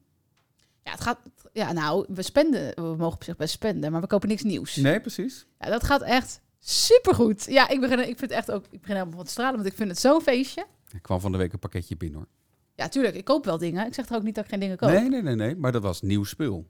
Ja, 0.83 0.91
het 0.91 1.01
gaat. 1.01 1.19
Ja, 1.53 1.71
nou, 1.71 2.05
we 2.09 2.21
spenden. 2.21 2.71
We 2.75 2.81
mogen 2.81 3.13
op 3.13 3.23
zich 3.23 3.35
best 3.35 3.53
spenden, 3.53 3.91
maar 3.91 4.01
we 4.01 4.07
kopen 4.07 4.29
niks 4.29 4.43
nieuws. 4.43 4.75
Nee, 4.75 4.99
precies. 4.99 5.45
Ja, 5.59 5.69
dat 5.69 5.83
gaat 5.83 6.01
echt 6.01 6.41
supergoed. 6.59 7.45
Ja, 7.49 7.69
ik 7.69 7.79
begin, 7.79 7.99
ik 7.99 8.05
vind 8.05 8.19
het 8.19 8.31
echt 8.31 8.51
ook. 8.51 8.63
Ik 8.63 8.81
begin 8.81 8.95
helemaal 8.95 9.15
van 9.15 9.25
te 9.25 9.31
stralen, 9.31 9.55
want 9.55 9.67
ik 9.67 9.75
vind 9.75 9.89
het 9.89 9.99
zo'n 9.99 10.21
feestje. 10.21 10.65
Er 10.91 11.01
kwam 11.01 11.19
van 11.19 11.31
de 11.31 11.37
week 11.37 11.53
een 11.53 11.59
pakketje 11.59 11.97
binnen 11.97 12.17
hoor. 12.19 12.27
Ja, 12.75 12.89
tuurlijk. 12.89 13.15
Ik 13.15 13.25
koop 13.25 13.45
wel 13.45 13.57
dingen. 13.57 13.87
Ik 13.87 13.93
zeg 13.93 14.09
er 14.09 14.15
ook 14.15 14.23
niet 14.23 14.35
dat 14.35 14.43
ik 14.43 14.49
geen 14.49 14.59
dingen 14.59 14.77
koop. 14.77 14.89
Nee, 14.89 15.09
nee, 15.09 15.21
nee, 15.21 15.35
nee. 15.35 15.55
Maar 15.55 15.71
dat 15.71 15.81
was 15.81 16.01
nieuw 16.01 16.23
spul. 16.23 16.67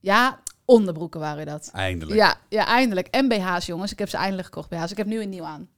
Ja, 0.00 0.42
onderbroeken 0.66 1.20
waren 1.20 1.46
dat. 1.46 1.70
Eindelijk. 1.72 2.16
Ja, 2.18 2.34
ja, 2.48 2.66
eindelijk. 2.66 3.06
En 3.06 3.28
BH's, 3.28 3.66
jongens. 3.66 3.92
Ik 3.92 3.98
heb 3.98 4.08
ze 4.08 4.16
eindelijk 4.16 4.44
gekocht, 4.46 4.68
BH's. 4.68 4.90
Ik 4.90 4.96
heb 4.96 5.06
nu 5.06 5.22
een 5.22 5.28
nieuw 5.28 5.44
aan. 5.44 5.68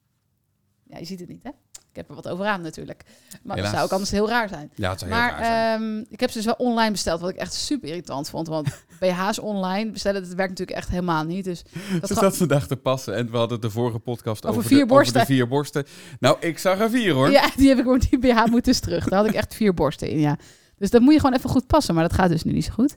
Ja, 0.85 0.99
je 0.99 1.05
ziet 1.05 1.21
het 1.21 1.29
niet, 1.29 1.43
hè? 1.43 1.51
Ik 1.91 1.97
heb 1.97 2.09
er 2.09 2.15
wat 2.23 2.29
over 2.33 2.47
aan 2.47 2.61
natuurlijk. 2.63 3.03
Maar 3.05 3.39
dat 3.43 3.55
Helaas. 3.57 3.71
zou 3.73 3.85
ook 3.85 3.93
anders 3.93 4.11
heel 4.11 4.29
raar 4.29 4.49
zijn. 4.49 4.71
Ja, 4.75 4.91
het 4.91 4.99
zou 4.99 5.11
heel 5.13 5.21
Maar 5.21 5.31
raar 5.31 5.45
zijn. 5.45 5.81
ehm, 5.83 6.05
ik 6.09 6.21
heb 6.21 6.31
ze 6.31 6.37
dus 6.37 6.45
wel 6.47 6.55
online 6.59 6.91
besteld, 6.91 7.21
wat 7.21 7.31
ik 7.31 7.37
echt 7.37 7.55
super 7.55 7.89
irritant 7.89 8.31
vond. 8.31 8.47
Want 8.49 8.69
BH's 9.01 9.39
online 9.39 9.91
bestellen, 9.91 10.23
dat 10.23 10.33
werkt 10.35 10.51
natuurlijk 10.51 10.79
echt 10.79 10.89
helemaal 10.89 11.25
niet. 11.25 11.45
Dus 11.45 11.63
dat 12.01 12.11
zat 12.19 12.37
vandaag 12.37 12.67
te 12.67 12.77
passen 12.77 13.15
en 13.15 13.31
we 13.31 13.37
hadden 13.37 13.61
de 13.61 13.71
vorige 13.71 13.99
podcast 13.99 14.45
Over 14.47 14.57
over, 14.59 14.69
vier 14.71 14.79
de, 14.81 14.87
borsten. 14.87 15.15
over 15.17 15.29
de 15.29 15.35
vier 15.35 15.49
borsten. 15.49 15.87
Nou, 16.21 16.37
ik 16.41 16.59
zag 16.59 16.79
er 16.79 16.91
vier 16.91 17.13
hoor. 17.15 17.31
Ja, 17.31 17.51
die 17.57 17.69
heb 17.69 17.77
ik 17.79 17.83
gewoon 17.83 18.03
die 18.11 18.19
BH 18.19 18.45
moet 18.45 18.65
dus 18.65 18.81
terug. 18.81 19.05
Daar 19.09 19.19
had 19.19 19.29
ik 19.29 19.35
echt 19.35 19.55
vier 19.55 19.75
borsten 19.75 20.09
in, 20.09 20.19
ja. 20.19 20.37
Dus 20.79 20.91
dat 20.91 21.01
moet 21.01 21.13
je 21.13 21.21
gewoon 21.21 21.35
even 21.37 21.51
goed 21.51 21.67
passen, 21.67 21.95
maar 21.95 22.09
dat 22.09 22.13
gaat 22.13 22.29
dus 22.29 22.43
nu 22.43 22.53
niet 22.53 22.65
zo 22.65 22.73
goed. 22.73 22.97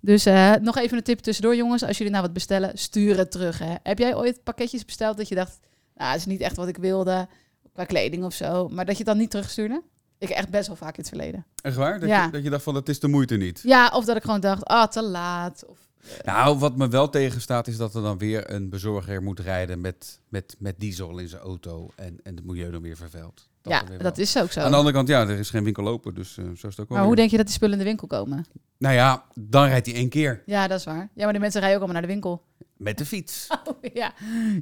Dus 0.00 0.26
eh, 0.26 0.52
nog 0.60 0.76
even 0.76 0.96
een 0.96 1.02
tip 1.02 1.18
tussendoor, 1.18 1.56
jongens. 1.56 1.82
Als 1.82 1.96
jullie 1.96 2.12
nou 2.12 2.24
wat 2.24 2.32
bestellen, 2.32 2.78
stuur 2.78 3.16
het 3.16 3.30
terug. 3.30 3.58
Hè. 3.58 3.74
Heb 3.82 3.98
jij 3.98 4.16
ooit 4.16 4.42
pakketjes 4.42 4.84
besteld 4.84 5.16
dat 5.16 5.28
je 5.28 5.34
dacht, 5.34 5.58
nou, 5.94 6.10
het 6.10 6.20
is 6.20 6.26
niet 6.26 6.40
echt 6.40 6.56
wat 6.56 6.68
ik 6.68 6.76
wilde, 6.76 7.28
qua 7.72 7.84
kleding 7.84 8.24
of 8.24 8.34
zo, 8.34 8.68
maar 8.68 8.84
dat 8.84 8.96
je 8.96 9.02
het 9.02 9.12
dan 9.12 9.18
niet 9.18 9.30
terugstuurde? 9.30 9.82
Ik 10.18 10.28
echt 10.28 10.50
best 10.50 10.66
wel 10.66 10.76
vaak 10.76 10.96
in 10.96 11.00
het 11.00 11.08
verleden. 11.08 11.46
Echt 11.62 11.76
waar? 11.76 12.00
Dat, 12.00 12.08
Ja. 12.08 12.24
je, 12.24 12.30
dat 12.30 12.42
je 12.42 12.50
dacht 12.50 12.62
van, 12.62 12.74
het 12.74 12.88
is 12.88 13.00
de 13.00 13.08
moeite 13.08 13.36
niet. 13.36 13.60
Ja, 13.62 13.90
of 13.94 14.04
dat 14.04 14.16
ik 14.16 14.22
gewoon 14.22 14.40
dacht, 14.40 14.64
ah, 14.64 14.86
te 14.86 15.02
laat. 15.02 15.64
Of, 15.66 15.78
Nou, 16.24 16.58
wat 16.58 16.76
me 16.76 16.88
wel 16.88 17.08
tegenstaat 17.10 17.66
is 17.66 17.76
dat 17.76 17.94
er 17.94 18.02
dan 18.02 18.18
weer 18.18 18.50
een 18.50 18.68
bezorger 18.68 19.22
moet 19.22 19.40
rijden 19.40 19.80
met, 19.80 20.20
met, 20.28 20.56
met 20.58 20.74
diesel 20.80 21.18
in 21.18 21.28
zijn 21.28 21.42
auto 21.42 21.90
en, 21.96 22.20
en 22.22 22.36
het 22.36 22.44
milieu 22.44 22.70
dan 22.70 22.82
weer 22.82 22.96
vervuilt. 22.96 23.48
Dat 23.62 23.72
ja, 23.72 23.98
dat 23.98 24.18
is 24.18 24.38
ook 24.38 24.52
zo. 24.52 24.60
Aan 24.60 24.70
de 24.70 24.76
andere 24.76 24.94
kant, 24.94 25.08
ja, 25.08 25.20
er 25.20 25.38
is 25.38 25.50
geen 25.50 25.64
winkel 25.64 25.88
open, 25.88 26.14
dus 26.14 26.38
eh, 26.38 26.44
zo 26.44 26.50
is 26.50 26.62
het 26.62 26.80
ook 26.80 26.88
maar 26.88 27.04
hoe 27.04 27.16
denk 27.16 27.30
je 27.30 27.36
dat 27.36 27.46
die 27.46 27.54
spullen 27.54 27.72
in 27.72 27.78
de 27.78 27.84
winkel 27.84 28.06
komen? 28.06 28.46
Nou 28.78 28.94
ja, 28.94 29.24
dan 29.34 29.66
rijdt 29.66 29.86
hij 29.86 29.94
één 29.94 30.08
keer 30.08 30.42
Ja, 30.46 30.68
dat 30.68 30.78
is 30.78 30.84
waar. 30.84 31.10
Ja, 31.14 31.24
maar 31.24 31.32
de 31.32 31.38
mensen 31.38 31.60
rijden 31.60 31.78
ook 31.78 31.84
allemaal 31.84 32.00
naar 32.02 32.10
de 32.10 32.14
winkel. 32.14 32.42
met 32.76 32.98
de 32.98 33.06
fiets. 33.06 33.46
Oh, 33.68 33.92
ja. 33.92 34.12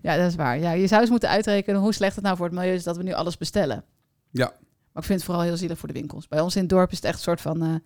ja, 0.02 0.17
dat 0.17 0.26
is 0.26 0.35
waar. 0.35 0.59
Ja, 0.59 0.73
je 0.73 0.87
zou 0.87 1.00
eens 1.00 1.11
moeten 1.11 1.28
uitrekenen 1.28 1.81
hoe 1.81 1.95
slecht 1.95 2.14
het 2.14 2.25
nou 2.25 2.37
voor 2.37 2.47
het 2.47 2.55
milieu 2.55 2.75
is 2.75 2.83
dat 2.83 2.97
we 2.97 3.02
nu 3.02 3.12
alles 3.12 3.37
bestellen. 3.37 3.85
Ja. 4.31 4.47
Maar 4.93 5.02
ik 5.02 5.09
vind 5.09 5.19
het 5.19 5.25
vooral 5.25 5.43
heel 5.43 5.57
zielig 5.57 5.78
voor 5.78 5.88
de 5.88 5.95
winkels. 5.95 6.28
Bij 6.28 6.40
ons 6.40 6.55
in 6.55 6.61
het 6.61 6.71
dorp 6.71 6.90
is 6.90 6.97
het 6.97 7.05
echt 7.07 7.14
een 7.14 7.21
soort 7.21 7.40
van... 7.40 7.61
het 7.61 7.83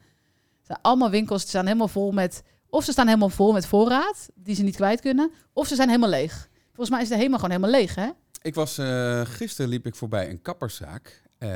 zijn 0.62 0.78
allemaal 0.82 1.10
winkels 1.10 1.40
die 1.40 1.48
staan 1.48 1.66
helemaal 1.66 1.88
vol 1.88 2.12
met... 2.12 2.42
Of 2.68 2.84
ze 2.84 2.92
staan 2.92 3.06
helemaal 3.06 3.28
vol 3.28 3.52
met 3.52 3.66
voorraad, 3.66 4.28
die 4.34 4.54
ze 4.54 4.62
niet 4.62 4.76
kwijt 4.76 5.00
kunnen. 5.00 5.30
Of 5.52 5.66
ze 5.66 5.74
zijn 5.74 5.88
helemaal 5.88 6.10
leeg. 6.10 6.48
Volgens 6.66 6.90
mij 6.90 7.02
is 7.02 7.08
de 7.08 7.16
HEMA 7.16 7.34
gewoon 7.36 7.50
helemaal 7.50 7.80
leeg, 7.80 7.94
hè? 7.94 8.08
Ik 8.42 8.54
was, 8.54 8.78
eh, 8.78 9.20
gisteren 9.24 9.70
liep 9.70 9.86
ik 9.86 9.94
voorbij 9.94 10.30
een 10.30 10.42
kapperszaak, 10.42 11.22
eh, 11.38 11.48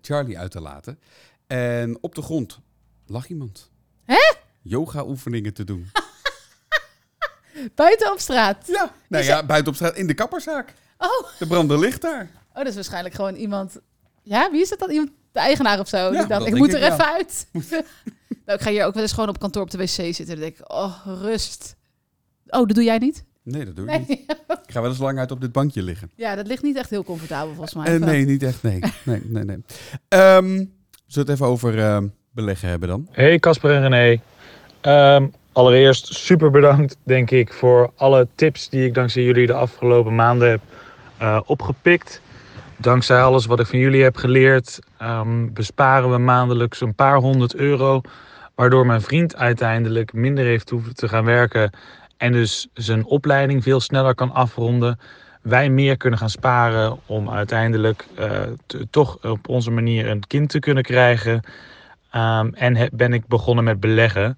Charlie 0.00 0.38
uit 0.38 0.50
te 0.50 0.60
laten. 0.60 0.98
En 1.46 1.98
op 2.00 2.14
de 2.14 2.22
grond 2.22 2.60
lag 3.06 3.28
iemand. 3.28 3.70
Hè? 4.04 4.34
Yoga 4.62 5.04
oefeningen 5.04 5.54
te 5.54 5.64
doen. 5.64 5.90
Buiten 7.74 8.12
op 8.12 8.18
straat. 8.18 8.66
Ja, 8.66 8.92
nou 9.08 9.22
Is 9.22 9.28
ja, 9.28 9.46
buiten 9.46 9.68
op 9.72 9.74
straat 9.74 9.96
in 9.96 10.06
de 10.06 10.14
kapperszaak. 10.14 10.74
Oh. 10.98 11.38
De 11.38 11.46
brandde 11.46 11.78
ligt 11.78 12.00
daar. 12.00 12.30
Oh, 12.48 12.56
dat 12.56 12.66
is 12.66 12.74
waarschijnlijk 12.74 13.14
gewoon 13.14 13.34
iemand... 13.34 13.78
Ja, 14.22 14.50
wie 14.50 14.60
is 14.60 14.68
dat 14.68 14.78
dan? 14.78 14.90
Iemand, 14.90 15.10
de 15.32 15.38
eigenaar 15.38 15.78
of 15.78 15.88
zo? 15.88 16.10
die 16.10 16.26
dacht, 16.26 16.46
ik 16.46 16.54
moet 16.54 16.68
ik, 16.68 16.74
er 16.74 16.80
ja. 16.80 16.92
even 16.92 17.12
uit. 17.12 17.46
nou, 18.46 18.58
ik 18.58 18.60
ga 18.60 18.70
hier 18.70 18.84
ook 18.84 18.94
wel 18.94 19.02
eens 19.02 19.12
gewoon 19.12 19.28
op 19.28 19.38
kantoor 19.38 19.62
op 19.62 19.70
de 19.70 19.78
wc 19.78 19.88
zitten. 19.88 20.26
Dan 20.26 20.38
denk 20.38 20.58
ik, 20.58 20.72
oh, 20.72 21.00
rust. 21.04 21.76
Oh, 22.46 22.66
dat 22.66 22.74
doe 22.74 22.84
jij 22.84 22.98
niet? 22.98 23.24
Nee, 23.50 23.64
dat 23.64 23.76
doe 23.76 23.86
ik 23.88 24.08
niet. 24.08 24.18
Ik 24.66 24.76
ga 24.76 24.80
wel 24.80 24.90
eens 24.90 24.98
lang 24.98 25.18
uit 25.18 25.30
op 25.30 25.40
dit 25.40 25.52
bankje 25.52 25.82
liggen. 25.82 26.10
ja, 26.16 26.34
dat 26.34 26.46
ligt 26.46 26.62
niet 26.62 26.76
echt 26.76 26.90
heel 26.90 27.04
comfortabel 27.04 27.54
volgens 27.54 27.74
mij. 27.74 27.84
Eh, 27.86 27.98
wel? 27.98 28.08
nee, 28.08 28.24
niet 28.24 28.42
echt. 28.42 28.62
Nee, 28.62 28.80
nee, 29.02 29.20
nee. 29.24 29.44
nee. 29.44 29.62
Ehm, 30.08 30.46
zullen 30.46 30.68
we 31.06 31.20
het 31.20 31.28
even 31.28 31.46
over 31.46 31.78
ehm, 31.78 32.06
beleggen 32.30 32.68
hebben 32.68 32.88
dan? 32.88 33.08
Hey 33.10 33.38
Casper 33.38 33.74
en 33.74 33.88
René. 33.88 34.20
Ehm, 34.80 35.26
allereerst 35.52 36.14
super 36.14 36.50
bedankt, 36.50 36.96
denk 37.02 37.30
ik, 37.30 37.52
voor 37.52 37.92
alle 37.96 38.28
tips 38.34 38.68
die 38.68 38.84
ik 38.84 38.94
dankzij 38.94 39.22
jullie 39.22 39.46
de 39.46 39.52
afgelopen 39.52 40.14
maanden 40.14 40.50
heb 40.50 40.60
eh, 41.18 41.40
opgepikt. 41.46 42.20
Dankzij 42.76 43.22
alles 43.22 43.46
wat 43.46 43.60
ik 43.60 43.66
van 43.66 43.78
jullie 43.78 44.02
heb 44.02 44.16
geleerd, 44.16 44.78
ehm, 44.98 45.52
besparen 45.52 46.10
we 46.10 46.18
maandelijks 46.18 46.80
een 46.80 46.94
paar 46.94 47.16
honderd 47.16 47.54
euro. 47.54 48.00
Waardoor 48.54 48.86
mijn 48.86 49.00
vriend 49.00 49.36
uiteindelijk 49.36 50.12
minder 50.12 50.44
heeft 50.44 50.70
hoeven 50.70 50.94
te 50.94 51.08
gaan 51.08 51.24
werken. 51.24 51.70
En 52.20 52.32
dus 52.32 52.68
zijn 52.74 53.04
opleiding 53.04 53.62
veel 53.62 53.80
sneller 53.80 54.14
kan 54.14 54.32
afronden. 54.32 54.98
Wij 55.42 55.70
meer 55.70 55.96
kunnen 55.96 56.18
gaan 56.18 56.30
sparen 56.30 56.98
om 57.06 57.30
uiteindelijk 57.30 58.06
eh, 58.16 58.42
toch 58.90 59.24
op 59.24 59.48
onze 59.48 59.70
manier 59.70 60.08
een 60.08 60.26
kind 60.26 60.48
te 60.48 60.58
kunnen 60.58 60.82
krijgen. 60.82 61.42
Ehm, 62.10 62.50
en 62.54 62.88
ben 62.92 63.12
ik 63.12 63.26
begonnen 63.26 63.64
met 63.64 63.80
beleggen. 63.80 64.36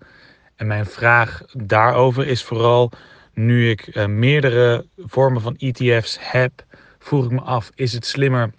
En 0.56 0.66
mijn 0.66 0.86
vraag 0.86 1.42
daarover 1.52 2.26
is 2.26 2.44
vooral, 2.44 2.90
nu 3.32 3.70
ik 3.70 3.86
eh, 3.86 4.06
meerdere 4.06 4.86
vormen 4.96 5.42
van 5.42 5.56
ETF's 5.58 6.18
heb, 6.20 6.64
vroeg 6.98 7.24
ik 7.24 7.30
me 7.30 7.40
af, 7.40 7.70
is 7.74 7.92
het 7.92 8.06
slimmer 8.06 8.50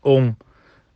om 0.00 0.36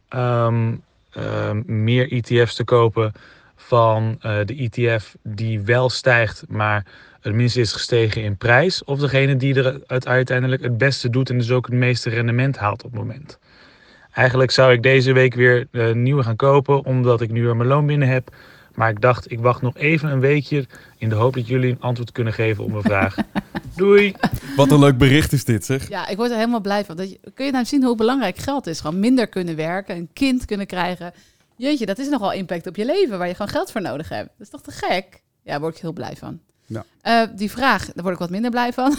ehm, 0.08 0.74
ehm, 1.10 1.62
meer 1.66 2.12
ETF's 2.12 2.54
te 2.54 2.64
kopen 2.64 3.12
van 3.56 4.16
eh, 4.20 4.38
de 4.44 4.70
ETF 4.70 5.16
die 5.22 5.60
wel 5.60 5.90
stijgt, 5.90 6.44
maar 6.48 6.84
het 7.20 7.34
minst 7.34 7.56
is 7.56 7.72
gestegen 7.72 8.22
in 8.22 8.36
prijs, 8.36 8.84
of 8.84 8.98
degene 8.98 9.36
die 9.36 9.54
er 9.54 9.80
het 9.86 10.06
uiteindelijk 10.06 10.62
het 10.62 10.78
beste 10.78 11.10
doet 11.10 11.30
en 11.30 11.38
dus 11.38 11.50
ook 11.50 11.66
het 11.66 11.74
meeste 11.74 12.10
rendement 12.10 12.56
haalt 12.56 12.84
op 12.84 12.90
het 12.90 13.00
moment? 13.00 13.38
Eigenlijk 14.12 14.50
zou 14.50 14.72
ik 14.72 14.82
deze 14.82 15.12
week 15.12 15.34
weer 15.34 15.68
eh, 15.70 15.92
nieuwe 15.92 16.22
gaan 16.22 16.36
kopen, 16.36 16.84
omdat 16.84 17.20
ik 17.20 17.30
nu 17.30 17.42
weer 17.42 17.56
mijn 17.56 17.68
loon 17.68 17.86
binnen 17.86 18.08
heb. 18.08 18.34
Maar 18.74 18.90
ik 18.90 19.00
dacht, 19.00 19.30
ik 19.30 19.40
wacht 19.40 19.62
nog 19.62 19.76
even 19.76 20.10
een 20.10 20.20
weekje 20.20 20.66
in 20.98 21.08
de 21.08 21.14
hoop 21.14 21.34
dat 21.34 21.46
jullie 21.46 21.70
een 21.70 21.80
antwoord 21.80 22.12
kunnen 22.12 22.32
geven 22.32 22.64
op 22.64 22.70
mijn 22.70 22.82
vraag. 22.82 23.16
Doei! 23.76 24.14
Wat 24.56 24.70
een 24.70 24.78
leuk 24.78 24.98
bericht 24.98 25.32
is 25.32 25.44
dit, 25.44 25.64
zeg. 25.64 25.88
Ja, 25.88 26.08
ik 26.08 26.16
word 26.16 26.30
er 26.30 26.36
helemaal 26.36 26.60
blij 26.60 26.84
van. 26.84 26.96
Dat 26.96 27.10
je, 27.10 27.20
kun 27.34 27.46
je 27.46 27.52
nou 27.52 27.64
zien 27.64 27.84
hoe 27.84 27.96
belangrijk 27.96 28.38
geld 28.38 28.66
is? 28.66 28.80
Gewoon 28.80 29.00
minder 29.00 29.26
kunnen 29.26 29.56
werken, 29.56 29.96
een 29.96 30.08
kind 30.12 30.44
kunnen 30.44 30.66
krijgen. 30.66 31.12
Jeetje, 31.56 31.86
dat 31.86 31.98
is 31.98 32.08
nogal 32.08 32.32
impact 32.32 32.66
op 32.66 32.76
je 32.76 32.84
leven 32.84 33.18
waar 33.18 33.28
je 33.28 33.34
gewoon 33.34 33.52
geld 33.52 33.70
voor 33.70 33.80
nodig 33.80 34.08
hebt. 34.08 34.28
Dat 34.28 34.46
is 34.46 34.48
toch 34.48 34.62
te 34.62 34.70
gek? 34.70 35.22
Ja, 35.42 35.50
daar 35.50 35.60
word 35.60 35.74
ik 35.74 35.80
heel 35.80 35.92
blij 35.92 36.16
van. 36.16 36.40
Ja. 36.66 36.84
Eh, 37.00 37.22
die 37.36 37.50
vraag, 37.50 37.84
daar 37.92 38.02
word 38.02 38.14
ik 38.14 38.20
wat 38.20 38.30
minder 38.30 38.50
blij 38.50 38.72
van. 38.72 38.96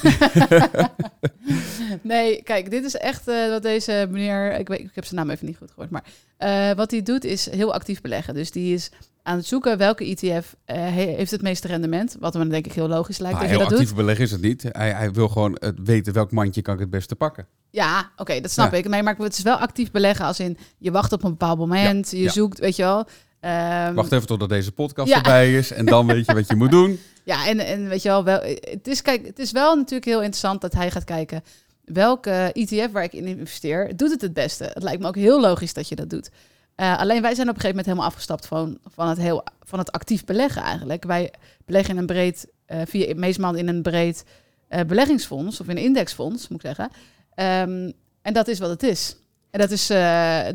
nee, 2.02 2.44
kijk, 2.44 2.70
dit 2.70 2.86
is 2.86 2.96
echt 2.96 3.28
eh, 3.28 3.50
wat 3.50 3.62
deze 3.62 4.08
meneer, 4.10 4.60
ik, 4.60 4.68
weet, 4.68 4.80
ik 4.80 4.92
heb 4.94 5.06
zijn 5.06 5.20
naam 5.20 5.30
even 5.30 5.46
niet 5.46 5.58
goed 5.58 5.72
gehoord, 5.72 5.90
maar 5.90 6.04
eh, 6.38 6.72
wat 6.72 6.92
hij 6.92 7.02
doet 7.02 7.24
is 7.24 7.50
heel 7.50 7.74
actief 7.74 8.02
beleggen. 8.02 8.34
Dus 8.34 8.52
die 8.52 8.74
is 8.74 8.92
aan 9.28 9.38
het 9.38 9.46
zoeken 9.46 9.78
welke 9.78 10.06
ETF 10.06 10.56
eh, 10.66 10.76
he- 10.78 11.14
heeft 11.16 11.32
het 11.32 11.42
meeste 11.42 11.68
rendement. 11.68 12.16
Wat 12.20 12.34
hem 12.34 12.50
denk 12.50 12.66
ik 12.66 12.74
heel 12.74 12.88
logisch 12.88 13.18
lijkt 13.18 13.34
Maar 13.38 13.42
dat 13.48 13.52
je 13.52 13.58
heel 13.58 13.66
dat 13.70 13.74
actief 13.74 13.88
doet. 13.90 13.98
beleggen 13.98 14.26
is 14.26 14.32
het 14.32 14.42
niet. 14.42 14.66
Hij, 14.72 14.92
hij 14.92 15.12
wil 15.12 15.28
gewoon 15.30 15.58
het 15.60 15.76
weten 15.84 16.14
welk 16.14 16.32
mandje 16.32 16.62
kan 16.62 16.74
ik 16.74 16.80
het 16.80 16.90
beste 16.90 17.16
pakken. 17.16 17.48
Ja, 17.70 18.12
oké, 18.16 18.40
dat 18.42 18.52
snap 18.52 18.72
Ja. 18.72 18.78
ik. 18.78 18.88
Nee, 18.90 19.04
maar 19.04 19.16
het 19.18 19.38
is 19.38 19.44
wel 19.44 19.56
actief 19.56 19.92
beleggen 19.92 20.26
als 20.26 20.40
in 20.40 20.58
je 20.78 20.92
wacht 20.92 21.12
op 21.12 21.24
een 21.24 21.30
bepaald 21.30 21.58
moment, 21.58 22.12
je 22.12 22.18
ja. 22.22 22.32
zoekt, 22.32 22.60
weet 22.60 22.76
je 22.76 22.84
wel. 22.84 23.08
Ehm, 23.40 23.94
Wacht 23.94 24.12
even 24.12 24.28
totdat 24.28 24.50
deze 24.50 24.72
podcast 24.72 25.12
erbij 25.12 25.58
is 25.58 25.72
en 25.72 25.86
dan 25.86 26.08
weet 26.08 26.26
je 26.26 26.34
wat 26.34 26.48
je 26.48 26.56
moet 26.56 26.72
doen. 26.72 27.00
Ja, 27.24 27.48
en, 27.48 27.60
en 27.60 27.88
weet 27.90 28.02
je 28.02 28.10
wel, 28.10 28.24
wel 28.24 28.40
het, 28.60 28.88
is, 28.88 29.02
kijk, 29.02 29.26
het 29.26 29.40
is 29.40 29.52
wel 29.52 29.76
natuurlijk 29.76 30.06
heel 30.06 30.18
interessant 30.22 30.62
dat 30.62 30.74
hij 30.74 30.92
gaat 30.92 31.04
kijken 31.04 31.44
welke 31.86 32.32
ETF 32.54 32.92
waar 32.92 33.04
ik 33.04 33.14
in 33.14 33.26
investeer, 33.26 33.96
doet 33.98 34.12
het 34.12 34.22
het 34.22 34.34
beste. 34.34 34.64
Het 34.74 34.84
lijkt 34.84 35.02
me 35.02 35.08
ook 35.08 35.16
heel 35.16 35.42
logisch 35.42 35.74
dat 35.74 35.88
je 35.90 35.96
dat 35.96 36.10
doet. 36.10 36.30
Eh, 36.78 36.98
alleen 36.98 37.22
wij 37.22 37.36
zijn 37.36 37.50
op 37.50 37.56
een 37.56 37.62
gegeven 37.62 37.68
moment 37.68 37.86
helemaal 37.86 38.06
afgestapt 38.06 38.46
van, 38.46 38.78
van, 38.86 39.08
het, 39.08 39.18
heel, 39.18 39.44
van 39.64 39.80
het 39.80 39.92
actief 39.92 40.26
beleggen 40.26 40.62
eigenlijk. 40.62 41.04
Wij 41.04 41.34
beleggen 41.66 41.94
in 41.94 42.00
een 42.00 42.06
breed, 42.06 42.48
eh 42.66 42.82
via, 42.86 43.16
meestal 43.16 43.56
in 43.56 43.68
een 43.68 43.82
breed 43.82 44.26
eh, 44.68 44.86
beleggingsfonds 44.86 45.60
of 45.60 45.68
in 45.68 45.78
een 45.78 45.84
indexfonds, 45.84 46.48
moet 46.48 46.64
ik 46.64 46.66
zeggen. 46.66 46.90
Ehm, 47.34 47.92
en 48.22 48.34
dat 48.34 48.48
is 48.48 48.60
wat 48.60 48.70
het 48.70 48.84
is. 48.84 49.16
En 49.50 49.60
dat 49.60 49.72
is, 49.72 49.88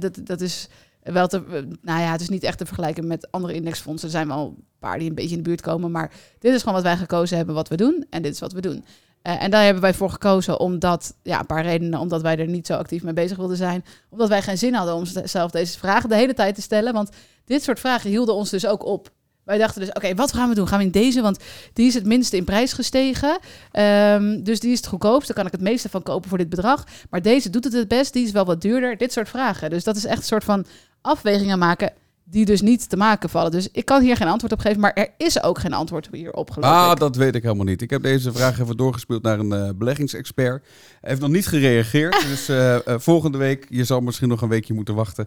dat, 0.01 0.27
dat 0.27 0.41
is 0.41 0.69
wel 1.03 1.29
te, 1.29 1.67
nou 1.81 2.01
ja, 2.01 2.13
het 2.13 2.21
is 2.21 2.29
niet 2.29 2.43
echt 2.43 2.59
te 2.59 2.67
vergelijken 2.67 3.07
met 3.07 3.31
andere 3.31 3.55
indexfondsen. 3.55 4.09
Er 4.09 4.15
zijn 4.15 4.29
wel 4.29 4.47
een 4.47 4.65
paar 4.79 4.99
die 4.99 5.09
een 5.09 5.15
beetje 5.15 5.37
in 5.37 5.43
de 5.43 5.49
buurt 5.49 5.61
komen, 5.61 5.91
maar 5.91 6.13
dit 6.39 6.55
is 6.55 6.59
gewoon 6.59 6.75
wat 6.75 6.83
wij 6.83 6.97
gekozen 6.97 7.37
hebben, 7.37 7.55
wat 7.55 7.69
we 7.69 7.77
doen. 7.77 8.07
En 8.11 8.23
dit 8.23 8.33
is 8.33 8.41
wat 8.41 8.53
we 8.53 8.61
doen. 8.61 8.85
Eh, 9.23 9.43
en 9.43 9.51
daar 9.51 9.65
hebben 9.65 9.83
wij 9.83 9.95
voor 9.95 10.11
gekozen 10.11 10.61
omdat, 10.61 11.15
ja, 11.23 11.41
een 11.41 11.47
paar 11.47 11.63
redenen, 11.63 11.99
omdat 11.99 12.23
wij 12.23 12.39
er 12.39 12.47
niet 12.47 12.67
zo 12.67 12.75
actief 12.75 13.03
mee 13.03 13.13
bezig 13.13 13.37
wilden 13.37 13.57
zijn. 13.57 13.85
Omdat 14.09 14.29
wij 14.29 14.43
geen 14.43 14.59
zin 14.59 14.75
hadden 14.75 14.95
om 14.95 15.05
zelf 15.25 15.51
deze 15.51 15.79
vragen 15.79 16.09
de 16.09 16.15
hele 16.15 16.35
tijd 16.35 16.55
te 16.55 16.63
stellen. 16.63 16.93
Want 16.93 17.11
dit 17.45 17.63
soort 17.63 17.81
vragen 17.81 18.11
hielden 18.11 18.35
ons 18.35 18.51
dus 18.51 18.67
ook 18.67 18.85
op. 18.85 19.11
Wij 19.45 19.59
dachten 19.59 19.81
dus, 19.81 19.93
oké, 19.93 20.15
wat 20.15 20.33
gaan 20.33 20.49
we 20.49 20.55
doen? 20.55 20.69
Gaan 20.69 20.79
we 20.79 20.85
in 20.85 20.91
deze? 20.91 21.21
Want 21.21 21.39
die 21.73 21.87
is 21.87 21.95
het 21.95 22.05
minste 22.05 22.37
in 22.37 22.45
prijs 22.45 22.73
gestegen. 22.73 23.39
Ehm, 23.73 24.43
dus 24.43 24.61
die 24.61 24.71
is 24.71 24.77
het 24.77 24.87
goedkoopst. 24.87 25.27
Daar 25.27 25.37
kan 25.37 25.47
ik 25.47 25.53
het 25.53 25.61
meeste 25.61 25.89
van 25.89 26.03
kopen 26.03 26.29
voor 26.29 26.39
dit 26.39 26.49
bedrag. 26.49 26.85
Maar 27.11 27.23
deze 27.23 27.51
doet 27.51 27.65
het 27.65 27.73
het 27.73 27.89
best. 27.89 28.13
Die 28.13 28.25
is 28.25 28.33
wel 28.33 28.45
wat 28.45 28.61
duurder. 28.61 28.97
Dit 28.97 29.13
soort 29.13 29.29
vragen. 29.29 29.71
Dus 29.71 29.85
dat 29.85 29.97
is 29.97 30.05
echt 30.05 30.19
een 30.19 30.25
soort 30.25 30.45
van 30.45 30.67
afwegingen 31.01 31.59
maken 31.59 31.93
die 32.25 32.45
dus 32.45 32.61
niet 32.61 32.89
te 32.89 32.97
maken 32.97 33.29
vallen. 33.29 33.51
Dus 33.51 33.69
ik 33.73 33.85
kan 33.85 34.03
hier 34.03 34.17
geen 34.17 34.29
antwoord 34.29 34.53
op 34.53 34.59
geven, 34.61 34.81
maar 34.81 34.93
er 34.93 35.09
is 35.17 35.43
ook 35.43 35.59
geen 35.59 35.73
antwoord 35.73 36.09
hierop 36.13 36.51
geloof 36.51 36.71
Ah, 36.71 36.91
ik. 36.93 36.99
dat 36.99 37.17
weet 37.17 37.35
ik 37.35 37.43
helemaal 37.43 37.65
niet. 37.65 37.83
Ik 37.83 37.91
heb 37.91 38.03
deze 38.03 38.33
vraag 38.33 38.61
even 38.61 38.77
doorgespeeld 38.77 39.23
naar 39.23 39.39
een 39.39 39.53
eh, 39.53 39.69
beleggingsexpert. 39.75 40.63
Hij 41.01 41.11
heeft 41.11 41.21
nog 41.21 41.31
niet 41.31 41.47
gereageerd. 41.47 42.21
Dus 42.33 42.49
eh, 42.49 42.75
eh, 42.87 42.95
volgende 42.99 43.39
week, 43.39 43.67
je 43.69 43.85
zal 43.85 44.01
misschien 44.01 44.29
nog 44.29 44.43
een 44.43 44.49
weekje 44.49 44.75
moeten 44.75 44.95
wachten. 44.95 45.27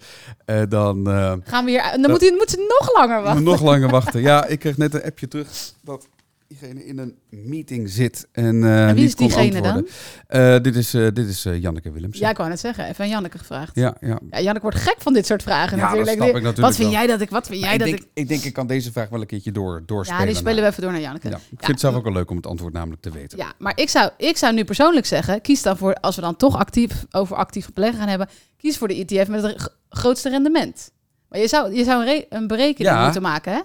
Dan 0.69 1.07
Gaan 1.43 1.65
we 1.65 1.71
hier, 1.71 1.97
dan 2.01 2.11
moet, 2.11 2.21
hij, 2.21 2.31
moet 2.31 2.49
ze 2.49 2.75
nog 2.79 2.93
langer 2.95 3.21
wachten. 3.21 3.43
nog 3.43 3.61
langer 3.61 3.89
wachten. 3.89 4.21
Ja, 4.21 4.45
ik 4.45 4.59
kreeg 4.59 4.77
net 4.77 4.93
een 4.93 5.03
appje 5.03 5.27
terug 5.27 5.47
dat 5.81 6.07
diegene 6.47 6.85
in 6.85 6.97
een 6.97 7.17
meeting 7.29 7.89
zit 7.89 8.27
en, 8.31 8.63
eh 8.63 8.87
En 8.87 8.93
wie 8.95 9.03
niet 9.03 9.05
is 9.05 9.15
kon 9.15 9.27
diegene 9.27 9.61
antwoorden. 9.61 9.87
Eh, 10.27 10.61
dit 10.61 10.75
is, 10.75 10.93
eh, 10.93 11.07
dit 11.13 11.27
is 11.27 11.43
Janneke 11.43 11.91
Willems. 11.91 12.17
Ja, 12.17 12.29
ik 12.29 12.37
wou 12.37 12.49
net 12.49 12.59
zeggen. 12.59 12.85
Even 12.85 13.03
aan 13.03 13.09
Janneke 13.09 13.37
gevraagd. 13.37 13.75
ja, 13.75 13.95
ja. 13.99 14.19
Ja, 14.29 14.39
Janneke 14.39 14.61
wordt 14.61 14.77
gek 14.77 14.95
van 14.97 15.13
dit 15.13 15.25
soort 15.25 15.43
vragen 15.43 15.77
Ja, 15.77 15.83
dat 15.83 15.91
natuurlijk. 15.91 16.17
snap 16.17 16.27
ik 16.27 16.33
natuurlijk 16.33 16.59
wat 16.59 16.75
vind 16.75 16.89
wel. 16.89 16.97
jij 16.97 17.07
dat 17.07 17.21
ik, 17.21 17.29
wat 17.29 17.47
vind 17.47 17.59
jij 17.59 17.73
ik, 17.73 17.79
dat 17.79 17.87
denk, 17.87 17.99
ik... 17.99 18.07
ik 18.13 18.27
denk, 18.27 18.43
ik 18.43 18.53
kan 18.53 18.67
deze 18.67 18.91
vraag 18.91 19.09
wel 19.09 19.21
een 19.21 19.27
keertje 19.27 19.51
door, 19.51 19.83
doorspelen. 19.85 20.21
Ja, 20.21 20.27
die 20.27 20.35
spelen 20.35 20.63
we 20.63 20.69
even 20.69 20.81
door 20.81 20.91
naar 20.91 21.01
Janneke. 21.01 21.29
Ja, 21.29 21.35
ik 21.35 21.41
vind 21.49 21.67
het 21.67 21.79
zelf 21.79 21.95
ook 21.95 22.03
wel 22.03 22.13
leuk 22.13 22.29
om 22.29 22.35
het 22.35 22.47
antwoord 22.47 22.73
namelijk 22.73 23.01
te 23.01 23.11
weten. 23.11 23.37
Ja, 23.37 23.53
maar 23.57 23.73
ik 23.79 23.89
zou, 23.89 24.09
ik 24.17 24.37
zou 24.37 24.53
nu 24.53 24.63
persoonlijk 24.63 25.05
zeggen, 25.05 25.41
kies 25.41 25.61
dan 25.61 25.77
voor, 25.77 25.93
als 25.93 26.15
we 26.15 26.21
dan 26.21 26.35
toch 26.35 26.57
actief 26.57 27.05
over 27.11 27.35
actief 27.35 27.73
beleggen 27.73 27.99
gaan 27.99 28.09
hebben, 28.09 28.29
kies 28.57 28.77
voor 28.77 28.87
de 28.87 29.05
ETF 29.05 29.27
met 29.27 29.43
het 29.43 29.75
grootste 29.89 30.29
rendement. 30.29 30.91
Maar 31.29 31.39
je 31.39 31.47
zou, 31.47 31.73
je 31.73 31.83
zou 31.83 32.07
een, 32.09 32.25
een 32.29 32.47
berekening 32.47 33.03
moeten 33.03 33.21
maken, 33.21 33.53
hè? 33.53 33.59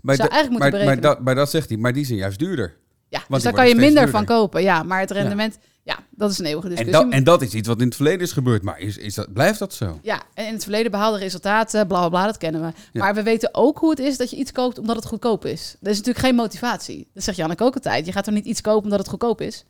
Maar, 0.00 0.14
Zou 0.16 0.28
da- 0.28 0.34
eigenlijk 0.34 0.64
moeten 0.64 0.86
maar, 0.86 0.94
maar, 0.94 1.04
dat, 1.04 1.24
maar 1.24 1.34
dat 1.34 1.50
zegt 1.50 1.68
hij, 1.68 1.78
maar 1.78 1.92
die 1.92 2.04
zijn 2.04 2.18
juist 2.18 2.38
duurder. 2.38 2.76
Ja, 3.08 3.18
die 3.18 3.28
dus 3.28 3.42
daar 3.42 3.52
kan 3.52 3.68
je 3.68 3.74
minder 3.74 4.08
van 4.08 4.24
kopen. 4.24 4.62
Ja, 4.62 4.82
maar 4.82 5.00
het 5.00 5.10
rendement, 5.10 5.58
ja, 5.82 5.98
dat 6.10 6.30
is 6.30 6.38
een 6.38 6.44
eeuwige 6.44 6.68
En, 6.68 6.74
discussie. 6.74 7.04
dat, 7.04 7.12
en 7.12 7.24
dat 7.24 7.42
is 7.42 7.54
iets 7.54 7.68
wat 7.68 7.80
in 7.80 7.86
het 7.86 7.94
verleden 7.94 8.20
is 8.20 8.32
gebeurd. 8.32 8.62
Maar 8.62 8.78
is, 8.78 8.96
is 8.96 9.14
dat, 9.14 9.32
blijft 9.32 9.58
dat 9.58 9.74
zo? 9.74 9.98
Ja, 10.02 10.22
en 10.34 10.46
in 10.46 10.52
het 10.52 10.62
verleden 10.62 10.90
behaalde 10.90 11.18
resultaten, 11.18 11.86
bla 11.86 11.98
bla 11.98 12.08
bla, 12.08 12.26
dat 12.26 12.36
kennen 12.38 12.60
we. 12.60 12.66
Ja. 12.92 13.00
Maar 13.02 13.14
we 13.14 13.22
weten 13.22 13.48
ook 13.52 13.78
hoe 13.78 13.90
het 13.90 13.98
is 13.98 14.16
dat 14.16 14.30
je 14.30 14.36
iets 14.36 14.52
koopt 14.52 14.78
omdat 14.78 14.96
het 14.96 15.04
goedkoop 15.06 15.44
is. 15.44 15.76
Dat 15.80 15.92
is 15.92 15.98
natuurlijk 15.98 16.24
geen 16.26 16.34
motivatie. 16.34 17.08
Dat 17.14 17.22
zegt 17.24 17.36
Janneke 17.36 17.64
ook 17.64 17.74
altijd. 17.74 18.06
Je 18.06 18.12
gaat 18.12 18.24
toch 18.24 18.34
niet 18.34 18.46
iets 18.46 18.60
kopen 18.60 18.82
omdat 18.84 18.98
het 18.98 19.08
goedkoop 19.08 19.40
is? 19.40 19.64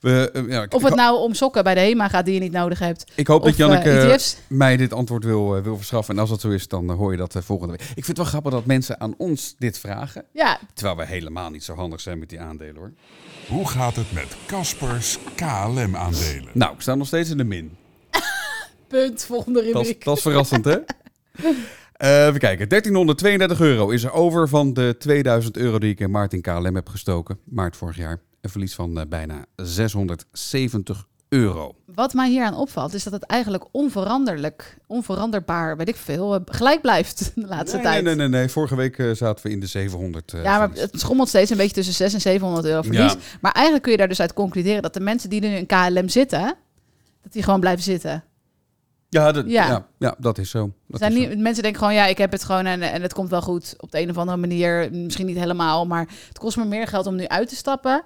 We, 0.00 0.30
eh, 0.30 0.48
ja, 0.48 0.66
Of 0.70 0.82
het 0.82 0.94
nou 0.94 1.18
om 1.18 1.34
sokken 1.34 1.64
bij 1.64 1.74
de 1.74 1.80
HEMA 1.80 2.08
gaat 2.08 2.24
die 2.24 2.34
je 2.34 2.40
niet 2.40 2.52
nodig 2.52 2.78
hebt. 2.78 3.12
ik 3.14 3.26
hoop 3.26 3.40
of 3.40 3.46
dat 3.46 3.56
Janneke 3.56 3.90
eh, 3.90 4.12
ETF's. 4.12 4.36
mij 4.46 4.76
dit 4.76 4.92
antwoord 4.92 5.24
wil, 5.24 5.56
eh, 5.56 5.62
wil 5.62 5.76
verschaffen. 5.76 6.14
En 6.14 6.20
als 6.20 6.30
dat 6.30 6.40
zo 6.40 6.48
is, 6.48 6.68
dan 6.68 6.90
hoor 6.90 7.10
je 7.12 7.16
dat 7.18 7.36
volgende 7.40 7.72
week. 7.76 7.82
Ik 7.82 7.94
vind 7.94 8.06
het 8.06 8.16
wel 8.16 8.26
grappig 8.26 8.52
dat 8.52 8.64
mensen 8.66 9.00
aan 9.00 9.14
ons 9.16 9.54
dit 9.58 9.78
vragen. 9.78 10.24
Ja, 10.32 10.58
Terwijl 10.74 10.96
we 10.96 11.06
helemaal 11.06 11.50
niet 11.50 11.64
zo 11.64 11.74
handig 11.74 12.00
zijn 12.00 12.18
met 12.18 12.28
die 12.28 12.40
aandelen 12.40 12.76
hoor. 12.76 12.92
Hoe 13.48 13.68
gaat 13.68 13.96
het 13.96 14.12
met 14.12 14.36
Caspers 14.46 15.18
KLM-aandelen? 15.34 16.50
Nou, 16.52 16.74
ik 16.74 16.80
sta 16.80 16.94
nog 16.94 17.06
steeds 17.06 17.30
in 17.30 17.36
de 17.36 17.44
min. 17.44 17.76
punt. 18.88 19.24
Volgende 19.24 19.58
Dat 19.58 19.68
is, 19.68 19.74
rubriek. 19.76 20.04
dat 20.04 20.16
is 20.16 20.22
verrassend, 20.22 20.64
hè? 20.64 20.76
Eh, 21.98 22.26
even 22.26 22.38
kijken. 22.40 22.68
1332 22.68 23.60
euro 23.60 23.90
is 23.90 24.04
er 24.04 24.12
over 24.12 24.48
van 24.48 24.72
de 24.72 24.94
2000 24.98 25.56
euro 25.56 25.78
die 25.78 25.90
ik 25.90 26.00
in 26.00 26.10
maart 26.10 26.32
in 26.32 26.40
KLM 26.40 26.74
heb 26.74 26.88
gestoken. 26.88 27.38
Maart 27.44 27.76
vorig 27.76 27.96
jaar. 27.96 28.20
Een 28.40 28.50
verlies 28.50 28.74
van 28.74 28.98
eh, 29.00 29.06
bijna 29.06 29.44
670 29.56 31.06
euro. 31.28 31.74
Wat 31.94 32.12
mij 32.12 32.28
hier 32.28 32.44
aan 32.44 32.54
opvalt, 32.54 32.94
is 32.94 33.02
dat 33.04 33.12
het 33.12 33.22
eigenlijk 33.22 33.64
onveranderlijk, 33.70 34.78
onveranderbaar, 34.86 35.76
weet 35.76 35.88
ik 35.88 35.96
veel, 35.96 36.34
eh, 36.34 36.40
gelijk 36.44 36.80
blijft 36.80 37.32
de 37.34 37.46
laatste 37.46 37.76
nee, 37.76 37.84
tijd. 37.84 38.04
Nee, 38.04 38.14
nee, 38.14 38.28
nee, 38.28 38.40
nee. 38.40 38.48
Vorige 38.48 38.76
week 38.76 38.98
eh, 38.98 39.10
zaten 39.10 39.46
we 39.46 39.52
in 39.52 39.60
de 39.60 39.66
700. 39.66 40.32
eh, 40.32 40.42
Ja, 40.42 40.58
maar 40.58 40.70
het 40.74 41.00
schommelt 41.00 41.28
steeds 41.28 41.50
een 41.50 41.56
beetje 41.56 41.74
tussen 41.74 41.94
600 41.94 42.24
en 42.24 42.32
700 42.32 42.66
euro 42.66 42.82
verlies. 42.82 43.12
Ja. 43.12 43.38
Maar 43.40 43.52
eigenlijk 43.52 43.82
kun 43.82 43.92
je 43.92 43.98
daar 43.98 44.08
dus 44.08 44.20
uit 44.20 44.32
concluderen 44.32 44.82
dat 44.82 44.94
de 44.94 45.00
mensen 45.00 45.30
die 45.30 45.40
nu 45.40 45.46
in 45.48 45.66
KLM 45.66 46.08
zitten, 46.08 46.54
dat 47.22 47.32
die 47.32 47.42
gewoon 47.42 47.60
blijven 47.60 47.82
zitten. 47.84 48.24
Ja, 49.08 49.32
dat, 49.32 49.44
Ja. 49.50 49.66
ja. 49.66 49.86
Ja, 49.98 50.14
dat 50.18 50.38
is 50.38 50.50
zo. 50.50 50.72
Dat 50.86 51.00
zijn 51.00 51.12
is 51.12 51.18
niet, 51.18 51.30
zo. 51.32 51.38
mensen 51.38 51.62
denken 51.62 51.80
gewoon, 51.80 51.94
ja, 51.94 52.06
ik 52.06 52.18
heb 52.18 52.32
het 52.32 52.44
gewoon 52.44 52.66
en, 52.66 52.82
en 52.82 53.02
het 53.02 53.12
komt 53.12 53.30
wel 53.30 53.42
goed 53.42 53.74
op 53.78 53.90
de 53.90 54.00
een 54.00 54.10
of 54.10 54.18
andere 54.18 54.36
manier. 54.38 54.88
Misschien 54.92 55.26
niet 55.26 55.38
helemaal, 55.38 55.86
maar 55.86 56.08
het 56.28 56.38
kost 56.38 56.56
me 56.56 56.64
meer 56.64 56.86
geld 56.86 57.06
om 57.06 57.14
nu 57.16 57.26
uit 57.26 57.48
te 57.48 57.56
stappen. 57.56 58.02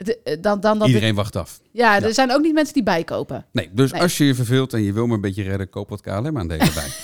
Eh, 0.00 0.36
Dan, 0.40 0.60
dan 0.60 0.78
dat 0.78 0.88
Iedereen 0.88 1.14
wacht 1.14 1.36
af. 1.36 1.60
ja, 1.72 1.96
Ja. 1.96 2.02
er 2.02 2.14
zijn 2.14 2.32
ook 2.32 2.40
niet 2.42 2.54
mensen 2.54 2.74
die 2.74 2.82
bijkopen. 2.82 3.46
Nee, 3.52 3.70
dus 3.72 3.92
Nee. 3.92 4.00
als 4.02 4.18
je 4.18 4.24
je 4.24 4.34
verveelt 4.34 4.72
en 4.72 4.82
je 4.82 4.92
wil 4.92 5.06
me 5.06 5.14
een 5.14 5.20
beetje 5.20 5.42
redden, 5.42 5.70
koop 5.70 5.88
wat 5.88 6.00
KLM-aandelen 6.00 6.74
bij. 6.74 6.88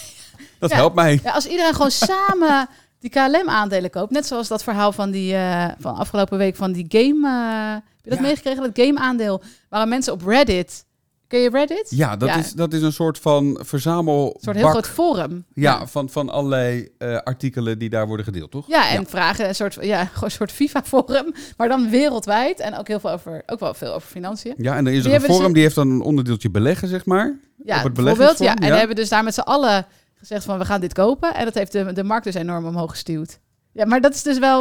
Dat 0.58 0.70
Ja. 0.70 0.76
helpt 0.76 0.94
mij. 0.94 1.20
Ja, 1.22 1.30
als 1.32 1.46
iedereen 1.46 1.72
gewoon 1.74 1.90
samen 2.10 2.68
die 3.00 3.10
KLM-aandelen 3.10 3.90
koopt, 3.90 4.10
net 4.10 4.26
zoals 4.26 4.48
dat 4.48 4.62
verhaal 4.62 4.92
van 4.92 5.10
die 5.10 5.34
eh, 5.34 5.68
van 5.78 5.94
afgelopen 5.96 6.38
week 6.38 6.56
van 6.56 6.72
die 6.72 6.84
game. 6.88 7.28
eh, 7.28 7.72
heb 7.72 8.04
je 8.04 8.10
dat 8.10 8.18
Ja. 8.18 8.24
meegekregen? 8.24 8.62
Dat 8.62 8.84
game-aandeel. 8.86 9.42
Waren 9.68 9.88
mensen 9.88 10.12
op 10.12 10.26
Reddit. 10.26 10.84
Ken 11.28 11.40
je 11.40 11.50
Reddit? 11.50 11.86
Ja, 11.90 12.16
dat, 12.16 12.28
Ja. 12.28 12.36
Is, 12.36 12.52
dat 12.52 12.72
is 12.72 12.82
een 12.82 12.92
soort 12.92 13.18
van 13.18 13.60
verzamel. 13.62 14.26
Een 14.34 14.40
soort 14.40 14.56
heel 14.56 14.68
groot 14.68 14.86
forum. 14.88 15.44
Ja, 15.54 15.86
Van, 15.86 16.08
van 16.08 16.28
allerlei 16.28 16.88
eh, 16.98 17.16
artikelen 17.16 17.78
die 17.78 17.90
daar 17.90 18.06
worden 18.06 18.24
gedeeld, 18.26 18.50
toch? 18.50 18.66
Ja, 18.68 18.90
en 18.90 19.06
vragen, 19.06 19.48
een 19.48 19.54
soort, 19.54 19.78
ja, 19.80 20.04
gewoon 20.12 20.24
een 20.24 20.30
soort 20.30 20.52
FIFA-forum, 20.52 21.34
maar 21.56 21.68
dan 21.68 21.90
wereldwijd 21.90 22.60
en 22.60 22.78
ook 22.78 22.88
heel 22.88 23.00
veel 23.00 23.10
over, 23.10 23.42
ook 23.46 23.60
wel 23.60 23.74
veel 23.74 23.94
over 23.94 24.08
financiën. 24.08 24.54
Ja, 24.56 24.76
en 24.76 24.86
er 24.86 24.92
is 24.92 25.02
Die 25.02 25.12
er 25.12 25.24
een 25.24 25.34
forum 25.34 25.52
die 25.52 25.62
heeft 25.62 25.74
dan 25.74 25.90
een 25.90 26.00
onderdeeltje 26.00 26.50
beleggen, 26.50 26.88
zeg 26.88 27.04
maar. 27.04 27.38
Ja, 27.64 27.78
op 27.78 27.84
het 27.84 27.94
bijvoorbeeld. 27.94 28.38
Ja, 28.38 28.54
en 28.54 28.68
ja. 28.68 28.76
hebben 28.76 28.96
dus 28.96 29.08
daar 29.08 29.24
met 29.24 29.34
z'n 29.34 29.40
allen 29.40 29.86
gezegd 30.14 30.44
van 30.44 30.58
we 30.58 30.64
gaan 30.64 30.80
dit 30.80 30.92
kopen. 30.92 31.34
En 31.34 31.44
dat 31.44 31.54
heeft 31.54 31.72
de, 31.72 31.92
de 31.92 32.04
markt 32.04 32.24
dus 32.24 32.34
enorm 32.34 32.66
omhoog 32.66 32.90
gestuurd. 32.90 33.38
Ja, 33.72 33.86
maar 33.86 34.00
dat 34.00 34.14
is 34.14 34.22
dus 34.22 34.38
wel, 34.38 34.60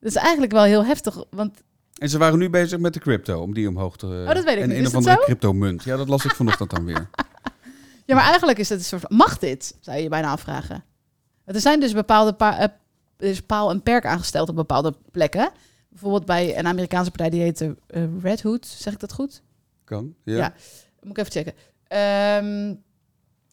dat 0.00 0.10
is 0.10 0.14
eigenlijk 0.14 0.52
wel 0.52 0.62
heel 0.62 0.84
heftig. 0.84 1.24
Want 1.30 1.62
En 2.00 2.08
ze 2.08 2.18
waren 2.18 2.38
nu 2.38 2.50
bezig 2.50 2.78
met 2.78 2.94
de 2.94 3.00
crypto, 3.00 3.40
om 3.40 3.54
die 3.54 3.68
omhoog 3.68 3.96
te... 3.96 4.06
Oh, 4.06 4.34
dat 4.34 4.44
weet 4.44 4.56
ik 4.56 4.62
en 4.62 4.68
niet. 4.68 4.78
een 4.78 4.86
of 4.86 4.94
andere 4.94 5.18
cryptomunt. 5.24 5.84
Ja, 5.84 5.96
dat 5.96 6.08
las 6.08 6.24
ik 6.24 6.34
vanochtend 6.34 6.70
dan 6.70 6.84
weer. 6.84 7.10
Ja, 8.06 8.16
maar 8.16 8.24
eigenlijk 8.24 8.58
is 8.58 8.68
het 8.68 8.78
een 8.78 8.84
soort... 8.84 9.10
Mag 9.10 9.38
dit? 9.38 9.76
Zou 9.80 9.96
je 9.96 10.02
je 10.02 10.08
bijna 10.08 10.30
afvragen. 10.30 10.84
Want 11.44 11.56
Er 11.56 11.62
zijn 11.62 11.80
dus 11.80 11.92
bepaalde 11.92 12.32
pa 12.32 12.58
eh, 12.58 12.62
er 13.16 13.28
is 13.28 13.40
paal 13.42 13.70
en 13.70 13.82
perk 13.82 14.06
aangesteld 14.06 14.48
op 14.48 14.54
bepaalde 14.54 14.94
plekken. 15.10 15.50
Bijvoorbeeld 15.88 16.24
bij 16.24 16.58
een 16.58 16.66
Amerikaanse 16.66 17.10
partij 17.10 17.30
die 17.30 17.40
heet 17.40 17.60
eh, 17.60 18.02
Red 18.22 18.42
Hood. 18.42 18.66
Zeg 18.66 18.92
ik 18.92 19.00
dat 19.00 19.12
goed? 19.12 19.42
Kan, 19.84 20.14
ja. 20.24 20.36
Ja. 20.36 20.52
Moet 21.02 21.18
ik 21.18 21.26
even 21.26 21.32
checken. 21.32 21.54
Ehm, 21.86 22.74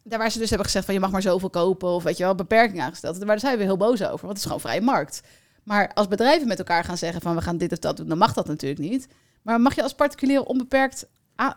daar 0.03 0.19
waar 0.19 0.31
ze 0.31 0.39
dus 0.39 0.49
hebben 0.49 0.65
gezegd 0.65 0.85
van 0.85 0.93
je 0.93 0.99
mag 0.99 1.11
maar 1.11 1.21
zoveel 1.21 1.49
kopen 1.49 1.89
of 1.89 2.03
weet 2.03 2.17
je 2.17 2.23
wel, 2.23 2.35
beperking 2.35 2.81
aangesteld. 2.81 3.25
Daar 3.27 3.39
zijn 3.39 3.57
we 3.57 3.63
heel 3.63 3.77
boos 3.77 4.03
over, 4.03 4.25
want 4.25 4.27
het 4.27 4.37
is 4.37 4.43
gewoon 4.43 4.59
vrije 4.59 4.81
markt. 4.81 5.21
Maar 5.67 5.91
als 5.93 6.07
bedrijven 6.07 6.47
met 6.47 6.57
elkaar 6.57 6.83
gaan 6.83 6.97
zeggen 6.97 7.21
van 7.21 7.35
we 7.35 7.41
gaan 7.41 7.57
dit 7.57 7.71
of 7.71 7.77
dat 7.79 7.97
doen, 7.97 8.07
dan 8.07 8.17
mag 8.17 8.33
dat 8.33 8.47
natuurlijk 8.47 8.79
niet. 8.89 9.07
Maar 9.41 9.61
mag 9.61 9.75
je 9.75 9.83
als 9.83 9.93
particulier 9.93 10.43
onbeperkt 10.43 11.07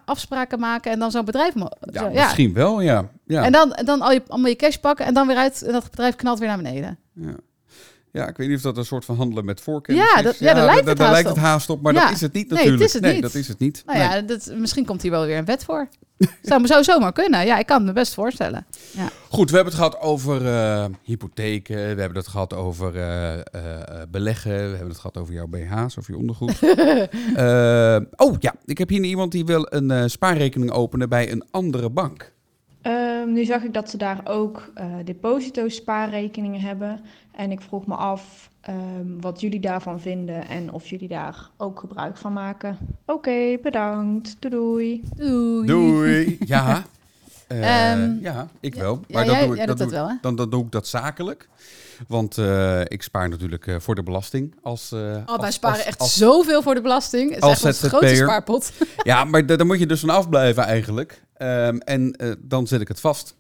afspraken 0.05 0.59
maken 0.61 0.93
en 0.93 0.99
dan 0.99 1.11
zo'n 1.11 1.25
bedrijf... 1.25 1.55
mo- 1.55 1.69
Ja, 1.81 2.01
zo- 2.01 2.11
misschien 2.11 2.53
wel, 2.53 2.81
ja. 2.81 3.11
ja. 3.25 3.45
En 3.45 3.53
dan, 3.53 3.77
dan 3.85 4.01
al 4.01 4.13
je, 4.13 4.23
allemaal 4.29 4.49
je 4.51 4.57
cash 4.57 4.77
pakken 4.77 5.07
en 5.07 5.15
dan 5.15 5.27
weer 5.27 5.37
uit 5.37 5.63
en 5.63 5.73
dat 5.73 5.91
bedrijf 5.91 6.17
knalt 6.17 6.39
weer 6.39 6.49
naar 6.49 6.57
beneden. 6.57 6.99
Ja. 7.15 7.35
Ja, 8.13 8.29
ik 8.29 8.37
weet 8.37 8.49
niet 8.49 8.57
of 8.57 8.63
dat 8.63 8.77
een 8.77 8.85
soort 8.85 9.05
van 9.05 9.17
handelen 9.17 9.45
met 9.45 9.61
voorkennis 9.61 10.05
Ja, 10.05 10.19
is. 10.19 10.25
dat- 10.25 10.39
ja, 10.39 10.55
daar 10.55 10.65
lijkt 10.65 10.87
het 10.87 10.97
daar 10.99 11.07
haast 11.07 11.13
lijkt 11.13 11.29
het 11.29 11.39
op. 11.39 11.45
haast 11.45 11.71
op, 11.71 11.83
maar 11.83 11.93
Ja. 11.95 12.01
dat 12.05 12.11
is 12.11 12.21
het 12.21 12.33
niet 12.33 12.49
Nee, 12.51 12.59
het 12.59 12.67
natuurlijk. 12.69 12.89
is 12.89 12.93
het 12.93 13.03
nee, 13.03 13.21
dat 13.21 13.35
is 13.35 13.49
het 13.49 13.59
niet. 13.59 13.83
Nou 13.87 13.99
Nee. 13.99 14.09
ja, 14.09 14.21
dat, 14.21 14.51
misschien 14.57 14.85
komt 14.85 15.03
hier 15.03 15.11
wel 15.11 15.27
weer 15.27 15.39
een 15.39 15.45
wet 15.45 15.65
voor. 15.65 15.89
zou, 16.43 16.67
zou 16.67 16.85
zomaar 16.85 17.13
kunnen. 17.13 17.47
Ja, 17.47 17.59
ik 17.59 17.67
kan 17.67 17.77
het 17.77 17.87
me 17.87 17.93
best 17.93 18.15
voorstellen. 18.15 18.67
Ja. 18.91 19.09
Goed, 19.29 19.51
we 19.51 19.57
hebben 19.57 19.75
het 19.75 19.83
gehad 19.83 20.01
over 20.01 20.47
eh, 20.47 20.85
hypotheken, 21.03 21.77
we 21.77 22.01
hebben 22.01 22.15
het 22.19 22.29
gehad 22.29 22.55
over 22.55 22.97
eh, 22.97 23.39
eh, 23.39 23.43
beleggen, 24.11 24.53
we 24.53 24.59
hebben 24.71 24.89
het 24.89 24.99
gehad 24.99 25.17
over 25.17 25.35
jouw 25.35 25.47
BH's 25.47 25.97
of 25.97 26.07
je 26.07 26.17
ondergoed. 26.17 26.59
Oh 28.17 28.35
ja, 28.39 28.55
ik 28.65 28.79
heb 28.79 28.89
hier 28.89 29.03
iemand 29.05 29.33
die 29.33 29.45
wil 29.45 29.67
een 29.71 30.11
spaarrekening 30.11 30.71
openen 30.71 31.09
bij 31.09 31.33
een 31.33 31.45
andere 31.51 31.91
bank. 31.91 32.33
Ehm, 32.83 33.33
nu 33.33 33.45
zag 33.45 33.63
ik 33.63 33.75
dat 33.75 33.91
ze 33.91 33.97
daar 33.97 34.21
ook 34.25 34.71
eh 34.75 34.85
deposito-spaarrekeningen 35.05 36.61
hebben. 36.61 37.01
En 37.37 37.51
ik 37.51 37.61
vroeg 37.61 37.87
me 37.87 37.95
af 37.95 38.51
ehm, 38.61 38.77
wat 39.21 39.41
jullie 39.41 39.61
daarvan 39.61 40.01
vinden 40.01 40.49
en 40.49 40.73
of 40.73 40.87
jullie 40.87 41.09
daar 41.09 41.49
ook 41.57 41.79
gebruik 41.81 42.17
van 42.17 42.33
maken. 42.33 42.79
Oké, 43.07 43.57
bedankt. 43.63 44.37
Doei 44.39 45.03
doei. 45.17 45.67
Doei. 45.67 46.37
Ja, 46.47 46.83
Eh, 47.47 47.93
Ehm, 47.93 48.13
ja 48.21 48.49
ik 48.61 48.75
wel. 48.75 49.01
ja, 49.07 49.15
Maar 49.17 49.27
dat 49.27 49.39
doe 49.41 49.59
ik, 49.61 49.67
dat 49.67 49.79
doe 49.79 49.89
wel? 49.91 50.19
Dan, 50.21 50.37
dan 50.37 50.51
doe 50.51 50.65
ik 50.65 50.71
dat 50.73 50.87
zakelijk. 50.87 51.49
Want 52.09 52.39
eh, 52.39 52.81
ik 52.81 53.03
spaar 53.03 53.29
natuurlijk 53.29 53.67
eh, 53.67 53.77
voor 53.79 53.95
de 53.95 54.03
belasting. 54.03 54.55
Als, 54.63 54.93
eh, 54.93 54.99
Oh, 55.27 55.39
wij 55.39 55.51
sparen 55.51 55.77
als- 55.77 55.87
echt 55.87 55.99
als- 55.99 56.17
zoveel 56.17 56.63
voor 56.63 56.75
de 56.75 56.81
belasting. 56.81 57.29
Het 57.29 57.37
is 57.37 57.43
als 57.43 57.65
echt 57.65 57.79
grootste 57.79 58.09
ZZP'er. 58.09 58.17
spaarpot. 58.27 58.73
Ja, 59.03 59.25
maar 59.31 59.47
da- 59.47 59.57
daar 59.57 59.67
moet 59.67 59.79
je 59.79 59.87
dus 59.87 60.01
van 60.01 60.11
afblijven 60.11 60.63
eigenlijk. 60.65 61.23
Ehm, 61.41 61.77
en 61.77 62.13
eh, 62.13 62.31
dan 62.39 62.67
zet 62.67 62.81
ik 62.81 62.89
het 62.89 63.01
vast. 63.01 63.37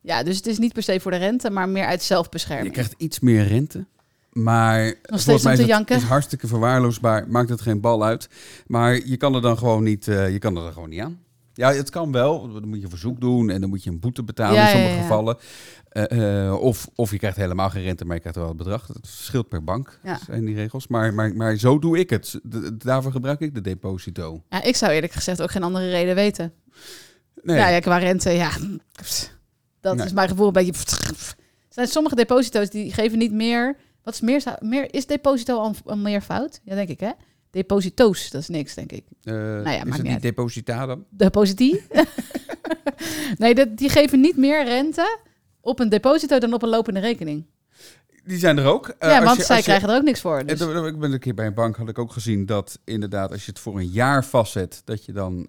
Ja, 0.00 0.22
dus 0.22 0.36
het 0.36 0.46
is 0.46 0.58
niet 0.58 0.72
per 0.72 0.82
se 0.82 1.00
voor 1.00 1.10
de 1.10 1.16
rente, 1.16 1.50
maar 1.50 1.68
meer 1.68 1.86
uit 1.86 2.00
Je 2.00 2.06
zelfbescherming. 2.06 2.72
krijgt 2.72 2.94
iets 2.96 3.20
meer 3.20 3.46
rente. 3.46 3.84
Maar 4.32 4.84
steeds 4.86 5.24
volgens 5.24 5.44
mij 5.44 5.52
is 5.54 5.76
het 5.76 5.90
is 5.90 6.02
hartstikke 6.02 6.46
verwaarloosbaar. 6.46 7.28
Maakt 7.28 7.48
het 7.48 7.60
geen 7.60 7.80
bal 7.80 8.04
uit. 8.04 8.28
Maar 8.66 9.06
je 9.06 9.16
kan 9.16 9.34
er 9.34 9.40
dan 9.40 9.58
gewoon 9.58 9.82
niet, 9.82 10.08
eh, 10.08 10.30
je 10.32 10.38
kan 10.38 10.56
er 10.56 10.62
dan 10.62 10.72
gewoon 10.72 10.88
niet 10.88 11.00
aan. 11.00 11.18
Ja, 11.54 11.72
het 11.72 11.90
kan 11.90 12.12
wel. 12.12 12.52
Dan 12.52 12.68
moet 12.68 12.78
je 12.78 12.84
een 12.84 12.90
verzoek 12.90 13.20
doen 13.20 13.50
en 13.50 13.60
dan 13.60 13.68
moet 13.70 13.84
je 13.84 13.90
een 13.90 14.00
boete 14.00 14.22
betalen 14.22 14.54
Ja, 14.54 14.64
in 14.64 14.70
sommige 14.70 14.94
ja. 14.94 15.00
gevallen. 15.00 15.36
Eh, 15.88 16.56
of, 16.60 16.88
of 16.94 17.10
je 17.10 17.18
krijgt 17.18 17.36
helemaal 17.36 17.70
geen 17.70 17.82
rente, 17.82 18.04
maar 18.04 18.14
je 18.14 18.20
krijgt 18.20 18.38
wel 18.38 18.48
het 18.48 18.56
bedrag. 18.56 18.86
Het 18.86 19.08
verschilt 19.08 19.48
per 19.48 19.64
bank, 19.64 19.98
Ja. 20.02 20.18
zijn 20.26 20.44
die 20.44 20.54
regels. 20.54 20.86
Maar, 20.86 21.14
maar, 21.14 21.34
maar 21.34 21.56
zo 21.56 21.78
doe 21.78 21.98
ik 21.98 22.10
het. 22.10 22.40
Daarvoor 22.78 23.12
gebruik 23.12 23.40
ik 23.40 23.54
de 23.54 23.60
deposito. 23.60 24.42
Ja, 24.48 24.62
ik 24.62 24.76
zou 24.76 24.92
eerlijk 24.92 25.12
gezegd 25.12 25.42
ook 25.42 25.50
geen 25.50 25.62
andere 25.62 25.90
reden 25.90 26.14
weten. 26.14 26.52
Nee, 27.44 27.56
Ja, 27.56 27.68
ja, 27.68 27.78
qua 27.80 27.96
rente, 27.98 28.30
ja. 28.30 28.50
Dat 29.80 29.96
Nee. 29.96 30.06
is 30.06 30.12
mijn 30.12 30.28
gevoel 30.28 30.46
een 30.46 30.52
beetje... 30.52 30.72
Zijn 31.68 31.86
sommige 31.86 32.14
deposito's 32.14 32.70
die 32.70 32.92
geven 32.92 33.18
niet 33.18 33.32
meer... 33.32 33.76
Wat 34.02 34.14
is 34.14 34.20
meer? 34.20 34.42
meer 34.60 34.94
is 34.94 35.06
deposito 35.06 35.58
al, 35.58 35.96
meer 35.96 36.20
fout? 36.20 36.60
Ja, 36.64 36.74
denk 36.74 36.88
ik, 36.88 37.00
hè? 37.00 37.10
Deposito's, 37.50 38.30
dat 38.30 38.40
is 38.40 38.48
niks, 38.48 38.74
denk 38.74 38.92
ik. 38.92 39.04
Eh, 39.22 39.34
maakt 39.34 39.66
is 39.66 39.84
niet 39.84 39.96
het 39.96 40.02
niet 40.06 40.22
deposita 40.22 40.86
dan? 40.86 41.04
Depositie? 41.10 41.82
nee, 43.38 43.54
dat- 43.54 43.76
die 43.76 43.88
geven 43.88 44.20
niet 44.20 44.36
meer 44.36 44.64
rente 44.64 45.18
op 45.60 45.80
een 45.80 45.88
deposito 45.88 46.38
dan 46.38 46.52
op 46.54 46.62
een 46.62 46.68
lopende 46.68 47.00
rekening. 47.00 47.46
Die 48.24 48.38
zijn 48.38 48.58
er 48.58 48.64
ook. 48.66 48.88
Eh, 48.98 49.10
ja, 49.10 49.22
want 49.24 49.36
je- 49.36 49.42
zij 49.44 49.56
je- 49.56 49.62
krijgen 49.62 49.88
er 49.88 49.96
ook 49.96 50.02
niks 50.02 50.20
voor. 50.20 50.46
Dus. 50.46 50.60
Eh, 50.60 50.84
Ik 50.86 50.98
ben 50.98 51.12
een 51.12 51.18
keer 51.18 51.34
bij 51.34 51.46
een 51.46 51.54
bank, 51.54 51.76
had 51.76 51.88
ik 51.88 51.98
ook 51.98 52.12
gezien 52.12 52.46
dat 52.46 52.78
inderdaad 52.84 53.30
als 53.32 53.44
je 53.44 53.50
het 53.50 53.60
voor 53.60 53.78
een 53.78 53.88
jaar 53.90 54.24
vastzet, 54.24 54.82
dat 54.84 55.04
je 55.04 55.12
dan 55.12 55.46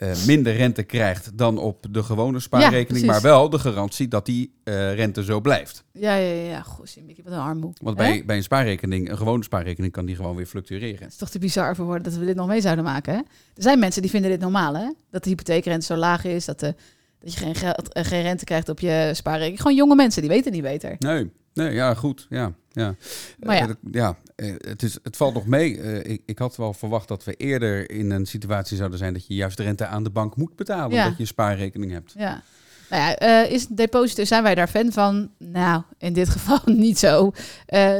eh, 0.00 0.24
minder 0.26 0.56
rente 0.56 0.82
krijgt 0.82 1.38
dan 1.38 1.58
op 1.58 1.86
de 1.90 2.02
gewone 2.02 2.40
spaarrekening, 2.40 3.06
maar 3.06 3.20
wel 3.20 3.50
de 3.50 3.58
garantie 3.58 4.08
dat 4.08 4.26
die 4.26 4.52
eh, 4.64 4.94
rente 4.94 5.24
zo 5.24 5.40
blijft. 5.40 5.84
Ja, 5.92 6.14
ja, 6.14 6.34
ja. 6.42 6.62
Goh, 6.62 6.86
zie, 6.86 7.02
Mickey, 7.02 7.24
wat 7.24 7.32
een 7.32 7.38
armoe. 7.38 7.72
Want 7.82 7.98
Hè? 7.98 8.04
bij, 8.04 8.24
bij 8.24 8.36
een 8.36 8.42
spaarrekening, 8.42 9.10
een 9.10 9.16
gewone 9.16 9.42
spaarrekening, 9.42 9.92
kan 9.92 10.06
die 10.06 10.16
gewoon 10.16 10.36
weer 10.36 10.46
fluctueren. 10.46 11.02
Het 11.02 11.12
is 11.12 11.16
toch 11.16 11.30
te 11.30 11.38
bizar 11.38 11.76
voor 11.76 11.84
woorden 11.84 12.02
dat 12.02 12.14
we 12.14 12.24
dit 12.24 12.36
nog 12.36 12.46
mee 12.46 12.60
zouden 12.60 12.84
maken, 12.84 13.12
hè? 13.12 13.18
Er 13.54 13.62
zijn 13.62 13.78
mensen 13.78 14.02
die 14.02 14.10
vinden 14.10 14.30
dit 14.30 14.40
normaal, 14.40 14.74
hè? 14.76 14.90
Dat 15.10 15.22
de 15.24 15.30
hypotheekrente 15.30 15.86
zo 15.86 15.96
laag 15.96 16.24
is, 16.24 16.44
dat, 16.44 16.60
de, 16.60 16.74
dat 17.18 17.32
je 17.32 17.38
geen, 17.38 17.54
geld, 17.54 17.92
eh, 17.92 18.04
geen 18.04 18.22
rente 18.22 18.44
krijgt 18.44 18.68
op 18.68 18.80
je 18.80 19.10
spaarrekening. 19.14 19.60
Gewoon 19.60 19.76
jonge 19.76 19.94
mensen, 19.94 20.22
die 20.22 20.30
weten 20.30 20.52
niet 20.52 20.62
beter. 20.62 20.96
Nee, 20.98 21.30
nee, 21.54 21.72
ja, 21.74 21.94
goed. 21.94 22.26
Ja, 22.30 22.52
ja. 22.72 22.94
Maar 23.38 23.56
ja. 23.56 23.68
Eh, 23.68 23.74
ja 23.90 24.16
eh, 24.36 24.54
het, 24.58 24.82
is, 24.82 24.98
het 25.02 25.16
valt 25.16 25.34
nog 25.34 25.46
mee. 25.46 25.80
Eh, 25.80 26.12
ik, 26.12 26.22
ik 26.26 26.38
had 26.38 26.56
wel 26.56 26.72
verwacht 26.72 27.08
dat 27.08 27.24
we 27.24 27.34
eerder 27.34 27.90
in 27.90 28.10
een 28.10 28.26
situatie 28.26 28.76
zouden 28.76 28.98
zijn 28.98 29.12
dat 29.12 29.26
je 29.26 29.34
juist 29.34 29.56
de 29.56 29.62
rente 29.62 29.86
aan 29.86 30.02
de 30.02 30.10
bank 30.10 30.36
moet 30.36 30.56
betalen, 30.56 30.96
Ja. 30.96 31.02
omdat 31.02 31.16
je 31.16 31.22
een 31.22 31.28
spaarrekening 31.28 31.92
hebt. 31.92 32.14
Ja. 32.16 32.42
Nou 32.90 33.02
ja, 33.02 33.42
is 33.42 33.66
deposito, 33.66 34.24
zijn 34.24 34.42
wij 34.42 34.54
daar 34.54 34.68
fan 34.68 34.92
van? 34.92 35.30
Nou, 35.38 35.82
in 35.98 36.12
dit 36.12 36.28
geval 36.36 36.58
niet 36.64 36.98
zo. 36.98 37.32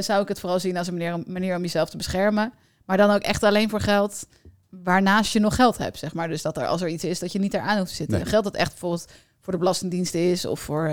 Zou 0.01 0.23
ik 0.23 0.29
het 0.29 0.41
vooral 0.41 0.61
zien 0.61 0.77
als 0.77 0.87
een 0.87 0.95
manier, 0.97 1.23
manier 1.27 1.57
om 1.57 1.63
jezelf 1.63 1.91
te 1.91 1.97
beschermen. 1.97 2.53
Maar 2.85 2.97
dan 2.97 3.11
ook 3.11 3.23
echt 3.23 3.43
alleen 3.43 3.71
voor 3.71 3.81
geld 3.81 4.27
waarnaast 4.71 5.33
je 5.33 5.41
nog 5.41 5.55
geld 5.55 5.79
hebt, 5.79 5.99
zeg 5.99 6.15
maar. 6.15 6.29
Dus 6.29 6.43
dat 6.43 6.57
er 6.57 6.67
als 6.67 6.81
er 6.81 6.89
iets 6.89 7.05
is 7.05 7.19
dat 7.19 7.33
je 7.33 7.39
niet 7.39 7.55
eraan 7.55 7.79
hoeft 7.79 7.91
te 7.91 7.97
zitten. 7.97 8.19
Nee. 8.19 8.27
Geld 8.27 8.45
dat 8.45 8.55
echt 8.55 8.71
bijvoorbeeld 8.71 9.07
voor 9.41 9.53
de 9.53 9.59
Belastingdienst 9.59 10.15
is 10.15 10.45
of 10.45 10.61
voor, 10.61 10.91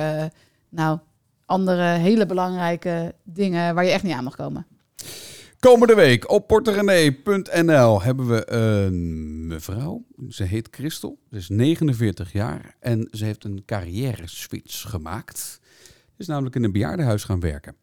nou, 0.70 1.00
andere 1.48 1.84
hele 1.84 2.26
belangrijke 2.26 3.16
dingen 3.24 3.76
waar 3.76 3.86
je 3.86 3.92
echt 3.92 4.04
niet 4.04 4.14
aan 4.14 4.24
mag 4.24 4.36
komen. 4.36 4.68
Komende 5.60 5.96
week 5.96 6.30
op 6.30 6.48
porterenee.nl 6.48 8.02
hebben 8.02 8.28
we 8.28 8.52
een 8.52 9.48
mevrouw. 9.48 10.06
Ze 10.30 10.44
heet 10.44 10.68
Christel. 10.72 11.18
Ze 11.32 11.38
is 11.38 11.50
49 11.50 12.32
jaar 12.32 12.76
en 12.80 13.08
ze 13.12 13.26
heeft 13.26 13.44
een 13.44 13.64
carrière 13.66 14.28
switch 14.28 14.90
gemaakt. 14.90 15.60
Ze 15.88 16.18
is 16.18 16.28
namelijk 16.28 16.56
in 16.56 16.64
een 16.64 16.72
bejaardenhuis 16.72 17.24
gaan 17.24 17.40
werken. 17.40 17.76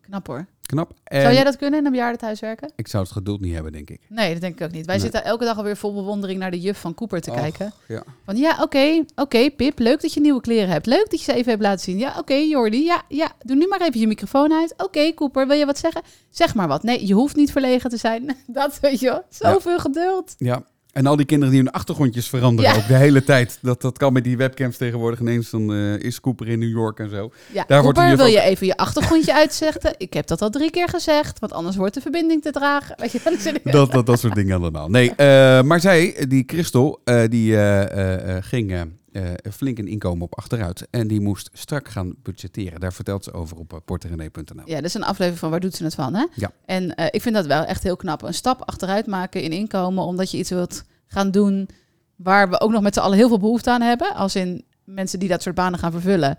Knap 0.00 0.26
hoor. 0.26 0.46
Knap. 0.68 0.92
En 1.04 1.20
Zou 1.22 1.34
jij 1.34 1.44
dat 1.44 1.56
kunnen 1.56 1.78
in 1.78 1.84
een 1.86 1.90
bejaardentehuis 1.92 2.40
werken? 2.40 2.70
Ik 2.76 2.88
zou 2.88 3.02
het 3.02 3.12
geduld 3.12 3.40
niet 3.40 3.54
hebben, 3.54 3.72
denk 3.72 3.90
ik. 3.90 4.00
Nee, 4.08 4.32
dat 4.32 4.40
denk 4.40 4.54
ik 4.60 4.66
ook 4.66 4.70
niet. 4.72 4.86
Wij 4.86 4.94
Nee. 4.94 5.04
zitten 5.04 5.24
elke 5.24 5.44
dag 5.44 5.56
alweer 5.56 5.76
vol 5.76 5.94
bewondering 5.94 6.38
naar 6.38 6.50
de 6.50 6.60
juf 6.60 6.80
van 6.80 6.94
Cooper 6.94 7.20
te 7.20 7.30
Och, 7.30 7.36
kijken. 7.36 7.72
ja. 7.88 8.02
Van 8.24 8.36
ja, 8.36 8.58
oké, 8.62 9.04
oké, 9.14 9.50
Pip, 9.50 9.78
leuk 9.78 10.00
dat 10.00 10.12
je 10.12 10.20
nieuwe 10.20 10.40
kleren 10.40 10.68
hebt. 10.68 10.86
Leuk 10.86 11.10
dat 11.10 11.18
je 11.18 11.24
ze 11.32 11.32
even 11.38 11.50
hebt 11.50 11.62
laten 11.62 11.80
zien. 11.84 11.98
Ja, 11.98 12.14
oké, 12.18 12.34
Jordi, 12.34 12.84
ja, 12.84 13.02
ja, 13.08 13.32
doe 13.42 13.56
nu 13.56 13.66
maar 13.66 13.80
even 13.80 14.00
je 14.00 14.06
microfoon 14.06 14.52
uit. 14.52 14.74
Oké, 14.76 15.14
Cooper, 15.14 15.46
wil 15.46 15.56
je 15.56 15.66
wat 15.66 15.78
zeggen? 15.78 16.02
Zeg 16.30 16.54
maar 16.54 16.68
wat. 16.68 16.82
Nee, 16.82 17.06
je 17.06 17.14
hoeft 17.14 17.36
niet 17.36 17.52
verlegen 17.52 17.90
te 17.90 17.96
zijn. 17.96 18.36
Dat 18.46 18.80
weet 18.80 19.00
je 19.00 19.06
wel. 19.06 19.22
Zoveel 19.28 19.78
geduld. 19.78 20.34
Ja. 20.38 20.62
En 20.98 21.06
al 21.06 21.16
die 21.16 21.26
kinderen 21.26 21.54
die 21.54 21.62
hun 21.62 21.72
achtergrondjes 21.72 22.28
veranderen 22.28 22.70
Ja. 22.72 22.76
ook 22.76 22.86
de 22.86 22.94
hele 22.94 23.24
tijd. 23.24 23.58
Dat, 23.62 23.80
dat 23.82 23.98
kan 23.98 24.12
met 24.12 24.24
die 24.24 24.36
webcams 24.36 24.76
tegenwoordig 24.76 25.20
ineens. 25.20 25.50
Dan 25.50 25.72
eh, 25.72 25.98
is 25.98 26.20
Cooper 26.20 26.48
in 26.48 26.58
New 26.58 26.68
York 26.70 26.98
en 26.98 27.10
zo. 27.10 27.30
Ja, 27.52 27.64
Daar 27.66 27.82
wordt 27.82 27.98
Cooper, 27.98 28.16
wil 28.16 28.26
ook- 28.26 28.32
je 28.32 28.40
even 28.40 28.66
je 28.66 28.76
achtergrondje 28.76 29.34
uitzechten? 29.42 29.94
Ik 29.96 30.12
heb 30.12 30.26
dat 30.26 30.42
al 30.42 30.50
drie 30.50 30.70
keer 30.70 30.88
gezegd, 30.88 31.38
want 31.38 31.52
anders 31.52 31.76
wordt 31.76 31.94
de 31.94 32.00
verbinding 32.00 32.42
te 32.42 32.50
dragen. 32.50 32.94
Weet 33.00 33.12
je, 33.12 33.18
ik- 33.64 33.72
Dat, 33.72 33.92
dat, 33.92 34.06
dat 34.06 34.18
soort 34.20 34.34
dingen 34.34 34.56
allemaal. 34.56 34.88
Nee, 34.88 35.14
eh, 35.14 35.62
maar 35.62 35.80
zij, 35.80 36.24
die 36.28 36.44
Christel, 36.46 37.00
eh, 37.04 37.22
die 37.28 37.56
eh, 37.56 38.36
eh, 38.36 38.42
ging 38.44 38.97
eh, 39.12 39.30
eh, 39.32 39.36
flink 39.52 39.78
een 39.78 39.88
inkomen 39.88 40.22
op 40.22 40.38
achteruit. 40.38 40.86
En 40.90 41.08
die 41.08 41.20
moest 41.20 41.50
strak 41.52 41.88
gaan 41.88 42.14
budgetteren. 42.22 42.80
Daar 42.80 42.92
vertelt 42.92 43.24
ze 43.24 43.32
over 43.32 43.56
op 43.56 43.72
uh, 43.72 43.78
porterenee.nl. 43.84 44.62
Ja, 44.64 44.74
dat 44.74 44.84
is 44.84 44.94
een 44.94 45.02
aflevering 45.02 45.38
van 45.38 45.50
Waar 45.50 45.60
doet 45.60 45.74
ze 45.74 45.84
het 45.84 45.94
van, 45.94 46.14
hè? 46.14 46.26
Ja. 46.34 46.50
En 46.64 46.94
eh, 46.94 47.06
ik 47.10 47.22
vind 47.22 47.34
dat 47.34 47.46
wel 47.46 47.64
echt 47.64 47.82
heel 47.82 47.96
knap. 47.96 48.22
Een 48.22 48.34
stap 48.34 48.62
achteruit 48.62 49.06
maken 49.06 49.42
in 49.42 49.52
inkomen, 49.52 50.04
omdat 50.04 50.30
je 50.30 50.38
iets 50.38 50.50
wilt 50.50 50.84
gaan 51.06 51.30
doen 51.30 51.68
waar 52.16 52.50
we 52.50 52.60
ook 52.60 52.70
nog 52.70 52.82
met 52.82 52.94
z'n 52.94 53.00
allen 53.00 53.16
heel 53.16 53.28
veel 53.28 53.38
behoefte 53.38 53.70
aan 53.70 53.80
hebben. 53.80 54.14
Als 54.14 54.34
in 54.36 54.64
mensen 54.84 55.18
die 55.18 55.28
dat 55.28 55.42
soort 55.42 55.54
banen 55.54 55.78
gaan 55.78 55.92
vervullen. 55.92 56.38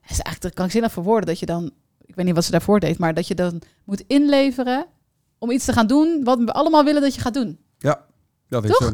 Het 0.00 0.10
is 0.10 0.20
eigenlijk 0.20 0.54
krankzinnig 0.54 0.92
voor 0.92 1.02
woorden 1.02 1.26
dat 1.26 1.38
je 1.38 1.46
dan, 1.46 1.70
ik 2.04 2.14
weet 2.14 2.24
niet 2.24 2.34
wat 2.34 2.44
ze 2.44 2.50
daarvoor 2.50 2.80
deed, 2.80 2.98
maar 2.98 3.14
dat 3.14 3.26
je 3.26 3.34
dan 3.34 3.62
moet 3.84 4.04
inleveren 4.06 4.86
om 5.38 5.50
iets 5.50 5.64
te 5.64 5.72
gaan 5.72 5.86
doen 5.86 6.24
wat 6.24 6.38
we 6.38 6.52
allemaal 6.52 6.84
willen 6.84 7.02
dat 7.02 7.14
je 7.14 7.20
gaat 7.20 7.34
doen. 7.34 7.58
Ja, 7.78 8.04
dat 8.60 8.64
is 8.70 8.76
zo. 8.76 8.90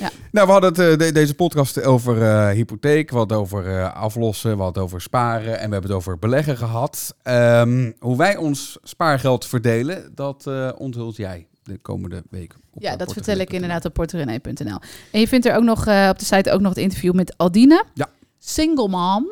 Ja. 0.00 0.10
Nou, 0.32 0.46
we 0.46 0.52
hadden 0.52 0.70
het, 0.70 0.78
eh, 1.00 1.06
de- 1.06 1.12
deze 1.12 1.34
podcast 1.34 1.82
over 1.84 2.22
eh, 2.22 2.48
hypotheek, 2.48 3.10
het 3.20 3.32
over 3.32 3.78
eh, 3.78 3.94
aflossen, 3.94 4.58
het 4.66 4.78
over 4.78 5.00
sparen 5.00 5.58
en 5.58 5.66
we 5.66 5.72
hebben 5.72 5.82
het 5.82 5.90
over 5.92 6.18
beleggen 6.18 6.56
gehad. 6.56 7.14
Ehm, 7.22 7.92
hoe 7.98 8.16
wij 8.16 8.36
ons 8.36 8.78
spaargeld 8.82 9.46
verdelen, 9.46 10.12
dat 10.14 10.46
onthult 10.76 11.16
jij 11.16 11.46
de 11.62 11.78
komende 11.78 12.22
week. 12.30 12.54
op, 12.72 12.82
Ja, 12.82 12.96
dat 12.96 13.12
vertel 13.12 13.36
ik 13.38 13.52
inderdaad 13.52 13.84
op 13.84 13.92
porterenee.nl. 13.94 14.78
En 15.12 15.20
je 15.20 15.28
vindt 15.28 15.46
er 15.46 15.56
ook 15.56 15.62
nog 15.64 15.78
op 15.80 16.18
de 16.18 16.24
site 16.24 16.52
ook 16.52 16.60
nog 16.60 16.68
het 16.74 16.78
interview 16.82 17.14
met 17.14 17.34
Aldine. 17.36 17.84
Ja. 17.94 18.08
Single 18.38 18.88
mom. 18.88 19.26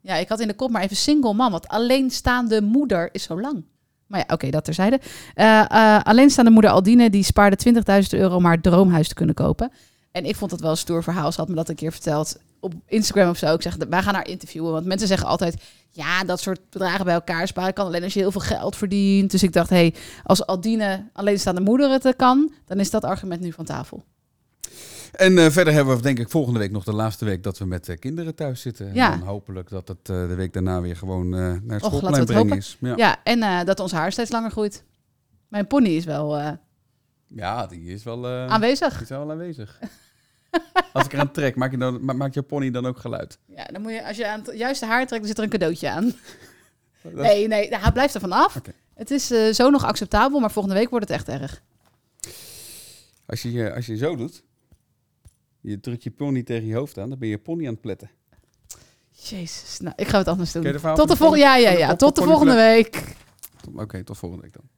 Ja, 0.00 0.14
ik 0.14 0.28
had 0.28 0.40
in 0.40 0.48
de 0.48 0.54
kop 0.54 0.70
maar 0.70 0.82
even 0.82 0.96
single 0.96 1.34
mom, 1.34 1.50
want 1.50 1.68
alleenstaande 1.68 2.62
moeder 2.62 3.08
is 3.12 3.22
zo 3.22 3.40
lang. 3.40 3.64
Maar 4.10 4.24
ja, 4.26 4.34
oké, 4.34 4.50
dat 4.50 4.64
terzijde. 4.64 5.00
Eh 5.34 5.60
eh 5.70 6.02
alleenstaande 6.02 6.50
moeder 6.50 6.70
Aldine, 6.70 7.10
die 7.10 7.22
spaarde 7.22 7.82
20.000 8.02 8.18
euro 8.18 8.36
om 8.36 8.44
haar 8.44 8.60
droomhuis 8.60 9.08
te 9.08 9.14
kunnen 9.14 9.34
kopen. 9.34 9.72
En 10.12 10.24
ik 10.24 10.36
vond 10.36 10.50
dat 10.50 10.60
wel 10.60 10.70
een 10.70 10.76
stoer 10.76 11.02
verhaal. 11.02 11.32
Ze 11.32 11.40
had 11.40 11.48
me 11.48 11.54
dat 11.54 11.68
een 11.68 11.74
keer 11.74 11.92
verteld 11.92 12.36
op 12.60 12.74
Instagram 12.86 13.28
of 13.28 13.36
zo. 13.36 13.54
Ik 13.54 13.62
zeg, 13.62 13.76
wij 13.88 14.02
gaan 14.02 14.14
haar 14.14 14.28
interviewen. 14.28 14.72
Want 14.72 14.86
mensen 14.86 15.08
zeggen 15.08 15.28
altijd, 15.28 15.62
ja, 15.90 16.24
dat 16.24 16.40
soort 16.40 16.60
bedragen 16.70 17.04
bij 17.04 17.14
elkaar 17.14 17.46
sparen 17.46 17.72
kan 17.72 17.86
alleen 17.86 18.02
als 18.02 18.14
je 18.14 18.20
heel 18.20 18.32
veel 18.32 18.40
geld 18.40 18.76
verdient. 18.76 19.30
Dus 19.30 19.42
ik 19.42 19.52
dacht, 19.52 19.70
hey, 19.70 19.94
als 20.24 20.46
Aldine 20.46 21.08
alleenstaande 21.12 21.60
moeder 21.60 21.90
het 21.90 22.16
kan, 22.16 22.52
dan 22.66 22.80
is 22.80 22.90
dat 22.90 23.04
argument 23.04 23.40
nu 23.40 23.52
van 23.52 23.64
tafel. 23.64 24.04
En 25.12 25.38
eh, 25.38 25.50
verder 25.50 25.72
hebben 25.72 25.96
we 25.96 26.02
denk 26.02 26.18
ik 26.18 26.28
volgende 26.28 26.58
week 26.58 26.70
nog 26.70 26.84
de 26.84 26.92
laatste 26.94 27.24
week 27.24 27.42
dat 27.42 27.58
we 27.58 27.64
met 27.64 27.88
eh, 27.88 27.98
kinderen 27.98 28.34
thuis 28.34 28.60
zitten. 28.60 28.88
En 28.88 28.94
Ja. 28.94 29.10
dan 29.10 29.26
hopelijk 29.28 29.68
dat 29.68 29.88
het 29.88 29.98
eh, 30.08 30.28
de 30.28 30.34
week 30.34 30.52
daarna 30.52 30.80
weer 30.80 30.96
gewoon 30.96 31.28
naar 31.28 31.60
het 31.68 31.82
Och, 31.82 31.88
schoolplein 31.94 32.24
brengen 32.24 32.56
is. 32.56 32.76
Ja. 32.80 32.96
Ja, 32.96 33.16
en 33.24 33.66
dat 33.66 33.80
ons 33.80 33.92
haar 33.92 34.12
steeds 34.12 34.30
langer 34.30 34.50
groeit. 34.50 34.84
Mijn 35.48 35.66
pony 35.66 35.88
is 35.88 36.04
wel 36.04 36.58
ja, 37.26 37.66
die 37.66 37.82
is 37.92 38.02
wel, 38.02 38.26
aanwezig. 38.28 38.92
die 38.92 39.02
is 39.02 39.08
wel 39.08 39.30
aanwezig. 39.30 39.78
Als 40.92 41.04
ik 41.04 41.12
eraan 41.12 41.30
trek, 41.32 41.56
maak 41.56 41.70
je, 41.70 41.76
dan, 41.78 42.04
ma- 42.04 42.12
maakt 42.12 42.34
je 42.34 42.42
pony 42.42 42.70
dan 42.70 42.86
ook 42.86 42.98
geluid? 42.98 43.38
Ja, 43.46 43.64
dan 43.64 43.82
moet 43.82 43.92
je, 43.92 44.06
als 44.06 44.16
je 44.16 44.26
aan 44.28 44.40
het 44.44 44.58
juiste 44.58 44.86
haar 44.86 45.06
trekt, 45.06 45.18
dan 45.18 45.26
zit 45.26 45.38
er 45.38 45.44
een 45.44 45.50
cadeautje 45.50 45.90
aan. 45.90 46.12
Nee, 47.02 47.48
nee, 47.48 47.68
hij 47.76 47.92
blijft 47.92 48.14
er 48.14 48.20
vanaf. 48.20 48.60
Het 48.94 49.10
is 49.10 49.26
zo 49.56 49.70
nog 49.70 49.84
acceptabel, 49.84 50.40
maar 50.40 50.50
volgende 50.50 50.76
week 50.78 50.90
wordt 50.90 51.08
het 51.08 51.16
echt 51.16 51.28
erg. 51.28 51.62
Als 53.26 53.42
je, 53.42 53.74
als 53.74 53.86
je 53.86 53.96
zo 53.96 54.16
doet, 54.16 54.42
je 55.60 55.80
drukt 55.80 56.02
je 56.02 56.10
pony 56.10 56.42
tegen 56.42 56.66
je 56.66 56.74
hoofd 56.74 56.98
aan, 56.98 57.08
dan 57.08 57.18
ben 57.18 57.28
je 57.28 57.38
pony 57.38 57.66
aan 57.66 57.72
het 57.72 57.80
pletten. 57.80 58.10
Jezus, 59.10 59.80
nou, 59.80 59.94
ik 59.96 60.08
ga 60.08 60.18
het 60.18 60.28
anders 60.28 60.52
doen. 60.52 60.62
Tot 60.94 61.08
de 61.08 61.16
volgende, 61.16 61.44
ja, 61.44 61.56
ja, 61.56 61.70
ja. 61.70 61.96
Tot 61.96 62.16
de 62.16 62.22
volgende 62.22 62.54
week. 62.54 63.14
Oké, 63.74 64.04
tot 64.04 64.18
volgende 64.18 64.42
week 64.42 64.52
dan. 64.52 64.69